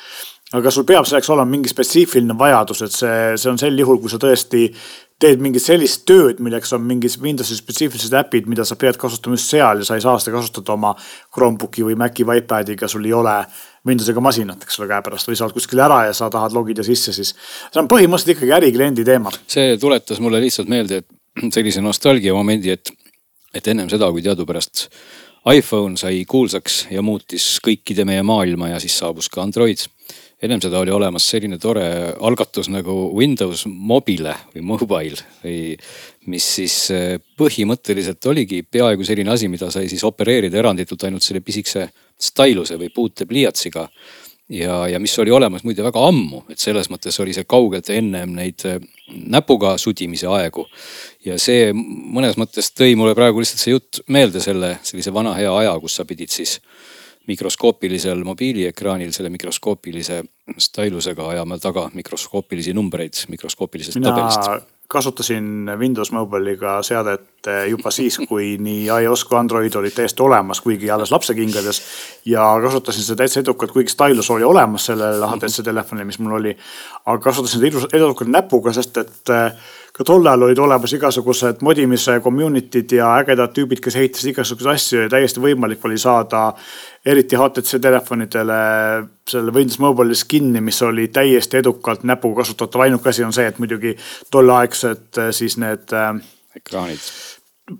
aga 0.54 0.72
sul 0.72 0.86
peab 0.86 1.08
selleks 1.10 1.30
olema 1.34 1.50
mingi 1.50 1.72
spetsiifiline 1.72 2.36
vajadus, 2.38 2.84
et 2.86 2.94
see, 2.94 3.18
see 3.42 3.50
on 3.50 3.58
sel 3.60 3.80
juhul, 3.80 3.98
kui 4.02 4.12
sa 4.12 4.20
tõesti 4.22 4.68
teed 5.22 5.40
mingit 5.44 5.64
sellist 5.64 6.04
tööd, 6.10 6.42
milleks 6.44 6.74
on 6.76 6.84
mingid 6.84 7.16
Windowsi 7.24 7.56
spetsiifilised 7.56 8.14
äpid, 8.20 8.50
mida 8.52 8.66
sa 8.68 8.76
pead 8.80 8.98
kasutama 9.00 9.38
just 9.38 9.54
seal 9.54 9.80
ja 9.80 9.88
sa 9.88 9.96
ei 9.96 10.04
saa 10.04 10.18
seda 10.20 10.36
kasutada 10.36 10.76
oma 10.76 10.92
Chromebooki 11.34 11.86
või 11.88 11.96
Maci 12.00 12.28
või 12.28 12.42
iPad'iga, 12.42 12.90
sul 12.92 13.08
ei 13.08 13.16
ole 13.16 13.36
Windowsiga 13.88 14.24
masinat, 14.24 14.66
eks 14.66 14.80
ole, 14.82 14.90
käepärast 14.92 15.32
või 15.32 15.40
sa 15.40 15.48
oled 15.48 15.56
kuskil 15.56 15.84
ära 15.86 16.02
ja 16.10 16.16
sa 16.18 16.28
tahad 16.34 16.56
logida 16.56 16.84
sisse, 16.84 17.16
siis 17.16 17.32
see 17.36 17.80
on 17.82 17.90
põhimõtteliselt 17.92 18.36
ikkagi 18.36 18.56
ärikliendi 18.60 19.08
teema. 19.08 19.32
see 19.48 19.78
tuletas 19.80 20.20
mulle 20.24 20.44
lihtsalt 20.44 20.72
meelde, 20.72 21.04
et 21.04 21.54
sellise 21.56 21.84
nostalgia 21.86 22.36
momendi, 22.36 22.76
et, 22.76 22.92
et 23.56 23.72
ennem 23.72 23.88
seda, 23.92 24.12
kui 24.12 24.26
teadupärast 24.26 24.90
iPhone 25.54 25.96
sai 25.98 26.26
kuulsaks 26.28 26.88
ja 26.92 27.04
muutis 27.06 27.56
kõikide 27.64 28.04
meie 28.08 28.24
maailma 28.26 28.74
ja 28.74 28.82
siis 28.84 28.98
saabus 28.98 29.30
ka 29.32 29.44
Android 29.46 29.80
ennem 30.44 30.62
seda 30.62 30.80
oli 30.80 30.92
olemas 30.92 31.28
selline 31.30 31.58
tore 31.62 31.86
algatus 32.20 32.68
nagu 32.72 32.96
Windows 33.16 33.66
Mobile 33.70 34.36
või 34.54 34.66
Mobile 34.68 35.22
või 35.44 35.76
mis 36.32 36.48
siis 36.58 36.76
eh, 36.94 37.16
põhimõtteliselt 37.40 38.26
oligi 38.32 38.62
peaaegu 38.64 39.06
selline 39.08 39.32
asi, 39.32 39.50
mida 39.52 39.70
sai 39.72 39.90
siis 39.92 40.04
opereerida 40.08 40.60
eranditult 40.60 41.08
ainult 41.08 41.24
selle 41.26 41.44
pisikese 41.46 41.88
stailuse 42.20 42.80
või 42.80 42.92
puutepliiatsiga. 42.96 43.88
ja, 44.50 44.88
ja 44.88 45.00
mis 45.00 45.20
oli 45.20 45.32
olemas 45.32 45.64
muide 45.64 45.84
väga 45.84 46.04
ammu, 46.08 46.44
et 46.50 46.60
selles 46.60 46.90
mõttes 46.90 47.20
oli 47.20 47.34
see 47.34 47.48
kaugelt 47.48 47.90
ennem 47.90 48.36
neid 48.36 48.66
eh, 48.66 48.80
näpuga 49.08 49.78
sudimise 49.78 50.28
aegu. 50.28 50.68
ja 51.26 51.40
see 51.40 51.72
mõnes 51.74 52.36
mõttes 52.38 52.74
tõi 52.76 52.96
mulle 52.96 53.16
praegu 53.16 53.40
lihtsalt 53.40 53.64
see 53.64 53.72
jutt 53.72 54.04
meelde 54.08 54.44
selle 54.44 54.80
sellise 54.84 55.14
vana 55.14 55.34
hea 55.40 55.56
aja, 55.64 55.80
kus 55.80 55.96
sa 55.96 56.06
pidid 56.06 56.30
siis 56.30 56.60
mikroskoopilisel 57.28 58.24
mobiiliekraanil 58.24 59.12
selle 59.12 59.30
mikroskoopilise 59.30 60.24
stailusega 60.58 61.28
ajama 61.28 61.58
taga 61.58 61.90
mikroskoopilisi 61.94 62.74
numbreid 62.74 63.14
mikroskoopilisest 63.28 64.00
mina 64.00 64.12
tabelist. 64.12 64.68
kasutasin 64.88 65.72
Windows 65.78 66.12
Mobile'iga 66.12 66.84
seadet 66.84 67.48
juba 67.70 67.92
siis, 67.92 68.20
kui 68.30 68.58
nii 68.62 68.86
iOS 68.86 69.24
kui 69.26 69.38
Android 69.38 69.74
olid 69.76 69.96
täiesti 69.96 70.22
olemas, 70.22 70.62
kuigi 70.62 70.92
alles 70.92 71.12
lapsekingades. 71.12 71.82
ja 72.26 72.46
kasutasin 72.62 73.04
seda 73.04 73.18
täitsa 73.24 73.40
edukalt, 73.40 73.72
kuigi 73.72 73.90
stailus 73.90 74.30
oli 74.30 74.44
olemas 74.44 74.86
sellel 74.86 75.26
HTC 75.28 75.64
telefonil, 75.64 76.06
mis 76.06 76.20
mul 76.20 76.38
oli. 76.38 76.58
aga 77.06 77.18
kasutasin 77.24 77.62
seda 77.62 77.88
edukalt 77.98 78.30
näpuga, 78.30 78.74
sest 78.74 78.98
et 78.98 79.34
ka 79.96 80.04
tol 80.04 80.28
ajal 80.28 80.44
olid 80.50 80.60
olemas 80.60 80.94
igasugused 80.94 81.62
modimise 81.64 82.18
community'd 82.24 82.98
ja 82.98 83.14
ägedad 83.22 83.54
tüübid, 83.56 83.80
kes 83.84 83.96
ehitasid 83.96 84.34
igasuguseid 84.34 84.74
asju 84.74 85.04
ja 85.06 85.12
täiesti 85.14 85.44
võimalik 85.44 85.86
oli 85.88 85.98
saada 86.02 86.50
eriti 87.06 87.38
HTC 87.38 87.80
telefonidele 87.82 88.60
selle 89.30 89.54
Windows 89.54 89.80
Mobile'i 89.80 90.18
skin'i, 90.18 90.62
mis 90.62 90.82
oli 90.86 91.08
täiesti 91.14 91.62
edukalt 91.62 92.04
näpuga 92.04 92.42
kasutatav, 92.42 92.86
ainuke 92.86 93.10
asi 93.10 93.24
on 93.24 93.34
see, 93.34 93.46
et 93.50 93.62
muidugi 93.62 93.96
tolleaegsed 94.34 95.22
siis 95.38 95.58
need. 95.62 95.94
ekraanid 96.56 97.02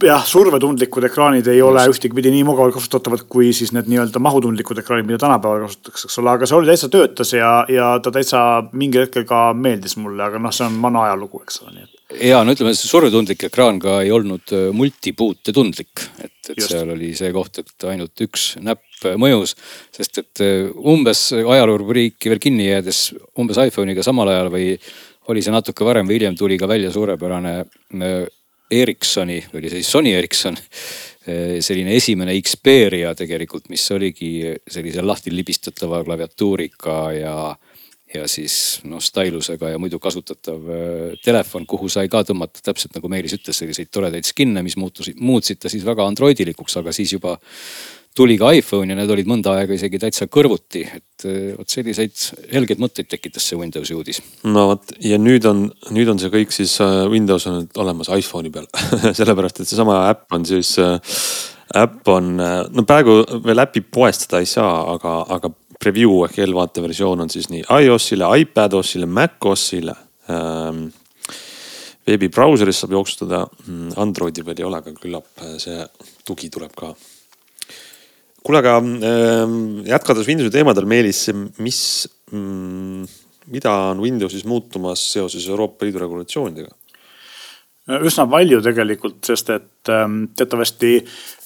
jah, 0.02 0.24
survetundlikud 0.26 1.06
ekraanid 1.06 1.48
ei 1.48 1.60
Just. 1.60 1.70
ole 1.70 1.84
ühtegi 1.92 2.18
pidi 2.18 2.32
nii 2.34 2.46
mugavalt 2.48 2.74
kasutatavad 2.74 3.26
kui 3.30 3.52
siis 3.54 3.72
need 3.76 3.90
nii-öelda 3.92 4.22
mahutundlikud 4.24 4.82
ekraanid, 4.82 5.06
mida 5.06 5.20
tänapäeval 5.22 5.68
kasutatakse, 5.68 6.10
eks 6.10 6.22
ole, 6.22 6.32
aga 6.34 6.50
see 6.50 6.58
oli 6.58 6.72
täitsa 6.72 6.90
töötas 6.94 7.34
ja, 7.36 7.52
ja 7.70 7.92
ta 8.04 8.14
täitsa 8.16 8.40
mingil 8.74 9.06
hetkel 9.06 9.28
ka 9.30 9.48
meeldis 9.54 9.98
mulle, 10.02 10.24
aga 10.26 10.42
noh, 10.42 10.54
see 10.56 10.66
on 10.66 10.80
vana 10.82 11.06
ajalugu, 11.10 11.44
eks 11.46 11.62
ole, 11.62 11.76
nii 11.76 11.86
et. 11.86 12.18
ja 12.32 12.42
no 12.46 12.56
ütleme, 12.58 12.74
see 12.78 12.90
survetundlik 12.90 13.46
ekraan 13.50 13.78
ka 13.84 14.00
ei 14.02 14.14
olnud 14.16 14.56
multipuutetundlik, 14.74 16.08
et, 16.18 16.34
et 16.50 16.56
Just. 16.56 16.72
seal 16.72 16.90
oli 16.96 17.14
see 17.18 17.30
koht, 17.36 17.62
et 17.62 17.90
ainult 17.94 18.26
üks 18.26 18.56
näpp 18.66 18.86
mõjus. 19.20 19.56
sest 19.92 20.22
et 20.22 20.44
umbes 20.76 21.28
ajaloo 21.36 21.78
rubriiki 21.82 22.32
veel 22.32 22.40
kinni 22.40 22.70
jäädes 22.70 23.12
umbes 23.38 23.60
iPhone'iga 23.66 24.04
samal 24.04 24.32
ajal 24.32 24.54
või 24.54 24.72
oli 25.28 25.42
see 25.42 25.54
natuke 25.54 25.86
varem 25.86 26.08
või 26.08 26.20
hiljem 26.20 26.38
tuli 26.38 26.58
ka 26.58 26.68
välja 26.70 26.92
suurepärane 26.94 27.56
Ericssoni, 28.72 29.44
oli 29.54 29.70
see 29.70 29.82
siis 29.82 29.92
Sony 29.94 30.16
Ericsson, 30.18 30.58
selline 31.62 31.94
esimene 31.98 32.34
Xperia 32.42 33.14
tegelikult, 33.18 33.70
mis 33.70 33.84
oligi 33.94 34.32
sellise 34.70 35.06
lahti 35.06 35.34
libistatava 35.34 36.02
klaviatuuriga 36.06 36.98
ja, 37.14 37.36
ja 38.14 38.26
siis 38.30 38.80
noh, 38.90 39.02
stailusega 39.02 39.74
ja 39.74 39.82
muidu 39.82 40.00
kasutatav 40.02 40.66
telefon, 41.26 41.68
kuhu 41.70 41.90
sai 41.94 42.10
ka 42.10 42.24
tõmmata 42.26 42.66
täpselt 42.66 42.98
nagu 42.98 43.10
Meelis 43.14 43.38
ütles, 43.38 43.62
selliseid 43.62 43.94
toredaid 43.94 44.26
skin'e, 44.26 44.66
mis 44.66 44.78
muutusid, 44.82 45.22
muutsid 45.22 45.62
ta 45.62 45.70
siis 45.70 45.86
väga 45.86 46.06
Androidilikuks, 46.10 46.78
aga 46.82 46.94
siis 46.96 47.14
juba 47.14 47.38
tuli 48.16 48.38
ka 48.40 48.52
iPhone 48.56 48.94
ja 48.94 48.98
need 48.98 49.12
olid 49.12 49.28
mõnda 49.30 49.58
aega 49.60 49.76
isegi 49.76 50.00
täitsa 50.00 50.28
kõrvuti, 50.32 50.86
et 50.88 51.26
vot 51.58 51.72
selliseid 51.72 52.16
helgeid 52.54 52.80
mõtteid 52.84 53.10
tekitas 53.12 53.48
see 53.50 53.60
Windowsi 53.60 53.98
uudis. 53.98 54.22
no 54.48 54.68
vot 54.72 54.96
ja 55.04 55.20
nüüd 55.22 55.48
on, 55.50 55.66
nüüd 55.96 56.12
on 56.12 56.22
see 56.22 56.32
kõik 56.34 56.56
siis 56.56 56.78
Windows 57.12 57.48
on 57.50 57.62
nüüd 57.62 57.82
olemas 57.82 58.12
iPhone'i 58.16 58.54
peal 58.56 58.70
sellepärast 59.20 59.62
et 59.62 59.72
seesama 59.72 60.06
äpp 60.14 60.36
on 60.38 60.48
siis 60.48 60.76
äpp 61.76 62.12
on, 62.14 62.36
no 62.40 62.86
praegu 62.88 63.22
veel 63.46 63.64
äpi 63.66 63.84
poest 63.84 64.28
seda 64.28 64.40
ei 64.44 64.50
saa, 64.50 64.78
aga, 64.96 65.18
aga 65.36 65.52
preview 65.82 66.22
ehk 66.28 66.40
eelvaate 66.46 66.84
versioon 66.86 67.26
on 67.26 67.32
siis 67.32 67.50
nii 67.52 67.66
iOS-ile, 67.68 68.30
iPadOS-ile, 68.46 69.10
MacOS-ile 69.12 69.96
ähm, 70.32 70.86
veebibrauseris 72.06 72.80
saab 72.84 72.96
jooksutada, 72.96 73.42
Androidi 74.02 74.46
veel 74.46 74.62
ei 74.62 74.68
ole, 74.68 74.80
aga 74.80 74.94
küllap 74.96 75.46
see 75.60 75.82
tugi 76.26 76.52
tuleb 76.54 76.74
ka 76.78 76.94
kuule, 78.46 78.62
aga 78.62 78.78
äh, 78.80 79.54
jätkates 79.90 80.30
Windowsi 80.30 80.54
teemadel, 80.54 80.88
Meelis, 80.90 81.26
mis 81.58 81.80
mm,, 82.32 83.06
mida 83.54 83.76
on 83.92 84.02
Windowsis 84.04 84.46
muutumas 84.46 85.04
seoses 85.14 85.48
Euroopa 85.50 85.86
Liidu 85.86 86.04
regulatsioonidega? 86.06 86.74
üsna 87.86 88.26
palju 88.26 88.64
tegelikult, 88.66 89.20
sest 89.28 89.52
et 89.54 89.90
ähm, 89.94 90.24
teatavasti 90.38 90.96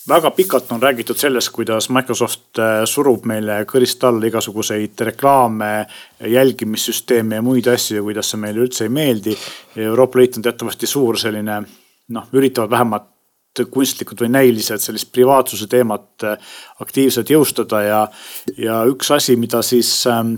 väga 0.07 0.31
pikalt 0.31 0.71
on 0.71 0.81
räägitud 0.81 1.19
sellest, 1.19 1.51
kuidas 1.51 1.89
Microsoft 1.91 2.59
äh, 2.63 2.83
surub 2.87 3.27
meile 3.27 3.59
kõrist 3.69 4.03
alla 4.07 4.29
igasuguseid 4.29 5.03
reklaame, 5.09 5.73
jälgimissüsteeme 6.23 7.39
ja 7.39 7.45
muid 7.45 7.67
asju, 7.67 8.05
kuidas 8.07 8.31
see 8.31 8.39
meile 8.39 8.63
üldse 8.63 8.87
ei 8.87 8.93
meeldi. 8.95 9.35
Euroopa 9.75 10.21
Liit 10.21 10.39
on 10.39 10.47
teatavasti 10.47 10.87
suur 10.87 11.19
selline 11.19 11.59
noh, 12.15 12.31
üritavad 12.33 12.71
vähemalt 12.71 13.09
kunstlikult 13.71 14.21
või 14.23 14.31
näiliselt 14.33 14.83
sellist 14.83 15.11
privaatsuse 15.11 15.67
teemat 15.67 16.25
aktiivselt 16.79 17.31
jõustada 17.33 17.81
ja, 17.83 17.99
ja 18.57 18.83
üks 18.89 19.11
asi, 19.15 19.35
mida 19.39 19.61
siis 19.65 19.91
ähm, 20.07 20.35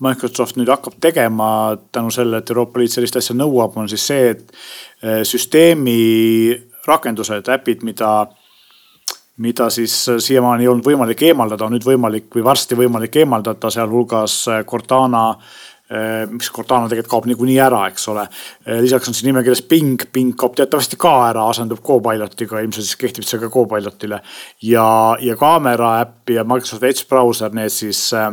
Microsoft 0.00 0.56
nüüd 0.56 0.70
hakkab 0.70 1.00
tegema 1.02 1.76
tänu 1.92 2.10
sellele, 2.14 2.42
et 2.42 2.50
Euroopa 2.50 2.80
Liit 2.80 2.94
sellist 2.94 3.18
asja 3.18 3.34
nõuab, 3.34 3.74
on 3.76 3.88
siis 3.90 4.04
see, 4.06 4.28
et 4.30 5.24
süsteemi 5.26 6.54
rakendused, 6.86 7.50
äpid, 7.50 7.82
mida 7.86 8.28
mida 9.38 9.68
siis 9.70 9.92
siiamaani 10.18 10.64
ei 10.64 10.68
olnud 10.70 10.86
võimalik 10.86 11.20
eemaldada, 11.26 11.66
on 11.66 11.74
nüüd 11.74 11.84
võimalik 11.86 12.30
või 12.34 12.42
varsti 12.46 12.78
võimalik 12.78 13.20
eemaldada, 13.20 13.70
sealhulgas 13.70 14.44
Cortana 14.66 15.24
Äh, 15.30 15.44
miks 16.28 16.50
Cortana 16.52 16.88
tegelikult 16.88 17.10
kaob 17.12 17.28
niikuinii 17.30 17.56
ära, 17.64 17.86
eks 17.88 18.08
ole. 18.12 18.26
Äh, 18.66 18.80
lisaks 18.84 19.08
on 19.08 19.16
siin 19.16 19.30
nimekirjas 19.30 19.62
Bing, 19.70 20.02
Bing 20.12 20.34
kaob 20.36 20.56
teatavasti 20.58 20.98
ka 21.00 21.14
ära, 21.30 21.46
asendub 21.48 21.80
Copilotiga, 21.84 22.60
ilmselt 22.60 22.84
siis 22.84 22.98
kehtib 23.00 23.24
see 23.24 23.40
ka 23.40 23.48
Copilotile. 23.52 24.20
ja, 24.62 25.16
ja 25.20 25.36
kaamera 25.40 25.94
äpp 26.02 26.34
ja 26.34 26.44
Microsoft 26.44 26.84
Edge 26.84 27.08
brauser, 27.08 27.54
need 27.56 27.72
siis, 27.72 28.02
äh, 28.12 28.30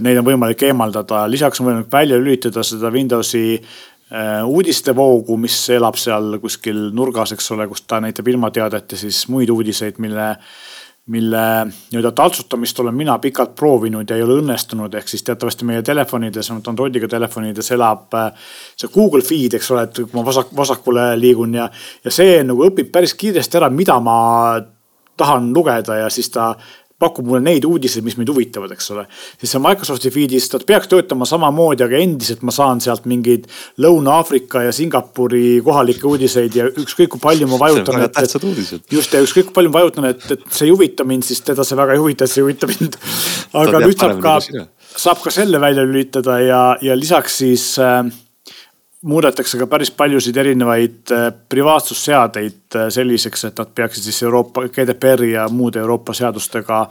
neid 0.00 0.22
on 0.22 0.28
võimalik 0.30 0.64
eemaldada, 0.70 1.26
lisaks 1.28 1.60
on 1.60 1.68
võimalik 1.68 1.92
välja 1.92 2.16
lülitada 2.20 2.64
seda 2.64 2.92
Windowsi 2.92 3.60
uudistevoogu, 4.10 5.36
mis 5.38 5.54
elab 5.70 5.94
seal 5.94 6.40
kuskil 6.42 6.88
nurgas, 6.98 7.30
eks 7.30 7.46
ole, 7.54 7.68
kus 7.70 7.84
ta 7.86 8.00
näitab 8.02 8.26
ilmateadet 8.26 8.90
ja 8.90 8.98
siis 8.98 9.20
muid 9.30 9.52
uudiseid, 9.54 10.00
mille 10.02 10.32
mille 11.06 11.42
nii-öelda 11.66 12.12
taltsutamist 12.12 12.80
olen 12.80 12.94
mina 12.94 13.18
pikalt 13.18 13.54
proovinud 13.54 14.10
ja 14.10 14.16
ei 14.16 14.22
ole 14.22 14.36
õnnestunud, 14.42 14.94
ehk 14.94 15.08
siis 15.08 15.24
teatavasti 15.26 15.64
meie 15.66 15.82
telefonides, 15.82 16.50
Androidiga 16.50 17.08
telefonides 17.08 17.70
elab 17.74 18.14
äh, 18.14 18.28
see 18.76 18.92
Google 18.94 19.22
Feed, 19.26 19.56
eks 19.58 19.70
ole, 19.74 19.86
et 19.88 20.02
kui 20.02 20.18
ma 20.18 20.24
vasak, 20.26 20.52
vasakule 20.56 21.10
liigun 21.18 21.56
ja, 21.58 21.70
ja 22.04 22.12
see 22.14 22.42
nagu 22.46 22.66
õpib 22.68 22.92
päris 22.92 23.16
kiiresti 23.18 23.58
ära, 23.58 23.70
mida 23.74 23.98
ma 24.00 24.18
tahan 25.20 25.50
lugeda 25.56 25.98
ja 26.04 26.12
siis 26.12 26.30
ta 26.32 26.52
pakub 27.00 27.26
mulle 27.30 27.40
neid 27.44 27.64
uudiseid, 27.64 28.04
mis 28.04 28.16
mind 28.18 28.30
huvitavad, 28.32 28.72
eks 28.74 28.90
ole. 28.94 29.06
siis 29.40 29.54
see 29.54 29.62
Microsofti 29.64 30.12
feed'is, 30.12 30.48
ta 30.52 30.60
peaks 30.66 30.90
töötama 30.92 31.28
samamoodi, 31.28 31.86
aga 31.86 32.00
endiselt 32.00 32.44
ma 32.46 32.54
saan 32.54 32.82
sealt 32.84 33.06
mingeid 33.10 33.46
Lõuna-Aafrika 33.80 34.66
ja 34.66 34.74
Singapuri 34.76 35.60
kohalikke 35.64 36.08
uudiseid 36.10 36.56
ja 36.56 36.68
ükskõik 36.70 37.14
kui 37.14 37.22
palju 37.22 37.48
ma 37.50 37.60
vajutan. 37.64 38.04
just 38.92 39.16
ja 39.16 39.22
ükskõik 39.24 39.50
kui 39.50 39.58
palju 39.60 39.72
ma 39.72 39.80
vajutan, 39.80 40.10
et, 40.12 40.26
et 40.36 40.48
see 40.50 40.68
ei 40.68 40.74
huvita 40.74 41.06
mind, 41.08 41.26
siis 41.26 41.40
teda 41.46 41.64
see 41.66 41.78
väga 41.80 41.96
ei 41.96 42.04
huvita, 42.04 42.28
et 42.28 42.34
see 42.34 42.42
ei 42.42 42.48
huvita 42.48 42.70
mind. 42.70 42.98
aga 43.64 43.84
nüüd 43.86 44.04
saab 44.04 44.20
ka, 44.24 44.36
saab 45.06 45.22
ka 45.24 45.32
selle 45.34 45.60
välja 45.62 45.86
lülitada 45.86 46.40
ja, 46.44 46.64
ja 46.84 46.98
lisaks 46.98 47.40
siis 47.40 47.70
äh, 47.80 48.04
muudetakse 49.02 49.58
ka 49.60 49.66
päris 49.70 49.90
paljusid 49.96 50.36
erinevaid 50.36 51.12
äh, 51.14 51.28
privaatsusseadeid 51.48 52.76
äh, 52.76 52.88
selliseks, 52.92 53.44
et 53.48 53.60
nad 53.60 53.74
peaksid 53.74 54.04
siis 54.04 54.22
Euroopa 54.22 54.66
GDPR-i 54.68 55.32
ja 55.32 55.48
muude 55.48 55.80
Euroopa 55.80 56.14
seadustega 56.16 56.86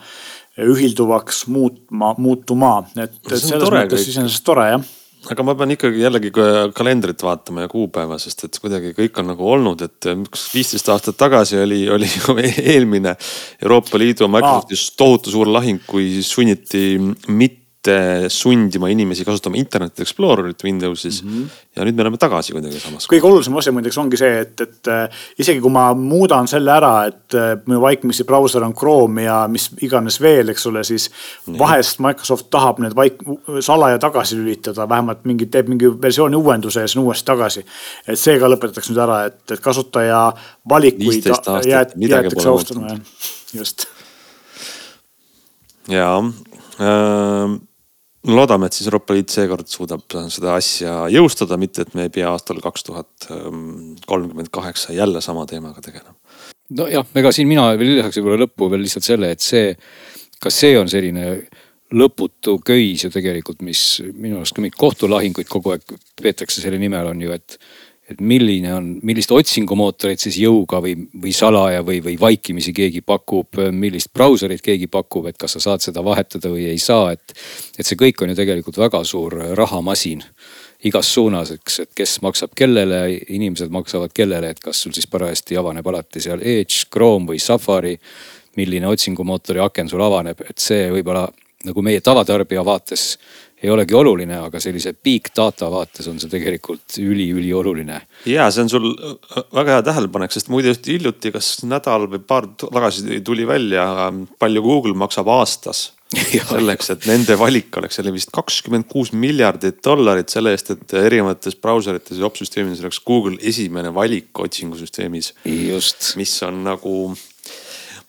ühilduvaks 0.60 1.45
muutma, 1.47 2.16
muutuma, 2.18 2.80
et, 2.97 3.14
et 3.30 3.36
selles 3.38 3.70
mõttes 3.72 4.10
iseenesest 4.10 4.43
tore 4.43 4.72
jah. 4.74 4.88
Aga 5.28 5.43
ma 5.43 5.51
pean 5.60 5.74
ikkagi 5.74 5.99
jällegi 5.99 6.30
kalendrit 6.76 7.20
vaatama 7.24 7.66
ja 7.66 7.70
kuupäeva, 7.72 8.16
sest 8.24 8.45
et 8.47 8.55
kuidagi 8.64 8.93
kõik 8.95 9.18
on 9.20 9.28
nagu 9.34 9.49
olnud, 9.51 9.82
et 9.84 10.07
üks 10.14 10.45
viisteist 10.53 10.88
aastat 10.93 11.18
tagasi 11.20 11.60
oli, 11.60 11.82
oli 11.91 12.07
eelmine 12.74 13.18
Euroopa 13.62 13.99
Liidu 13.99 14.32
Microsoftis 14.32 14.86
tohutu 14.95 15.36
suur 15.36 15.51
lahing, 15.51 15.84
kui 15.88 16.24
sunniti 16.24 16.86
mitte 17.28 17.59
mitte 17.89 18.29
sundima 18.29 18.89
inimesi 18.89 19.25
kasutama 19.25 19.57
Internet 19.57 19.99
Explorerit 19.99 20.63
Windowsis 20.63 21.23
mm. 21.23 21.29
-hmm. 21.29 21.47
ja 21.75 21.85
nüüd 21.85 21.95
me 21.95 22.01
oleme 22.01 22.17
tagasi 22.17 22.53
kuidagi 22.53 22.79
samas. 22.79 23.07
kõige 23.07 23.25
olulisem 23.25 23.57
asi 23.57 23.71
muideks 23.71 23.97
ongi 23.97 24.17
see, 24.17 24.39
et, 24.41 24.61
et 24.61 24.87
äh, 24.87 25.09
isegi 25.39 25.61
kui 25.61 25.71
ma 25.71 25.93
muudan 25.93 26.47
selle 26.47 26.71
ära, 26.71 27.05
et 27.07 27.33
äh, 27.33 27.57
minu 27.65 27.81
vaikimisi 27.81 28.23
brauser 28.23 28.63
on 28.63 28.73
Chrome 28.73 29.23
ja 29.23 29.47
mis 29.47 29.69
iganes 29.81 30.21
veel, 30.21 30.49
eks 30.49 30.67
ole, 30.67 30.83
siis 30.83 31.09
-hmm. 31.11 31.59
vahest 31.59 31.99
Microsoft 31.99 32.49
tahab 32.49 32.79
need 32.79 32.93
vaik-, 32.93 33.23
salaja 33.61 33.99
tagasi 33.99 34.37
lülitada, 34.37 34.89
vähemalt 34.89 35.25
mingi, 35.25 35.45
teeb 35.45 35.67
mingi 35.67 36.01
versiooni 36.01 36.35
uuenduse 36.35 36.81
ja 36.81 36.87
siis 36.87 36.97
on 36.97 37.03
uuesti 37.03 37.25
tagasi. 37.25 37.65
et 38.07 38.19
see 38.19 38.39
ka 38.39 38.47
lõpetatakse 38.47 38.93
nüüd 38.93 39.03
ära, 39.03 39.23
et, 39.25 39.51
et 39.51 39.59
kasutaja 39.59 40.33
valikuid 40.69 41.25
jäetakse 41.65 42.49
austama, 42.49 42.97
just. 43.53 43.87
jaa 45.87 46.19
äh, 46.79 47.68
loodame, 48.28 48.67
et 48.67 48.76
siis 48.76 48.88
Euroopa 48.89 49.15
Liit 49.15 49.32
seekord 49.32 49.70
suudab 49.72 50.03
seda 50.34 50.55
asja 50.57 51.05
jõustada, 51.13 51.57
mitte 51.59 51.86
et 51.86 51.93
me 51.95 52.07
ei 52.07 52.13
pea 52.13 52.32
aastal 52.34 52.59
kaks 52.63 52.84
tuhat 52.89 53.30
kolmkümmend 53.30 54.51
kaheksa 54.51 54.93
jälle 54.93 55.22
sama 55.22 55.45
teemaga 55.45 55.82
tegelema. 55.82 56.15
nojah, 56.70 57.05
ega 57.15 57.32
siin 57.32 57.47
mina 57.47 57.70
veel 57.80 57.95
lisaks 57.95 58.20
võib-olla 58.20 58.43
lõppu 58.45 58.70
veel 58.70 58.84
lihtsalt 58.86 59.07
selle, 59.07 59.32
et 59.32 59.41
see, 59.41 59.72
kas 60.43 60.59
see 60.65 60.78
on 60.80 60.91
selline 60.91 61.32
lõputu 61.95 62.59
köis 62.65 63.03
ju 63.05 63.09
tegelikult, 63.13 63.63
mis 63.65 64.01
minu 64.13 64.38
arust 64.38 64.53
ka 64.55 64.61
mingeid 64.61 64.78
kohtulahinguid 64.80 65.49
kogu 65.49 65.74
aeg 65.74 65.95
peetakse 66.22 66.61
selle 66.61 66.78
nimel 66.82 67.09
on 67.09 67.24
ju, 67.24 67.34
et 67.34 67.57
et 68.10 68.22
milline 68.22 68.72
on, 68.74 68.88
millist 69.05 69.32
otsingumootorit 69.32 70.22
siis 70.22 70.39
jõuga 70.41 70.80
või, 70.84 70.95
või 71.22 71.34
salaja 71.36 71.84
või, 71.86 71.99
või 72.05 72.16
vaikimisi 72.20 72.74
keegi 72.76 73.03
pakub, 73.05 73.60
millist 73.72 74.12
brauserit 74.14 74.64
keegi 74.66 74.89
pakub, 74.91 75.30
et 75.30 75.38
kas 75.38 75.57
sa 75.57 75.64
saad 75.68 75.86
seda 75.86 76.03
vahetada 76.05 76.51
või 76.51 76.66
ei 76.72 76.82
saa, 76.82 77.14
et. 77.14 77.36
et 77.78 77.86
see 77.86 77.99
kõik 77.99 78.24
on 78.24 78.34
ju 78.34 78.39
tegelikult 78.39 78.80
väga 78.82 79.03
suur 79.07 79.38
rahamasin 79.57 80.24
igas 80.88 81.14
suunas, 81.14 81.51
eks, 81.51 81.80
et 81.84 81.91
kes 81.95 82.20
maksab 82.24 82.53
kellele, 82.55 83.01
inimesed 83.36 83.72
maksavad 83.72 84.14
kellele, 84.16 84.53
et 84.53 84.62
kas 84.64 84.86
sul 84.86 84.95
siis 84.95 85.07
parajasti 85.12 85.57
avaneb 85.60 85.88
alati 85.91 86.24
seal 86.24 86.39
Edge, 86.39 86.86
Chrome 86.91 87.34
või 87.34 87.39
Safari. 87.39 87.97
milline 88.60 88.88
otsingumootori 88.88 89.60
aken 89.62 89.88
sul 89.88 90.01
avaneb, 90.01 90.41
et 90.49 90.57
see 90.60 90.89
võib-olla 90.91 91.30
nagu 91.64 91.82
meie 91.86 92.01
tavatarbija 92.01 92.64
vaates 92.66 93.03
ei 93.64 93.70
olegi 93.72 93.95
oluline, 93.97 94.38
aga 94.39 94.60
sellise 94.64 94.93
big 95.03 95.30
data 95.36 95.68
vaates 95.72 96.07
on 96.07 96.20
see 96.22 96.32
tegelikult 96.32 96.97
üliülioluline. 97.01 98.01
ja 98.30 98.47
see 98.53 98.64
on 98.64 98.72
sul 98.72 98.89
äh, 98.93 99.43
väga 99.55 99.78
hea 99.78 99.86
tähelepanek, 99.89 100.34
sest 100.36 100.51
muide 100.53 100.72
just 100.74 100.88
hiljuti, 100.88 101.34
kas 101.36 101.51
nädal 101.68 102.07
või 102.12 102.24
paar 102.24 102.47
tagasi 102.62 103.22
tuli 103.26 103.47
välja, 103.47 103.86
palju 104.39 104.64
Google 104.64 104.95
maksab 104.99 105.32
aastas 105.36 105.89
selleks, 106.53 106.93
et 106.95 107.10
nende 107.10 107.36
valik 107.38 107.76
oleks, 107.78 107.99
see 107.99 108.05
oli 108.05 108.16
vist 108.16 108.32
kakskümmend 108.34 108.88
kuus 108.89 109.12
miljardit 109.14 109.84
dollarit 109.86 110.32
selle 110.32 110.55
eest, 110.55 110.72
et 110.74 110.95
erinevates 111.03 111.60
brauserites 111.60 112.18
ja 112.18 112.30
opsüsteemides 112.30 112.82
oleks 112.86 113.03
Google 113.05 113.38
esimene 113.41 113.91
valik 113.93 114.39
otsingusüsteemis. 114.39 115.34
mis 116.18 116.43
on 116.47 116.64
nagu 116.64 116.95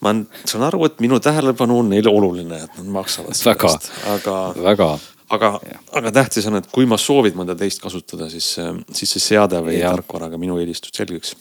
ma 0.01 0.15
saan 0.49 0.65
aru, 0.65 0.85
et 0.87 1.01
minu 1.03 1.19
tähelepanu 1.21 1.83
on 1.83 1.91
neile 1.93 2.09
oluline, 2.09 2.63
et 2.65 2.77
nad 2.79 2.93
maksavad 2.95 3.37
selle 3.37 3.57
eest, 3.69 3.91
aga. 4.15 4.37
väga 4.57 4.95
aga, 5.35 5.53
aga 5.97 6.11
tähtis 6.15 6.47
on, 6.49 6.59
et 6.59 6.69
kui 6.71 6.87
ma 6.89 6.99
soovin 6.99 7.35
mõnda 7.37 7.55
teist 7.59 7.81
kasutada, 7.83 8.29
siis, 8.31 8.53
siis 8.91 9.15
see 9.15 9.23
seade 9.31 9.61
või 9.63 9.79
tarkvara 9.81 10.29
ka 10.31 10.39
minu 10.41 10.59
eelistust 10.61 10.99
selgeks. 10.99 11.35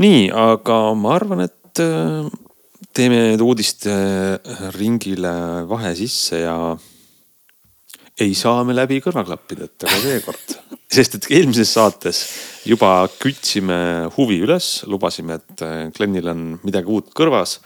nii, 0.00 0.30
aga 0.30 0.78
ma 0.98 1.16
arvan, 1.16 1.44
et 1.48 1.82
äh, 1.82 2.30
teeme 2.92 3.20
nüüd 3.32 3.44
uudiste 3.44 3.92
ringile 4.76 5.34
vahe 5.68 5.94
sisse 5.96 6.42
ja 6.44 6.56
ei 8.20 8.34
saa 8.36 8.62
me 8.64 8.74
läbi 8.76 9.00
kõrvaklappideta 9.04 9.88
ka 9.88 10.00
seekord. 10.02 10.56
sest 10.92 11.16
et 11.16 11.28
eelmises 11.32 11.70
saates 11.72 12.18
juba 12.68 13.06
kütsime 13.20 14.10
huvi 14.18 14.42
üles, 14.44 14.82
lubasime, 14.84 15.40
et 15.40 15.64
äh, 15.64 15.86
Glenil 15.96 16.28
on 16.32 16.48
midagi 16.62 16.92
uut 16.92 17.12
kõrvas. 17.16 17.60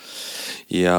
ja 0.71 0.99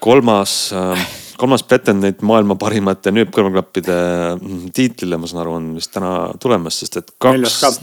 kolmas 0.00 0.72
äh, 0.72 1.08
kolmas 1.40 1.64
pretendent 1.66 2.20
maailma 2.26 2.56
parimate 2.60 3.12
nööpkõrvaklappide 3.14 3.96
mm, 4.36 4.66
tiitlile, 4.76 5.18
ma 5.20 5.30
saan 5.30 5.42
aru, 5.44 5.56
on 5.60 5.70
vist 5.78 5.92
täna 5.94 6.12
tulemas, 6.42 6.80
sest 6.82 7.00
et 7.00 7.14
kaks, 7.22 7.80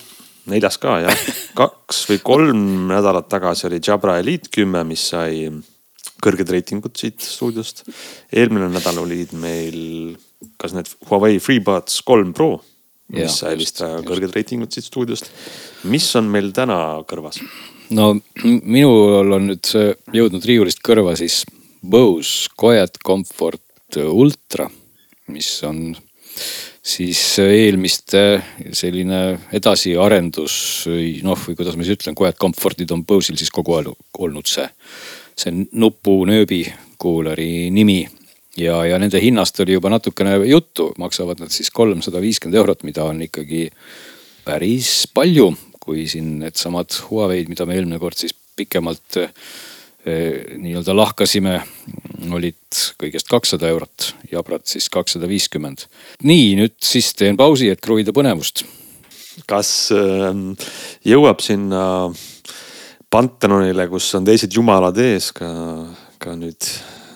neljas 0.51 0.77
ka 0.81 0.99
jah, 1.05 1.25
kaks 1.61 2.03
või 2.11 2.21
kolm 2.25 2.61
nädalat 2.91 3.29
tagasi 3.31 3.67
oli 3.69 3.81
Jabra 3.83 4.19
Elite 4.21 4.51
kümme, 4.53 4.83
mis 4.87 5.09
sai 5.13 5.49
kõrged 6.23 6.49
reitingud 6.53 6.97
siit 6.97 7.21
stuudiost. 7.21 7.83
eelmine 8.33 8.69
nädal 8.73 9.01
olid 9.03 9.33
meil, 9.37 10.17
kas 10.61 10.73
need 10.77 10.89
Huawei 11.09 11.41
FreeBuds 11.43 12.01
kolm 12.07 12.33
Pro, 12.37 12.55
mis 13.13 13.27
ja, 13.27 13.33
sai 13.33 13.57
vist 13.59 13.81
kõrged 13.81 14.33
reitingud 14.35 14.73
siit 14.73 14.89
stuudiost. 14.89 15.29
mis 15.89 16.07
on 16.19 16.29
meil 16.33 16.53
täna 16.53 16.79
kõrvas? 17.09 17.41
no 17.93 18.13
minul 18.43 19.37
on 19.37 19.51
nüüd 19.51 19.69
jõudnud 20.13 20.45
riiulist 20.45 20.81
kõrva 20.85 21.15
siis 21.19 21.43
Bose 21.81 22.49
Quiet 22.59 22.99
Comfort 23.05 23.61
Ultra, 23.97 24.67
mis 25.31 25.49
on 25.63 25.95
siis 26.87 27.19
eelmiste 27.39 28.41
selline 28.75 29.21
edasiarendus, 29.55 30.57
noh, 31.23 31.39
või 31.47 31.55
kuidas 31.57 31.77
ma 31.77 31.85
siis 31.85 31.97
ütlen, 31.97 32.17
Quiet 32.17 32.39
Comfortid 32.39 32.91
on 32.95 33.05
Bose'il 33.07 33.39
siis 33.39 33.51
kogu 33.53 33.77
aeg 33.77 33.89
olnud 34.19 34.47
see, 34.47 34.67
see 35.37 35.53
nupunööbi 35.71 36.63
kuuleri 36.99 37.69
nimi. 37.71 38.07
ja, 38.57 38.83
ja 38.85 38.97
nende 38.99 39.21
hinnast 39.21 39.59
oli 39.59 39.77
juba 39.77 39.89
natukene 39.93 40.37
juttu, 40.49 40.91
maksavad 40.97 41.39
nad 41.39 41.53
siis 41.53 41.69
kolmsada 41.71 42.21
viiskümmend 42.21 42.57
eurot, 42.57 42.83
mida 42.83 43.03
on 43.05 43.21
ikkagi 43.21 43.69
päris 44.45 45.07
palju 45.13 45.51
kui 45.87 46.03
siin 46.11 46.41
needsamad 46.41 46.91
Huawei'd, 47.07 47.47
mida 47.47 47.65
me 47.65 47.77
eelmine 47.77 47.99
kord 48.01 48.19
siis 48.19 48.33
pikemalt 48.59 49.21
nii-öelda 50.07 50.95
lahkasime, 50.95 51.59
olid 52.33 52.79
kõigest 53.01 53.29
kakssada 53.31 53.69
eurot, 53.71 54.11
jabrad 54.31 54.65
siis 54.69 54.89
kakssada 54.93 55.29
viiskümmend. 55.29 55.87
nii, 56.23 56.55
nüüd 56.61 56.75
siis 56.83 57.13
teen 57.17 57.37
pausi, 57.37 57.69
et 57.69 57.81
kruvida 57.83 58.13
põnevust. 58.15 58.65
kas 59.47 59.91
äh, 59.95 60.31
jõuab 61.05 61.43
sinna 61.45 61.83
Pantenonile, 63.09 63.85
kus 63.87 64.09
on 64.17 64.25
teised 64.27 64.51
jumalad 64.51 64.97
ees 64.99 65.29
ka, 65.31 65.47
ka 66.19 66.33
nüüd, 66.35 66.71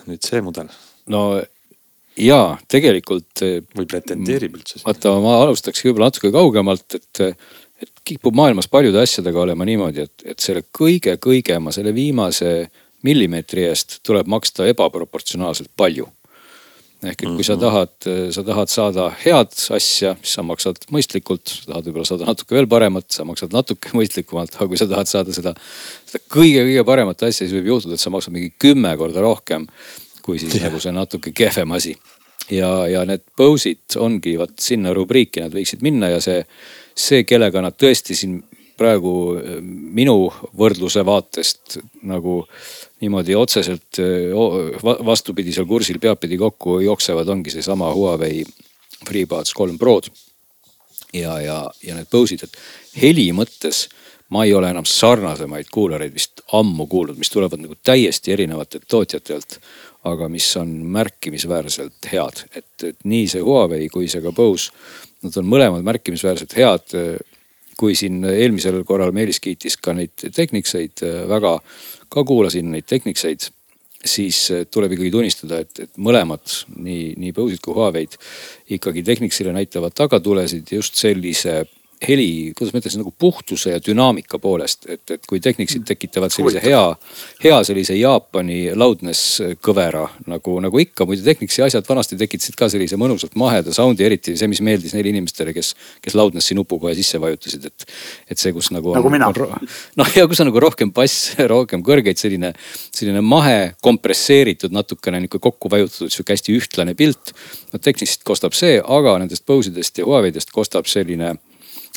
nüüd 0.08 0.22
see 0.24 0.40
mudel? 0.44 0.70
no 1.12 1.42
jaa, 2.16 2.54
tegelikult. 2.68 3.42
või 3.76 3.88
pretendeerib 3.88 4.56
üldse? 4.60 4.82
vaata, 4.86 5.16
ma 5.20 5.40
alustaksin 5.46 5.90
võib-olla 5.90 6.12
natuke 6.12 6.32
kaugemalt, 6.32 6.96
et, 6.96 7.24
et 7.82 7.92
kipub 8.04 8.36
maailmas 8.36 8.68
paljude 8.72 9.00
asjadega 9.02 9.42
olema 9.42 9.66
niimoodi, 9.68 10.06
et, 10.06 10.24
et 10.34 10.40
selle 10.40 10.64
kõige-kõigema, 10.78 11.74
selle 11.74 11.94
viimase 11.94 12.52
millimeetri 13.06 13.66
eest 13.68 14.00
tuleb 14.06 14.28
maksta 14.30 14.66
ebaproportsionaalselt 14.72 15.70
palju. 15.76 16.08
ehk 17.02 17.22
et 17.24 17.32
kui 17.34 17.42
sa 17.42 17.56
mhm. 17.56 17.62
tahad, 17.62 18.30
sa 18.30 18.42
tahad 18.46 18.70
saada 18.70 19.08
head 19.24 19.50
asja, 19.74 20.12
siis 20.22 20.34
sa 20.36 20.44
maksad 20.46 20.84
mõistlikult, 20.94 21.50
sa 21.50 21.72
tahad 21.72 21.88
võib-olla 21.88 22.06
saada 22.06 22.28
natuke 22.28 22.54
veel 22.54 22.68
paremat, 22.70 23.08
sa 23.10 23.26
maksad 23.26 23.54
natuke 23.54 23.90
mõistlikumalt, 23.98 24.54
aga 24.54 24.68
kui 24.70 24.78
sa 24.78 24.86
tahad 24.90 25.10
saada 25.10 25.34
seda, 25.34 25.56
seda 26.06 26.22
kõige-kõige 26.30 26.86
paremat 26.86 27.26
asja, 27.26 27.42
siis 27.42 27.56
võib 27.58 27.74
juhtuda, 27.74 27.98
et 27.98 28.04
sa 28.04 28.14
maksad 28.14 28.36
mingi 28.36 28.54
kümme 28.62 28.94
korda 29.00 29.24
rohkem 29.24 29.66
kui 30.22 30.38
siis 30.38 30.56
ja. 30.56 30.66
nagu 30.66 30.80
see 30.82 30.94
natuke 30.94 31.34
kehvem 31.36 31.74
asi. 31.76 31.96
ja, 32.50 32.70
ja 32.90 33.04
need 33.08 33.24
Bose'id 33.38 33.98
ongi 34.02 34.36
vot 34.38 34.54
sinna 34.60 34.94
rubriiki 34.94 35.42
nad 35.42 35.54
võiksid 35.54 35.82
minna 35.84 36.10
ja 36.12 36.20
see, 36.22 36.42
see, 36.94 37.22
kellega 37.28 37.62
nad 37.64 37.76
tõesti 37.78 38.16
siin 38.18 38.40
praegu 38.78 39.12
minu 39.62 40.16
võrdluse 40.58 41.04
vaatest 41.06 41.78
nagu 42.08 42.40
niimoodi 43.02 43.34
otseselt 43.34 43.98
vastupidisel 44.82 45.66
kursil 45.66 45.98
peadpidi 45.98 46.38
kokku 46.38 46.78
jooksevad, 46.80 47.28
ongi 47.28 47.50
seesama 47.50 47.90
Huawei 47.94 48.44
FreeBuds 49.08 49.54
kolm 49.54 49.78
Prod. 49.78 50.10
ja, 51.12 51.40
ja, 51.40 51.70
ja 51.82 51.94
need 51.94 52.08
Bose'id, 52.08 52.46
et 52.46 53.02
heli 53.02 53.26
mõttes 53.36 53.88
ma 54.32 54.46
ei 54.46 54.54
ole 54.56 54.70
enam 54.72 54.86
sarnasemaid 54.88 55.68
kuulareid 55.72 56.14
vist 56.14 56.40
ammu 56.56 56.86
kuulnud, 56.88 57.18
mis 57.20 57.30
tulevad 57.30 57.60
nagu 57.60 57.76
täiesti 57.84 58.32
erinevatelt 58.32 58.88
tootjatelt. 58.88 59.60
aga 60.02 60.26
mis 60.28 60.48
on 60.58 60.70
märkimisväärselt 60.96 62.08
head, 62.10 62.40
et, 62.58 62.84
et 62.84 63.04
nii 63.06 63.28
see 63.30 63.42
Huawei 63.42 63.86
kui 63.88 64.08
see 64.10 64.22
ka 64.24 64.32
Bose, 64.34 64.72
nad 65.22 65.36
on 65.38 65.46
mõlemad 65.46 65.84
märkimisväärselt 65.86 66.56
head 66.58 66.96
kui 67.78 67.94
siin 67.94 68.24
eelmisel 68.26 68.80
korral 68.86 69.12
Meelis 69.14 69.38
kiitis 69.42 69.76
ka 69.78 69.94
neid 69.94 70.26
Technicseid 70.34 71.04
väga, 71.30 71.54
ka 72.12 72.24
kuulasin 72.28 72.70
neid 72.74 72.86
Technicseid, 72.88 73.48
siis 74.04 74.38
tuleb 74.70 74.96
ikkagi 74.96 75.12
tunnistada, 75.14 75.62
et, 75.62 75.84
et 75.86 76.00
mõlemad, 76.02 76.42
nii, 76.76 77.12
nii 77.22 77.34
Bose'id 77.36 77.62
kui 77.64 77.76
Huawei'd 77.76 78.18
ikkagi 78.76 79.04
Technicsile 79.06 79.54
näitavad 79.54 79.94
tagatulesid 79.96 80.74
just 80.74 80.98
sellise 81.00 81.62
heli, 82.08 82.52
kuidas 82.56 82.72
ma 82.72 82.80
ütleksin 82.80 83.02
nagu 83.02 83.12
puhtuse 83.18 83.72
ja 83.74 83.80
dünaamika 83.86 84.38
poolest, 84.42 84.86
et, 84.90 85.02
et 85.10 85.26
kui 85.28 85.40
Technicsid 85.40 85.84
tekitavad 85.86 86.32
sellise 86.34 86.62
hea, 86.64 86.80
hea 87.44 87.58
sellise 87.66 87.96
Jaapani 87.96 88.72
loudness 88.78 89.40
kõvera 89.62 90.04
nagu, 90.30 90.56
nagu 90.64 90.82
ikka. 90.82 91.06
muide 91.08 91.24
Technicsi 91.26 91.62
asjad 91.62 91.86
vanasti 91.88 92.18
tekitasid 92.20 92.58
ka 92.58 92.68
sellise 92.72 92.98
mõnusalt 93.00 93.36
maheda 93.38 93.74
sound'i, 93.74 94.06
eriti 94.06 94.36
see, 94.38 94.50
mis 94.50 94.62
meeldis 94.64 94.96
neile 94.96 95.12
inimestele, 95.12 95.54
kes, 95.56 95.74
kes 96.02 96.16
loudness'i 96.18 96.56
nupu 96.58 96.80
kohe 96.82 96.94
sisse 96.98 97.20
vajutasid, 97.22 97.68
et. 97.70 97.86
et 98.34 98.42
see, 98.42 98.52
kus 98.56 98.72
nagu. 98.74 98.94
nagu 98.96 99.12
mina. 99.12 99.30
noh 100.00 100.16
ja 100.16 100.26
kus 100.30 100.42
on 100.42 100.50
nagu 100.50 100.62
rohkem 100.62 100.92
bass, 100.94 101.32
rohkem 101.54 101.84
kõrgeid, 101.86 102.18
selline, 102.20 102.52
selline 102.90 103.22
mahe 103.22 103.72
kompresseeritud, 103.84 104.74
natukene 104.74 105.22
nihuke 105.22 105.42
kokku 105.42 105.70
vajutatud 105.72 106.10
sihuke 106.12 106.34
hästi 106.34 106.58
ühtlane 106.58 106.96
pilt. 106.98 107.34
no 107.72 107.78
Technicist 107.82 108.26
kostab 108.26 108.58
see, 108.58 108.80
aga 108.82 109.16
nendest 109.22 109.46
Bose 109.46 109.70
idest 109.70 109.98
ja 109.98 110.06
Huawei'dest 110.08 110.50
kostab 110.54 110.90
selline 110.90 111.36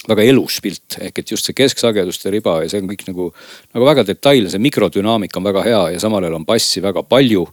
väga 0.09 0.27
elus 0.29 0.59
pilt, 0.63 0.99
ehk 1.01 1.23
et 1.23 1.31
just 1.31 1.47
see 1.47 1.57
kesksageduste 1.57 2.31
riba 2.33 2.59
ja 2.63 2.69
see 2.71 2.83
on 2.83 2.91
kõik 2.91 3.07
nagu, 3.09 3.31
nagu 3.73 3.89
väga 3.89 4.05
detailne, 4.11 4.51
see 4.53 4.63
mikrodünaamika 4.63 5.41
on 5.41 5.49
väga 5.49 5.65
hea 5.65 5.83
ja 5.95 6.03
samal 6.03 6.23
ajal 6.23 6.39
on 6.39 6.47
bassi 6.47 6.83
väga 6.83 7.03
palju 7.09 7.45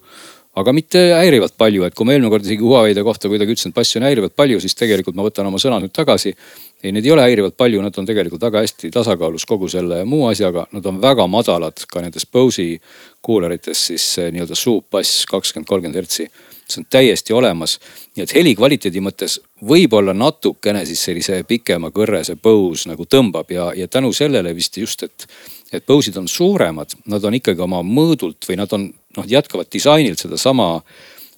aga 0.53 0.73
mitte 0.77 1.01
häirivalt 1.17 1.55
palju, 1.57 1.87
et 1.87 1.95
kui 1.97 2.05
ma 2.05 2.13
eelmine 2.13 2.31
kord 2.33 2.45
isegi 2.45 2.65
Huawei'de 2.65 3.05
kohta 3.07 3.31
kuidagi 3.33 3.55
ütlesin, 3.55 3.73
et 3.73 3.79
bassi 3.79 3.97
on 3.97 4.05
häirivalt 4.05 4.35
palju, 4.37 4.59
siis 4.61 4.77
tegelikult 4.77 5.17
ma 5.17 5.25
võtan 5.25 5.49
oma 5.49 5.61
sõnad 5.63 5.85
nüüd 5.85 5.95
tagasi. 5.97 6.35
ei, 6.83 6.93
neid 6.93 7.07
ei 7.07 7.15
ole 7.15 7.25
häirivalt 7.25 7.57
palju, 7.57 7.81
nad 7.81 7.97
on 7.99 8.09
tegelikult 8.09 8.43
väga 8.43 8.61
hästi 8.67 8.91
tasakaalus 8.93 9.47
kogu 9.49 9.71
selle 9.73 10.03
muu 10.05 10.27
asjaga, 10.29 10.67
nad 10.77 10.87
on 10.87 11.01
väga 11.01 11.27
madalad 11.31 11.87
ka 11.89 12.05
nendes 12.05 12.27
Bose'i 12.27 12.77
kuularites 13.23 13.87
siis 13.87 14.09
nii-öelda 14.35 14.59
suupbass 14.59 15.25
kakskümmend, 15.31 15.69
kolmkümmend 15.69 16.03
hertsi 16.03 16.29
see 16.69 16.83
on 16.83 16.87
täiesti 16.91 17.33
olemas. 17.33 17.79
nii 18.17 18.25
et 18.25 18.35
heli 18.35 18.55
kvaliteedi 18.57 19.01
mõttes 19.01 19.39
võib-olla 19.69 20.15
natukene 20.15 20.85
siis 20.87 21.03
sellise 21.05 21.43
pikema 21.49 21.91
kõrrese 21.91 22.37
Bose 22.37 22.89
nagu 22.89 23.05
tõmbab 23.05 23.51
ja, 23.51 23.73
ja 23.77 23.89
tänu 23.89 24.13
sellele 24.13 24.55
vist 24.55 24.77
just, 24.77 25.03
et, 25.03 25.27
et 25.73 25.87
Bose'id 25.87 26.17
on 26.19 26.29
suuremad, 26.29 26.95
nad 27.07 27.25
on 27.25 27.35
ikkagi 27.35 27.61
oma 27.61 27.83
mõõdult 27.83 28.49
või 28.49 28.59
nad 28.61 28.73
on 28.73 28.89
noh, 29.17 29.27
jätkavad 29.29 29.71
disainilt 29.73 30.19
sedasama 30.19 30.83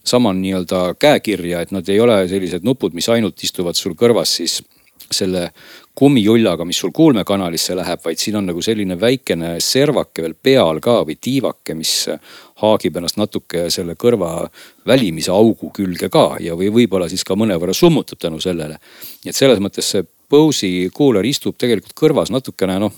sama 0.05 0.35
nii-öelda 0.37 0.95
käekirja, 1.01 1.63
et 1.65 1.73
nad 1.73 1.89
ei 1.89 2.01
ole 2.01 2.27
sellised 2.29 2.65
nupud, 2.65 2.93
mis 2.93 3.09
ainult 3.09 3.41
istuvad 3.45 3.79
sul 3.79 3.97
kõrvas 3.97 4.37
siis 4.37 4.61
selle 5.13 5.51
kummijullaga, 5.95 6.65
mis 6.65 6.79
sul 6.81 6.93
kuulmekanalisse 6.95 7.77
läheb, 7.77 8.01
vaid 8.05 8.19
siin 8.19 8.37
on 8.41 8.49
nagu 8.51 8.63
selline 8.63 8.97
väikene 9.01 9.55
servake 9.63 10.25
veel 10.25 10.35
peal 10.35 10.81
ka 10.83 11.01
või 11.07 11.17
tiivake, 11.21 11.77
mis 11.79 12.09
haagib 12.63 12.97
ennast 12.97 13.19
natuke 13.19 13.67
selle 13.75 13.97
kõrva 13.99 14.49
välimise 14.87 15.33
augu 15.35 15.73
külge 15.75 16.11
ka 16.13 16.37
ja, 16.43 16.55
või 16.59 16.71
võib-olla 16.75 17.09
siis 17.11 17.25
ka 17.27 17.37
mõnevõrra 17.39 17.75
summutab 17.75 18.21
tänu 18.23 18.41
sellele. 18.41 18.79
et 19.27 19.35
selles 19.35 19.59
mõttes 19.63 19.91
see 19.91 20.05
Bose'i 20.31 20.89
kuuler 20.95 21.27
istub 21.27 21.57
tegelikult 21.61 21.95
kõrvas 21.99 22.31
natukene 22.33 22.79
noh, 22.81 22.93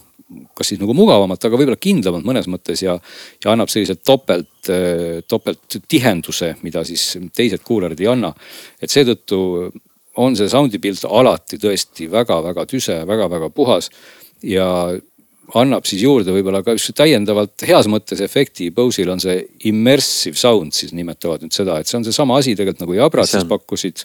kas 0.54 0.70
siis 0.70 0.80
nagu 0.80 0.94
mugavamalt, 0.96 1.42
aga 1.44 1.58
võib-olla 1.58 1.80
kindlamalt 1.80 2.26
mõnes 2.26 2.48
mõttes 2.50 2.82
ja, 2.82 2.96
ja 3.44 3.52
annab 3.52 3.70
sellise 3.72 3.96
topelt, 3.96 4.70
topelt 5.28 5.78
tihenduse, 5.88 6.54
mida 6.62 6.84
siis 6.84 7.16
teised 7.34 7.64
kuulerid 7.66 8.00
ei 8.02 8.10
anna. 8.12 8.32
et 8.82 8.90
seetõttu 8.90 9.40
on 10.16 10.36
see 10.36 10.48
sound'i 10.48 10.80
pilt 10.82 11.04
alati 11.08 11.58
tõesti 11.60 12.10
väga-väga 12.10 12.66
tüse 12.66 12.98
väga,, 13.04 13.28
väga-väga 13.28 13.50
puhas 13.54 13.90
ja 14.42 14.68
annab 15.54 15.86
siis 15.86 16.02
juurde 16.02 16.34
võib-olla 16.34 16.62
ka 16.66 16.74
just 16.74 16.90
täiendavalt 16.98 17.62
heas 17.68 17.86
mõttes 17.90 18.20
efekti. 18.24 18.72
Bose'il 18.74 19.10
on 19.12 19.22
see 19.22 19.38
immersive 19.70 20.38
sound 20.40 20.74
siis 20.74 20.94
nimetavad 20.96 21.44
nüüd 21.44 21.54
seda, 21.54 21.78
et 21.78 21.90
see 21.90 22.00
on 22.00 22.08
seesama 22.08 22.40
asi 22.40 22.56
tegelikult 22.56 22.86
nagu 22.86 22.98
Jabrat 22.98 23.30
siis 23.30 23.46
pakkusid. 23.48 24.04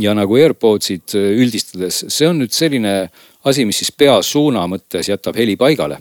ja 0.00 0.14
nagu 0.16 0.34
AirPodsid 0.34 1.12
üldistades, 1.14 2.04
see 2.08 2.26
on 2.26 2.40
nüüd 2.40 2.52
selline 2.52 3.10
asi, 3.44 3.64
mis 3.68 3.78
siis 3.78 3.92
peasuuna 3.92 4.64
mõttes 4.66 5.12
jätab 5.12 5.36
heli 5.36 5.54
paigale 5.60 6.00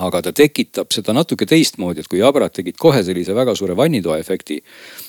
aga 0.00 0.22
ta 0.24 0.32
tekitab 0.32 0.92
seda 0.94 1.12
natuke 1.12 1.46
teistmoodi, 1.48 2.00
et 2.00 2.08
kui 2.08 2.20
Jabrad 2.22 2.54
tegid 2.54 2.78
kohe 2.80 3.02
sellise 3.04 3.34
väga 3.36 3.54
suure 3.58 3.76
vannitoa 3.76 4.18
efekti, 4.22 4.58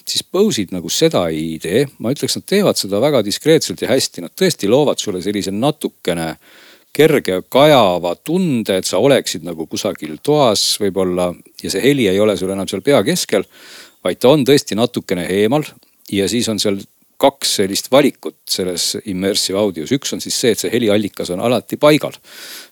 siis 0.03 0.25
Bose'id 0.27 0.73
nagu 0.75 0.89
seda 0.91 1.27
ei 1.31 1.57
tee. 1.61 1.85
ma 1.99 2.11
ütleks, 2.11 2.35
nad 2.39 2.45
teevad 2.49 2.79
seda 2.79 2.99
väga 2.99 3.23
diskreetselt 3.23 3.81
ja 3.81 3.91
hästi, 3.93 4.25
nad 4.25 4.35
tõesti 4.35 4.67
loovad 4.67 4.99
sulle 4.99 5.21
sellise 5.23 5.51
natukene 5.51 6.33
kerge 6.93 7.41
kajava 7.49 8.15
tunde, 8.15 8.77
et 8.77 8.87
sa 8.87 9.01
oleksid 9.01 9.45
nagu 9.47 9.65
kusagil 9.69 10.19
toas 10.23 10.75
võib-olla 10.81 11.31
ja 11.63 11.71
see 11.73 11.81
heli 11.81 12.07
ei 12.11 12.19
ole 12.21 12.37
sul 12.37 12.53
enam 12.53 12.69
seal 12.69 12.83
pea 12.85 13.01
keskel, 13.05 13.45
vaid 14.05 14.21
ta 14.21 14.33
on 14.33 14.45
tõesti 14.45 14.77
natukene 14.77 15.25
eemal 15.33 15.65
ja 16.11 16.27
siis 16.29 16.49
on 16.51 16.61
seal 16.61 16.77
kaks 17.23 17.55
sellist 17.59 17.87
valikut 17.91 18.37
selles 18.49 18.97
immersive 19.09 19.57
audios, 19.59 19.93
üks 19.95 20.11
on 20.15 20.21
siis 20.21 20.35
see, 20.39 20.51
et 20.53 20.59
see 20.59 20.71
heliallikas 20.73 21.31
on 21.33 21.43
alati 21.45 21.77
paigal. 21.79 22.15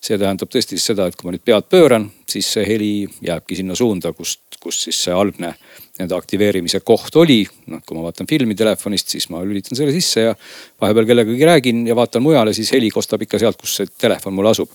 see 0.01 0.17
tähendab 0.17 0.51
tõesti 0.51 0.79
seda, 0.81 1.07
et 1.07 1.15
kui 1.15 1.29
ma 1.29 1.35
nüüd 1.35 1.45
pead 1.45 1.69
pööran, 1.71 2.09
siis 2.29 2.49
see 2.57 2.65
heli 2.67 2.91
jääbki 3.23 3.61
sinna 3.61 3.77
suunda, 3.79 4.11
kust, 4.17 4.59
kus 4.59 4.83
siis 4.87 4.99
see 5.05 5.15
algne 5.15 5.53
nende 5.99 6.15
aktiveerimise 6.15 6.81
koht 6.85 7.15
oli. 7.19 7.43
noh, 7.71 7.81
kui 7.85 7.97
ma 7.97 8.07
vaatan 8.07 8.29
filmi 8.29 8.55
telefonist, 8.57 9.11
siis 9.11 9.29
ma 9.29 9.43
lülitan 9.43 9.77
selle 9.77 9.93
sisse 9.95 10.27
ja 10.29 10.35
vahepeal 10.81 11.09
kellegagi 11.09 11.47
räägin 11.47 11.85
ja 11.87 11.95
vaatan 11.97 12.23
mujale, 12.23 12.53
siis 12.57 12.71
heli 12.73 12.89
kostab 12.93 13.21
ikka 13.25 13.39
sealt, 13.41 13.59
kus 13.59 13.79
see 13.81 13.91
telefon 13.99 14.37
mul 14.37 14.51
asub 14.51 14.71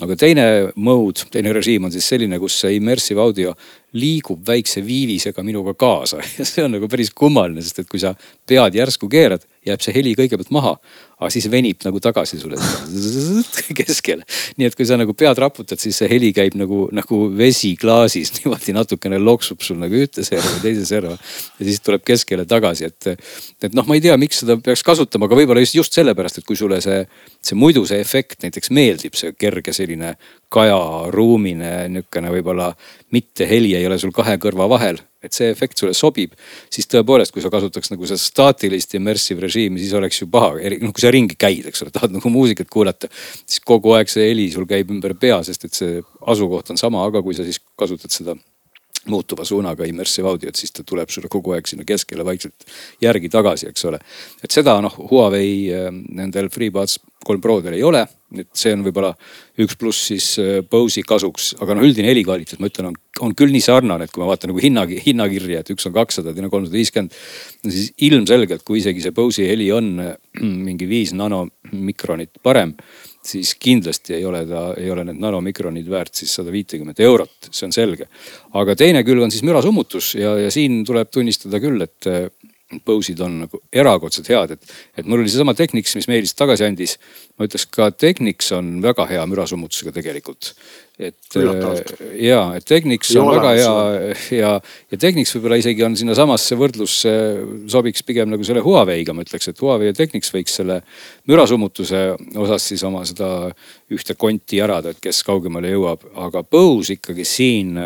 aga 0.00 0.16
teine 0.16 0.44
mode, 0.80 1.26
teine 1.32 1.52
režiim 1.52 1.84
on 1.86 1.92
siis 1.92 2.06
selline, 2.08 2.38
kus 2.40 2.56
see 2.62 2.76
immersive 2.78 3.20
audio 3.20 3.52
liigub 3.98 4.40
väikse 4.46 4.80
viivisega 4.86 5.44
minuga 5.44 5.74
kaasa 5.78 6.22
ja 6.38 6.46
see 6.48 6.64
on 6.64 6.72
nagu 6.78 6.88
päris 6.90 7.12
kummaline, 7.14 7.62
sest 7.64 7.82
et 7.82 7.90
kui 7.90 8.00
sa 8.00 8.14
pead 8.48 8.78
järsku 8.78 9.10
keerad 9.12 9.44
jääb 9.68 9.84
see 9.84 9.94
heli 9.94 10.14
kõigepealt 10.18 10.52
maha, 10.54 10.76
aga 11.22 11.32
siis 11.32 11.46
venib 11.52 11.82
nagu 11.86 12.00
tagasi 12.02 12.38
sulle 12.40 12.58
keskele. 13.78 14.26
nii 14.58 14.68
et 14.68 14.76
kui 14.78 14.86
sa 14.88 14.98
nagu 15.00 15.14
pead 15.18 15.38
raputad, 15.40 15.80
siis 15.80 15.98
see 16.00 16.10
heli 16.10 16.32
käib 16.36 16.56
nagu, 16.58 16.84
nagu 16.94 17.20
vesi 17.38 17.74
klaasis 17.80 18.32
niimoodi 18.38 18.74
natukene 18.76 19.20
loksub 19.22 19.62
sul 19.64 19.80
nagu 19.82 19.98
ühte 19.98 20.24
serva, 20.26 20.54
teise 20.64 20.84
serva. 20.88 21.16
ja 21.58 21.68
siis 21.68 21.82
tuleb 21.84 22.04
keskele 22.06 22.46
tagasi, 22.48 22.90
et, 22.90 23.28
et 23.62 23.76
noh, 23.76 23.86
ma 23.88 23.98
ei 23.98 24.04
tea, 24.04 24.16
miks 24.20 24.42
seda 24.42 24.58
peaks 24.62 24.84
kasutama, 24.86 25.28
aga 25.30 25.38
võib-olla 25.38 25.62
just, 25.64 25.78
just 25.78 25.98
sellepärast, 25.98 26.42
et 26.42 26.48
kui 26.48 26.58
sulle 26.58 26.80
see, 26.84 27.04
see 27.44 27.58
muidu 27.58 27.84
see 27.88 28.02
efekt 28.02 28.42
näiteks 28.46 28.72
meeldib, 28.74 29.16
see 29.18 29.34
kerge 29.38 29.74
selline 29.76 30.16
kajaruumine 30.52 31.72
niisugune 31.92 32.34
võib-olla 32.34 32.72
mitte 33.14 33.46
heli 33.48 33.76
ei 33.78 33.86
ole 33.88 33.98
sul 34.00 34.12
kahe 34.14 34.36
kõrva 34.42 34.68
vahel 34.72 35.00
et 35.22 35.34
see 35.36 35.50
efekt 35.52 35.78
sulle 35.78 35.94
sobib, 35.94 36.34
siis 36.72 36.88
tõepoolest, 36.90 37.32
kui 37.34 37.42
sa 37.44 37.50
kasutaks 37.52 37.92
nagu 37.92 38.06
seda 38.10 38.18
staatilist 38.20 38.96
immersive 38.98 39.44
režiimi, 39.44 39.80
siis 39.82 39.94
oleks 39.98 40.18
ju 40.22 40.28
paha, 40.32 40.56
noh 40.82 40.94
kui 40.94 41.04
sa 41.04 41.11
ringi 41.12 41.36
käid, 41.38 41.66
eks 41.70 41.84
ole, 41.84 41.92
tahad 41.94 42.14
nagu 42.14 42.32
muusikat 42.32 42.70
kuulata. 42.72 43.10
siis 43.46 43.60
kogu 43.66 43.94
aeg 43.96 44.10
see 44.12 44.30
heli 44.30 44.48
sul 44.52 44.66
käib 44.68 44.90
ümber 44.94 45.14
pea, 45.18 45.42
sest 45.46 45.68
et 45.68 45.76
see 45.76 46.00
asukoht 46.26 46.72
on 46.72 46.80
sama, 46.80 47.04
aga 47.06 47.22
kui 47.22 47.36
sa 47.36 47.46
siis 47.46 47.60
kasutad 47.78 48.14
seda 48.14 48.36
muutuva 49.10 49.44
suunaga 49.44 49.86
immersive 49.88 50.28
audiot, 50.30 50.56
siis 50.56 50.72
ta 50.72 50.84
tuleb 50.86 51.10
sulle 51.10 51.30
kogu 51.30 51.56
aeg 51.56 51.66
sinna 51.66 51.86
keskele 51.86 52.24
vaikselt 52.26 52.66
järgi 53.02 53.30
tagasi, 53.32 53.68
eks 53.72 53.84
ole. 53.90 53.98
et 54.44 54.50
seda 54.54 54.76
noh, 54.84 54.94
Huawei 55.10 55.54
äh, 55.74 55.88
nendel 55.90 56.50
FreeBuds 56.52 57.00
kolm 57.24 57.42
Prodel 57.42 57.78
ei 57.78 57.82
ole. 57.82 58.06
Et 58.40 58.48
see 58.56 58.72
on 58.76 58.84
võib-olla 58.86 59.12
üks 59.62 59.76
pluss 59.80 60.08
siis 60.10 60.28
äh, 60.40 60.60
Bose'i 60.64 61.04
kasuks, 61.06 61.52
aga 61.62 61.76
noh, 61.76 61.86
üldine 61.86 62.10
helikvaliteet, 62.10 62.60
ma 62.62 62.70
ütlen, 62.70 62.90
on, 62.92 62.98
on 63.28 63.36
küll 63.38 63.54
nii 63.54 63.64
sarnane, 63.64 64.08
et 64.08 64.14
kui 64.14 64.22
ma 64.22 64.30
vaatan 64.30 64.52
nagu 64.52 64.62
hinna, 64.62 64.86
hinnakirja, 64.88 65.62
et 65.62 65.72
üks 65.74 65.88
on 65.88 65.96
kakssada, 65.96 66.34
teine 66.36 66.50
kolmsada 66.52 66.78
viiskümmend. 66.78 67.16
siis 67.68 67.92
ilmselgelt, 68.08 68.64
kui 68.66 68.80
isegi 68.82 69.04
see 69.04 69.16
Bose'i 69.16 69.48
heli 69.50 69.70
on 69.74 69.94
äh, 70.02 70.12
mingi 70.68 70.88
viis 70.90 71.14
nanomikronit 71.16 72.42
parem 72.42 72.76
siis 73.22 73.52
kindlasti 73.54 74.16
ei 74.16 74.24
ole 74.26 74.40
ta, 74.50 74.72
ei 74.74 74.90
ole 74.90 75.04
need 75.06 75.20
nanomikronid 75.22 75.86
väärt 75.90 76.18
siis 76.18 76.32
sada 76.34 76.50
viitekümmet 76.50 76.98
eurot, 77.06 77.50
see 77.50 77.68
on 77.68 77.74
selge. 77.74 78.08
aga 78.58 78.74
teine 78.74 79.04
külg 79.06 79.22
on 79.22 79.30
siis 79.30 79.44
mürasummutus 79.46 80.16
ja, 80.18 80.34
ja 80.42 80.50
siin 80.50 80.80
tuleb 80.86 81.10
tunnistada 81.14 81.60
küll, 81.62 81.84
et 81.86 82.10
Bose'id 82.86 83.20
on 83.24 83.42
nagu 83.44 83.60
erakordselt 83.72 84.30
head, 84.32 84.54
et, 84.56 84.72
et 84.98 85.08
mul 85.08 85.22
oli 85.22 85.32
seesama 85.32 85.54
Technics, 85.58 85.94
mis 85.98 86.08
Meelis 86.10 86.34
tagasi 86.38 86.64
andis. 86.66 86.96
ma 87.38 87.48
ütleks 87.48 87.66
ka 87.72 87.90
Technics 87.90 88.52
on 88.56 88.80
väga 88.84 89.06
hea 89.10 89.26
mürasummutusega 89.28 89.92
tegelikult. 89.94 90.52
et 90.98 91.36
ja, 92.20 92.40
et 92.56 92.64
Technics 92.68 93.12
on 93.16 93.30
väga 93.32 93.52
hea 93.58 93.74
ja, 94.42 94.52
ja 94.92 94.98
Technics 94.98 95.34
võib-olla 95.36 95.58
isegi 95.60 95.84
on 95.84 95.96
sinnasamasse 95.98 96.58
võrdlusse 96.60 97.14
sobiks 97.72 98.04
pigem 98.06 98.32
nagu 98.32 98.44
selle 98.46 98.64
Huawei'ga, 98.64 99.14
ma 99.16 99.26
ütleks, 99.26 99.50
et 99.52 99.62
Huawei 99.62 99.90
ja 99.90 99.96
Technics 99.96 100.32
võiks 100.34 100.58
selle 100.60 100.80
mürasummutuse 101.30 102.04
osas 102.40 102.68
siis 102.72 102.84
oma 102.88 103.04
seda 103.08 103.50
ühte 103.92 104.16
konti 104.16 104.62
järada, 104.62 104.92
et 104.92 105.00
kes 105.02 105.22
kaugemale 105.26 105.72
jõuab, 105.72 106.06
aga 106.28 106.44
Bose 106.44 106.96
ikkagi 106.98 107.26
siin 107.28 107.78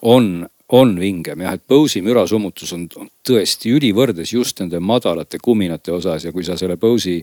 on 0.00 0.48
on 0.72 0.94
vingem 1.00 1.40
jah, 1.42 1.54
et 1.56 1.62
Bose'i 1.68 2.02
mürasummutus 2.04 2.72
on, 2.76 2.86
tõesti 3.26 3.72
ülivõrdes 3.74 4.34
just 4.34 4.60
nende 4.62 4.80
madalate 4.80 5.40
kuminate 5.42 5.92
osas 5.92 6.24
ja 6.24 6.32
kui 6.32 6.44
sa 6.46 6.56
selle 6.60 6.76
Bose'i 6.80 7.18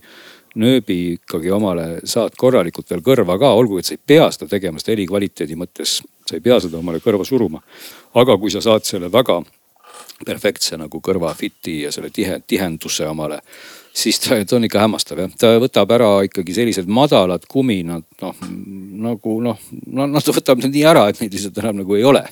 nööbi 0.58 0.98
ikkagi 1.14 1.52
omale 1.54 1.88
saad 2.08 2.36
korralikult 2.38 2.90
veel 2.92 3.04
kõrva 3.06 3.38
ka, 3.40 3.54
olgugi 3.56 3.84
et 3.84 3.90
sa 3.90 3.96
ei 3.96 4.04
pea 4.14 4.28
seda 4.34 4.50
tegema, 4.52 4.82
seda 4.82 4.96
helikvaliteedi 4.96 5.58
mõttes, 5.60 6.00
sa 6.28 6.36
ei 6.36 6.44
pea 6.44 6.60
seda 6.64 6.80
omale 6.82 7.00
kõrva 7.04 7.26
suruma. 7.28 7.62
aga 8.14 8.38
kui 8.38 8.52
sa 8.52 8.62
saad 8.62 8.84
selle 8.84 9.12
väga 9.14 9.42
perfektse 10.26 10.78
nagu 10.78 11.02
kõrva 11.04 11.34
fit'i 11.38 11.84
ja 11.84 11.92
selle 11.92 12.10
tihe, 12.10 12.42
tihenduse 12.48 13.08
omale 13.08 13.42
siis 13.98 14.20
ta, 14.22 14.38
ta 14.46 14.58
on 14.58 14.68
ikka 14.68 14.84
hämmastav 14.84 15.22
jah, 15.24 15.34
ta 15.40 15.54
võtab 15.62 15.92
ära 15.96 16.10
ikkagi 16.28 16.56
sellised 16.58 16.90
madalad 16.92 17.48
kuminad, 17.50 18.06
noh 18.22 18.46
nagu 19.08 19.38
noh, 19.44 19.60
no, 19.86 20.08
noh 20.08 20.24
ta 20.24 20.36
võtab 20.36 20.62
need 20.62 20.76
nii 20.76 20.86
ära, 20.90 21.08
et 21.10 21.22
neid 21.22 21.34
lihtsalt 21.34 21.58
enam 21.64 21.82
nagu 21.82 21.98
ei 21.98 22.06
ole. 22.08 22.24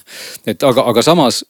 et 0.45 0.63
aga, 0.63 0.85
aga 0.91 1.05
samas 1.05 1.43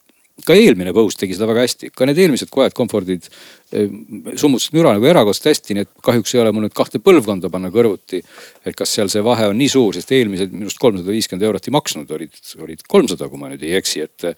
ka 0.44 0.56
eelmine 0.58 0.92
Bose 0.96 1.16
tegi 1.20 1.36
seda 1.38 1.48
väga 1.48 1.64
hästi, 1.64 1.90
ka 1.96 2.08
need 2.10 2.20
eelmised 2.20 2.50
Quiet 2.52 2.76
Comfortid 2.76 3.30
eh, 3.72 3.88
summutasid 4.36 4.76
müra 4.76 4.92
nagu 4.96 5.08
erakordselt 5.08 5.48
hästi, 5.54 5.78
nii 5.78 5.86
et 5.86 5.92
kahjuks 6.04 6.36
ei 6.36 6.42
ole 6.42 6.52
mul 6.52 6.66
nüüd 6.66 6.76
kahte 6.76 7.00
põlvkonda 7.04 7.48
panna 7.54 7.72
kõrvuti. 7.72 8.20
et 8.66 8.76
kas 8.76 8.92
seal 8.98 9.08
see 9.12 9.24
vahe 9.24 9.48
on 9.52 9.58
nii 9.60 9.72
suur, 9.72 9.96
sest 9.96 10.12
eelmised 10.12 10.52
minu 10.52 10.68
arust 10.68 10.82
kolmsada 10.82 11.16
viiskümmend 11.16 11.48
eurot 11.48 11.70
ei 11.70 11.76
maksnud, 11.78 12.12
olid, 12.18 12.36
olid 12.68 12.84
kolmsada, 12.88 13.30
kui 13.32 13.40
ma 13.40 13.54
nüüd 13.54 13.64
ei 13.64 13.78
eksi, 13.80 14.06
et. 14.10 14.30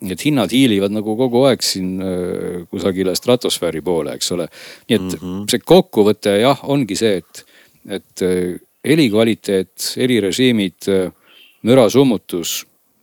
et 0.00 0.22
hinnad 0.24 0.48
hiilivad 0.54 0.94
nagu 0.94 1.12
kogu 1.18 1.42
aeg 1.50 1.66
siin 1.66 1.98
eh, 2.00 2.62
kusagile 2.70 3.16
stratosfääri 3.18 3.82
poole, 3.84 4.14
eks 4.16 4.32
ole. 4.36 4.48
nii 4.88 4.96
et 4.96 5.02
mm 5.02 5.18
-hmm. 5.18 5.44
see 5.50 5.66
kokkuvõte 5.66 6.38
jah, 6.40 6.62
ongi 6.62 6.96
see, 6.96 7.20
et, 7.20 7.44
et 7.98 8.22
eh, 8.22 8.54
helikvaliteet, 8.86 9.92
helirežiimid, 9.98 10.88
mürasummutus 11.68 12.62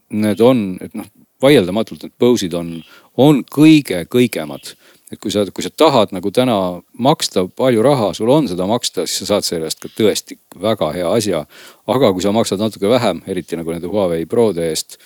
need 0.10 0.40
on, 0.42 0.78
et 0.82 0.96
noh, 0.96 1.06
vaieldamatult 1.42 2.06
need 2.06 2.16
Bose'id 2.20 2.56
on, 2.58 2.78
on 3.18 3.44
kõige 3.44 4.06
kõigemad. 4.12 4.74
et 5.12 5.20
kui 5.24 5.32
sa, 5.32 5.46
kui 5.46 5.64
sa 5.64 5.70
tahad 5.72 6.12
nagu 6.12 6.32
täna 6.36 6.82
maksta 7.00 7.46
palju 7.48 7.84
raha, 7.84 8.14
sul 8.14 8.30
on 8.30 8.48
seda 8.48 8.68
maksta, 8.68 9.06
siis 9.08 9.24
sa 9.24 9.36
saad 9.36 9.48
selle 9.48 9.70
eest 9.70 9.80
ka 9.80 9.92
tõesti 9.96 10.40
väga 10.62 10.92
hea 10.96 11.12
asja. 11.12 11.46
aga 11.88 12.12
kui 12.14 12.22
sa 12.22 12.32
maksad 12.32 12.60
natuke 12.60 12.90
vähem, 12.90 13.22
eriti 13.28 13.56
nagu 13.56 13.72
nende 13.72 13.88
Huawei 13.88 14.26
Prode 14.26 14.68
eest 14.70 14.98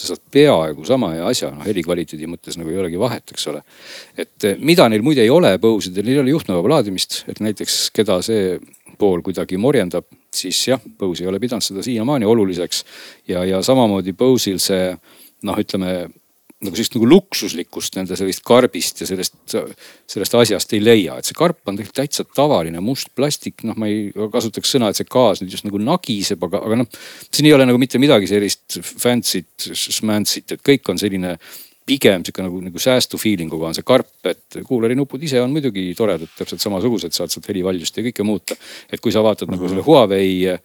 sa 0.00 0.14
saad 0.14 0.22
peaaegu 0.32 0.84
sama 0.88 1.10
hea 1.12 1.26
asja, 1.26 1.50
noh 1.52 1.66
helikvaliteedi 1.66 2.28
mõttes 2.30 2.56
nagu 2.56 2.70
ei 2.72 2.78
olegi 2.80 2.98
vahet, 2.98 3.32
eks 3.32 3.46
ole. 3.52 3.62
et 4.16 4.44
eh, 4.44 4.56
mida 4.58 4.88
neil 4.88 5.02
muide 5.02 5.22
ei 5.22 5.30
ole 5.30 5.56
Bose'idel, 5.58 6.06
neil 6.06 6.20
ei 6.20 6.22
ole 6.24 6.36
juhtmeva 6.36 6.76
laadimist, 6.76 7.24
et 7.28 7.40
näiteks 7.40 7.90
keda 7.96 8.20
see 8.24 8.58
pool 9.00 9.22
kuidagi 9.24 9.58
morjendab, 9.60 10.06
siis 10.34 10.60
jah, 10.68 10.80
Bose 10.98 11.24
ei 11.24 11.30
ole 11.30 11.40
pidanud 11.42 11.64
seda 11.64 11.84
siiamaani 11.84 12.28
oluliseks. 12.28 12.84
ja, 13.28 13.44
ja 13.44 13.62
samamoodi 13.62 14.12
Bose'il 14.12 14.60
see 14.62 14.94
noh, 15.46 15.60
ütleme 15.60 15.94
nagu 16.60 16.76
sellist 16.76 16.92
nagu 16.92 17.06
luksuslikkust 17.08 17.94
nende 17.96 18.16
sellist 18.20 18.42
karbist 18.44 19.00
ja 19.00 19.06
sellest, 19.08 19.54
sellest 20.10 20.34
asjast 20.36 20.74
ei 20.76 20.82
leia, 20.82 21.16
et 21.16 21.28
see 21.28 21.36
karp 21.36 21.70
on 21.70 21.78
tegelikult 21.78 22.02
täitsa 22.02 22.26
tavaline 22.36 22.82
must 22.84 23.08
plastik, 23.16 23.64
noh, 23.64 23.78
ma 23.80 23.88
ei 23.88 24.10
kasutaks 24.12 24.74
sõna, 24.76 24.90
et 24.90 25.00
see 25.00 25.08
gaas 25.08 25.40
nüüd 25.40 25.56
just 25.56 25.64
nagu 25.64 25.80
nagiseb, 25.80 26.44
aga, 26.50 26.60
aga 26.68 26.82
noh. 26.82 27.00
siin 27.30 27.48
ei 27.48 27.56
ole 27.56 27.64
nagu 27.68 27.80
mitte 27.80 28.00
midagi 28.02 28.28
sellist 28.28 28.76
fancy't, 28.84 29.70
schmancy't, 29.72 30.56
et 30.58 30.64
kõik 30.66 30.92
on 30.92 31.00
selline 31.00 31.38
pigem 31.88 32.24
sihuke 32.26 32.44
nagu, 32.44 32.60
nagu 32.62 32.82
säästu 32.82 33.18
feeling 33.18 33.52
uga 33.56 33.70
on 33.70 33.78
see 33.78 33.86
karp, 33.86 34.12
et 34.28 34.60
kuularinupud 34.66 35.24
ise 35.26 35.40
on 35.40 35.54
muidugi 35.54 35.88
toredad, 35.98 36.28
täpselt 36.36 36.62
samasugused, 36.62 37.16
saad 37.16 37.32
sealt 37.32 37.48
helivaljust 37.50 37.96
ja 37.96 38.04
kõike 38.04 38.26
muuta. 38.26 38.56
et 38.92 39.00
kui 39.00 39.12
sa 39.12 39.24
vaatad 39.24 39.48
mm 39.48 39.54
-hmm. 39.54 39.62
nagu 39.62 39.68
selle 39.72 39.86
Huawei 39.88 40.58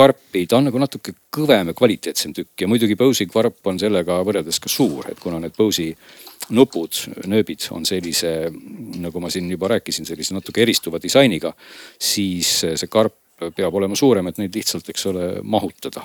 karpi, 0.00 0.46
ta 0.48 0.58
on 0.58 0.68
nagu 0.70 0.80
natuke 0.80 1.14
kõvem 1.34 1.70
ja 1.70 1.76
kvaliteetsem 1.76 2.34
tükk 2.36 2.64
ja 2.64 2.68
muidugi 2.70 2.96
Bose'i 2.98 3.28
karp 3.30 3.70
on 3.70 3.80
sellega 3.80 4.20
võrreldes 4.26 4.60
ka 4.62 4.72
suur, 4.72 5.10
et 5.12 5.20
kuna 5.20 5.40
need 5.42 5.56
Bose'i 5.56 5.90
nupud, 6.56 7.02
nööbid 7.30 7.66
on 7.76 7.84
sellise, 7.86 8.50
nagu 9.00 9.22
ma 9.22 9.30
siin 9.30 9.50
juba 9.52 9.70
rääkisin, 9.74 10.08
sellise 10.08 10.34
natuke 10.34 10.64
eristuva 10.64 11.00
disainiga, 11.02 11.52
siis 12.00 12.56
see 12.64 12.90
karp 12.90 13.18
peab 13.56 13.76
olema 13.76 13.96
suurem, 13.96 14.26
et 14.28 14.40
neid 14.40 14.56
lihtsalt, 14.56 14.88
eks 14.92 15.06
ole, 15.08 15.28
mahutada. 15.42 16.02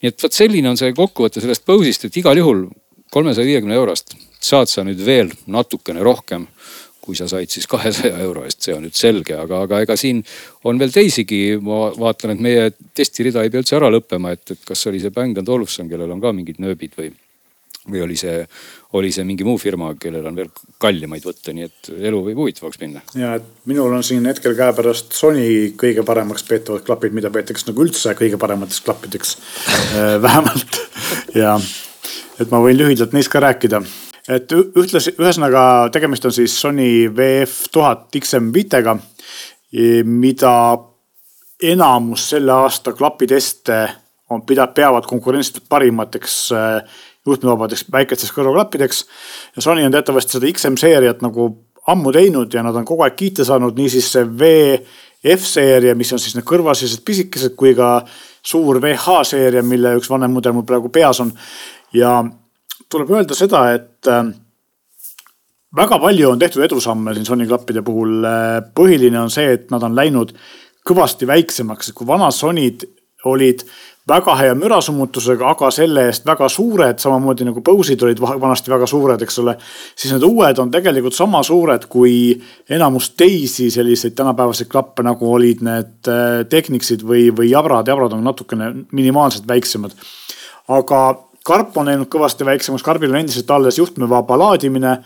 nii 0.00 0.10
et 0.10 0.24
vot 0.24 0.34
selline 0.34 0.72
on 0.72 0.80
see 0.80 0.92
kokkuvõte 0.96 1.40
sellest 1.44 1.64
Bose'ist, 1.68 2.08
et 2.08 2.18
igal 2.20 2.40
juhul 2.40 2.66
kolmesaja 3.10 3.48
viiekümne 3.48 3.76
eurost 3.78 4.16
saad 4.40 4.70
sa 4.72 4.84
nüüd 4.86 5.00
veel 5.04 5.32
natukene 5.50 6.02
rohkem 6.04 6.46
kui 7.10 7.18
sa 7.18 7.26
said 7.30 7.50
siis 7.50 7.66
kahesaja 7.70 8.20
euro 8.22 8.44
eest, 8.46 8.62
see 8.62 8.76
on 8.76 8.84
nüüd 8.86 8.96
selge, 8.98 9.34
aga, 9.34 9.64
aga 9.66 9.82
ega 9.82 9.96
siin 9.98 10.22
on 10.68 10.78
veel 10.78 10.92
teisigi, 10.94 11.56
ma 11.64 11.88
vaatan, 11.98 12.36
et 12.36 12.44
meie 12.44 12.68
testirida 12.96 13.42
ei 13.42 13.50
pea 13.50 13.64
üldse 13.64 13.78
ära 13.80 13.90
lõppema, 13.90 14.36
et, 14.36 14.54
et 14.54 14.62
kas 14.68 14.86
oli 14.90 15.02
see 15.02 15.14
Bang 15.14 15.38
Olufsen, 15.42 15.90
kellel 15.90 16.14
on 16.14 16.22
ka 16.22 16.30
mingid 16.36 16.60
nööbid 16.62 16.94
või, 16.98 17.10
või 17.90 18.04
oli 18.04 18.18
see, 18.20 18.44
oli 18.98 19.10
see 19.14 19.24
mingi 19.26 19.46
muu 19.46 19.58
firma, 19.58 19.90
kellel 19.98 20.28
on 20.30 20.38
veel 20.38 20.52
kallimaid 20.82 21.26
võtta, 21.26 21.54
nii 21.56 21.66
et 21.66 21.90
elu 22.10 22.20
võib 22.28 22.42
huvitavaks 22.44 22.78
minna. 22.82 23.02
ja, 23.18 23.34
et 23.40 23.66
minul 23.70 23.96
on 23.96 24.06
siin 24.06 24.26
hetkel 24.30 24.54
käepärast 24.58 25.16
Sony 25.18 25.72
kõige 25.80 26.06
paremaks 26.06 26.46
peetavad 26.46 26.86
klapid, 26.86 27.16
mida 27.16 27.32
peetakse 27.34 27.66
nagu 27.72 27.86
üldse 27.88 28.14
kõige 28.18 28.38
paremateks 28.38 28.84
klappideks 28.86 29.34
vähemalt 30.26 30.78
ja 31.34 31.56
et 32.38 32.54
ma 32.54 32.62
võin 32.62 32.78
lühidalt 32.78 33.16
neist 33.16 33.32
ka 33.32 33.42
rääkida 33.42 33.82
et 34.30 34.52
ühtlasi, 34.54 35.14
ühesõnaga 35.18 35.62
tegemist 35.92 36.24
on 36.28 36.34
siis 36.34 36.54
Sony 36.60 37.08
VF 37.16 37.66
tuhat 37.72 38.08
XM5-ga, 38.20 38.96
mida 40.06 40.54
enamus 41.62 42.28
selle 42.32 42.52
aasta 42.52 42.92
klapiteste 42.96 43.80
on, 44.30 44.42
peavad 44.46 45.06
konkurentsiliselt 45.06 45.68
parimateks 45.68 46.36
äh, 46.52 47.00
juhtmevabadeks 47.26 47.84
väikesteks 47.92 48.32
kõrvaklappideks. 48.36 49.04
ja 49.56 49.62
Sony 49.62 49.84
on 49.84 49.92
teatavasti 49.92 50.38
seda 50.38 50.52
XM 50.52 50.78
seeriat 50.80 51.22
nagu 51.22 51.50
ammu 51.90 52.12
teinud 52.12 52.54
ja 52.54 52.62
nad 52.62 52.76
on 52.76 52.84
kogu 52.84 53.04
aeg 53.04 53.16
kiita 53.16 53.44
saanud, 53.44 53.76
niisiis 53.76 54.12
see 54.12 54.24
VF 54.24 55.46
seeria, 55.46 55.94
mis 55.94 56.12
on 56.12 56.22
siis 56.22 56.36
need 56.36 56.46
kõrvasised 56.48 57.04
pisikesed, 57.04 57.56
kui 57.58 57.74
ka 57.74 58.00
suur 58.42 58.80
VH 58.82 59.20
seeria, 59.32 59.62
mille 59.66 59.96
üks 59.98 60.10
vanem 60.10 60.32
mudel 60.36 60.54
mul 60.56 60.66
praegu 60.68 60.88
peas 60.92 61.20
on. 61.20 61.32
ja 61.92 62.20
tuleb 62.90 63.10
öelda 63.14 63.36
seda, 63.38 63.64
et 63.76 64.10
äh, 64.10 64.24
väga 65.76 65.98
palju 66.02 66.30
on 66.32 66.40
tehtud 66.40 66.64
edusamme 66.66 67.14
siin 67.14 67.28
Sony 67.28 67.46
klappide 67.46 67.82
puhul. 67.86 68.24
põhiline 68.74 69.20
on 69.20 69.30
see, 69.30 69.52
et 69.54 69.70
nad 69.70 69.82
on 69.86 69.94
läinud 69.96 70.34
kõvasti 70.86 71.28
väiksemaks, 71.28 71.92
kui 71.94 72.06
vanad 72.08 72.34
Sonyd 72.34 72.86
olid 73.28 73.62
väga 74.08 74.34
hea 74.38 74.54
mürasummutusega, 74.58 75.52
aga 75.52 75.68
selle 75.74 76.06
eest 76.08 76.24
väga 76.26 76.48
suured, 76.50 76.98
samamoodi 77.02 77.46
nagu 77.46 77.62
Bose'id 77.64 78.02
olid 78.06 78.20
vanasti 78.20 78.72
väga 78.72 78.88
suured, 78.88 79.22
eks 79.22 79.38
ole. 79.42 79.56
siis 79.94 80.14
need 80.14 80.24
uued 80.26 80.58
on 80.58 80.70
tegelikult 80.72 81.16
sama 81.16 81.42
suured 81.46 81.86
kui 81.92 82.14
enamus 82.70 83.10
teisi 83.20 83.70
selliseid 83.70 84.16
tänapäevaseid 84.18 84.70
klappe, 84.72 85.04
nagu 85.06 85.32
olid 85.34 85.62
need 85.66 86.10
äh, 86.10 86.42
Technicsid 86.48 87.04
või, 87.06 87.28
või 87.36 87.52
Jabrad, 87.52 87.88
Jabrad 87.88 88.16
on 88.16 88.24
natukene 88.24 88.72
minimaalselt 88.90 89.46
väiksemad. 89.48 89.94
aga 90.68 91.00
karp 91.46 91.76
on 91.80 91.88
läinud 91.88 92.10
kõvasti 92.12 92.46
väiksemaks, 92.46 92.84
karbil 92.84 93.12
on 93.12 93.22
endiselt 93.22 93.50
alles 93.50 93.78
juhtmevaba 93.78 94.38
laadimine. 94.38 94.98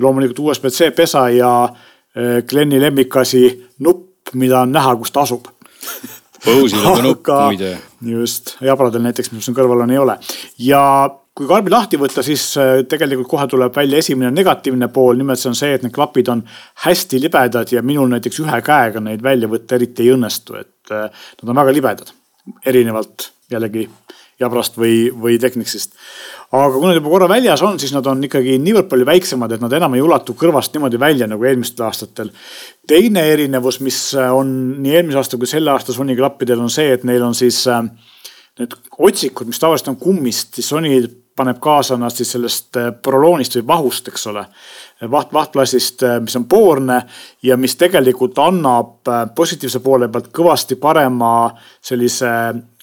loomulikult 0.00 0.38
USB-C 0.38 0.94
pesa 0.96 1.28
ja 1.28 1.64
äh, 1.64 2.42
Glenni 2.48 2.80
lemmikasi 2.80 3.68
nupp, 3.78 4.34
mida 4.34 4.60
on 4.60 4.72
näha, 4.72 4.96
kus 4.96 5.10
ta 5.10 5.20
asub 5.20 5.48
Bose'il 6.44 6.86
on 6.86 6.96
ka 6.96 7.02
nupp 7.02 7.30
muide. 7.50 7.78
just, 8.06 8.54
jabradel 8.64 9.02
näiteks, 9.04 9.32
mis 9.34 9.44
siin 9.44 9.56
kõrval 9.56 9.84
on, 9.84 9.90
ei 9.92 9.98
ole. 10.00 10.16
ja 10.64 10.82
kui 11.36 11.48
karbi 11.48 11.72
lahti 11.72 11.98
võtta, 12.00 12.24
siis 12.24 12.44
äh, 12.60 12.72
tegelikult 12.88 13.28
kohe 13.30 13.46
tuleb 13.50 13.76
välja 13.76 14.00
esimene 14.02 14.30
negatiivne 14.34 14.88
pool, 14.92 15.18
nimelt 15.20 15.40
see 15.40 15.50
on 15.52 15.58
see, 15.58 15.74
et 15.76 15.84
need 15.84 15.94
klapid 15.94 16.30
on 16.32 16.42
hästi 16.84 17.20
libedad 17.22 17.72
ja 17.72 17.84
minul 17.86 18.08
näiteks 18.12 18.40
ühe 18.44 18.62
käega 18.66 19.02
neid 19.04 19.22
välja 19.24 19.50
võtta 19.52 19.76
eriti 19.76 20.06
ei 20.06 20.14
õnnestu, 20.16 20.56
et 20.60 20.94
äh, 20.94 21.08
nad 21.42 21.52
on 21.52 21.62
väga 21.62 21.76
libedad. 21.76 22.14
erinevalt 22.66 23.30
jällegi 23.50 23.84
jabrast 24.40 24.78
või, 24.80 25.10
või 25.12 25.38
Technicsist. 25.40 25.94
aga 26.50 26.72
kui 26.72 26.88
nad 26.88 26.96
juba 26.96 27.12
korra 27.12 27.28
väljas 27.30 27.62
on, 27.62 27.78
siis 27.80 27.92
nad 27.94 28.06
on 28.10 28.24
ikkagi 28.24 28.56
niivõrd 28.62 28.88
palju 28.90 29.06
väiksemad, 29.06 29.52
et 29.52 29.62
nad 29.62 29.72
enam 29.76 29.94
ei 29.94 30.04
ulatu 30.04 30.34
kõrvast 30.38 30.74
niimoodi 30.74 31.00
välja 31.00 31.28
nagu 31.30 31.44
eelmistel 31.44 31.86
aastatel. 31.86 32.30
teine 32.88 33.26
erinevus, 33.32 33.80
mis 33.80 34.00
on 34.14 34.82
nii 34.82 34.96
eelmise 34.96 35.20
aasta 35.20 35.38
kui 35.38 35.50
selle 35.50 35.70
aasta 35.70 35.92
Sony 35.92 36.16
klappidel 36.16 36.60
on 36.60 36.70
see, 36.70 36.92
et 36.92 37.04
neil 37.04 37.22
on 37.22 37.34
siis 37.34 37.66
äh, 37.68 37.82
need 38.58 38.76
otsikud, 38.98 39.46
mis 39.46 39.60
tavaliselt 39.60 39.94
on 39.94 40.00
kummist, 40.00 40.54
siis 40.54 40.68
Sony 40.68 41.02
paneb 41.36 41.60
kaasa 41.62 41.96
nad 41.96 42.12
siis 42.12 42.32
sellest 42.32 42.76
äh, 42.80 42.90
proloonist 43.02 43.58
või 43.60 43.66
vahust, 43.74 44.08
eks 44.08 44.26
ole. 44.32 44.46
vaht, 45.10 45.32
vahtplassist, 45.36 46.02
äh, 46.02 46.16
mis 46.24 46.36
on 46.36 46.48
poorne 46.48 47.02
ja 47.42 47.56
mis 47.56 47.76
tegelikult 47.76 48.38
annab 48.40 49.12
positiivse 49.36 49.80
poole 49.84 50.08
pealt 50.08 50.32
kõvasti 50.32 50.80
parema 50.80 51.50
sellise 51.80 52.32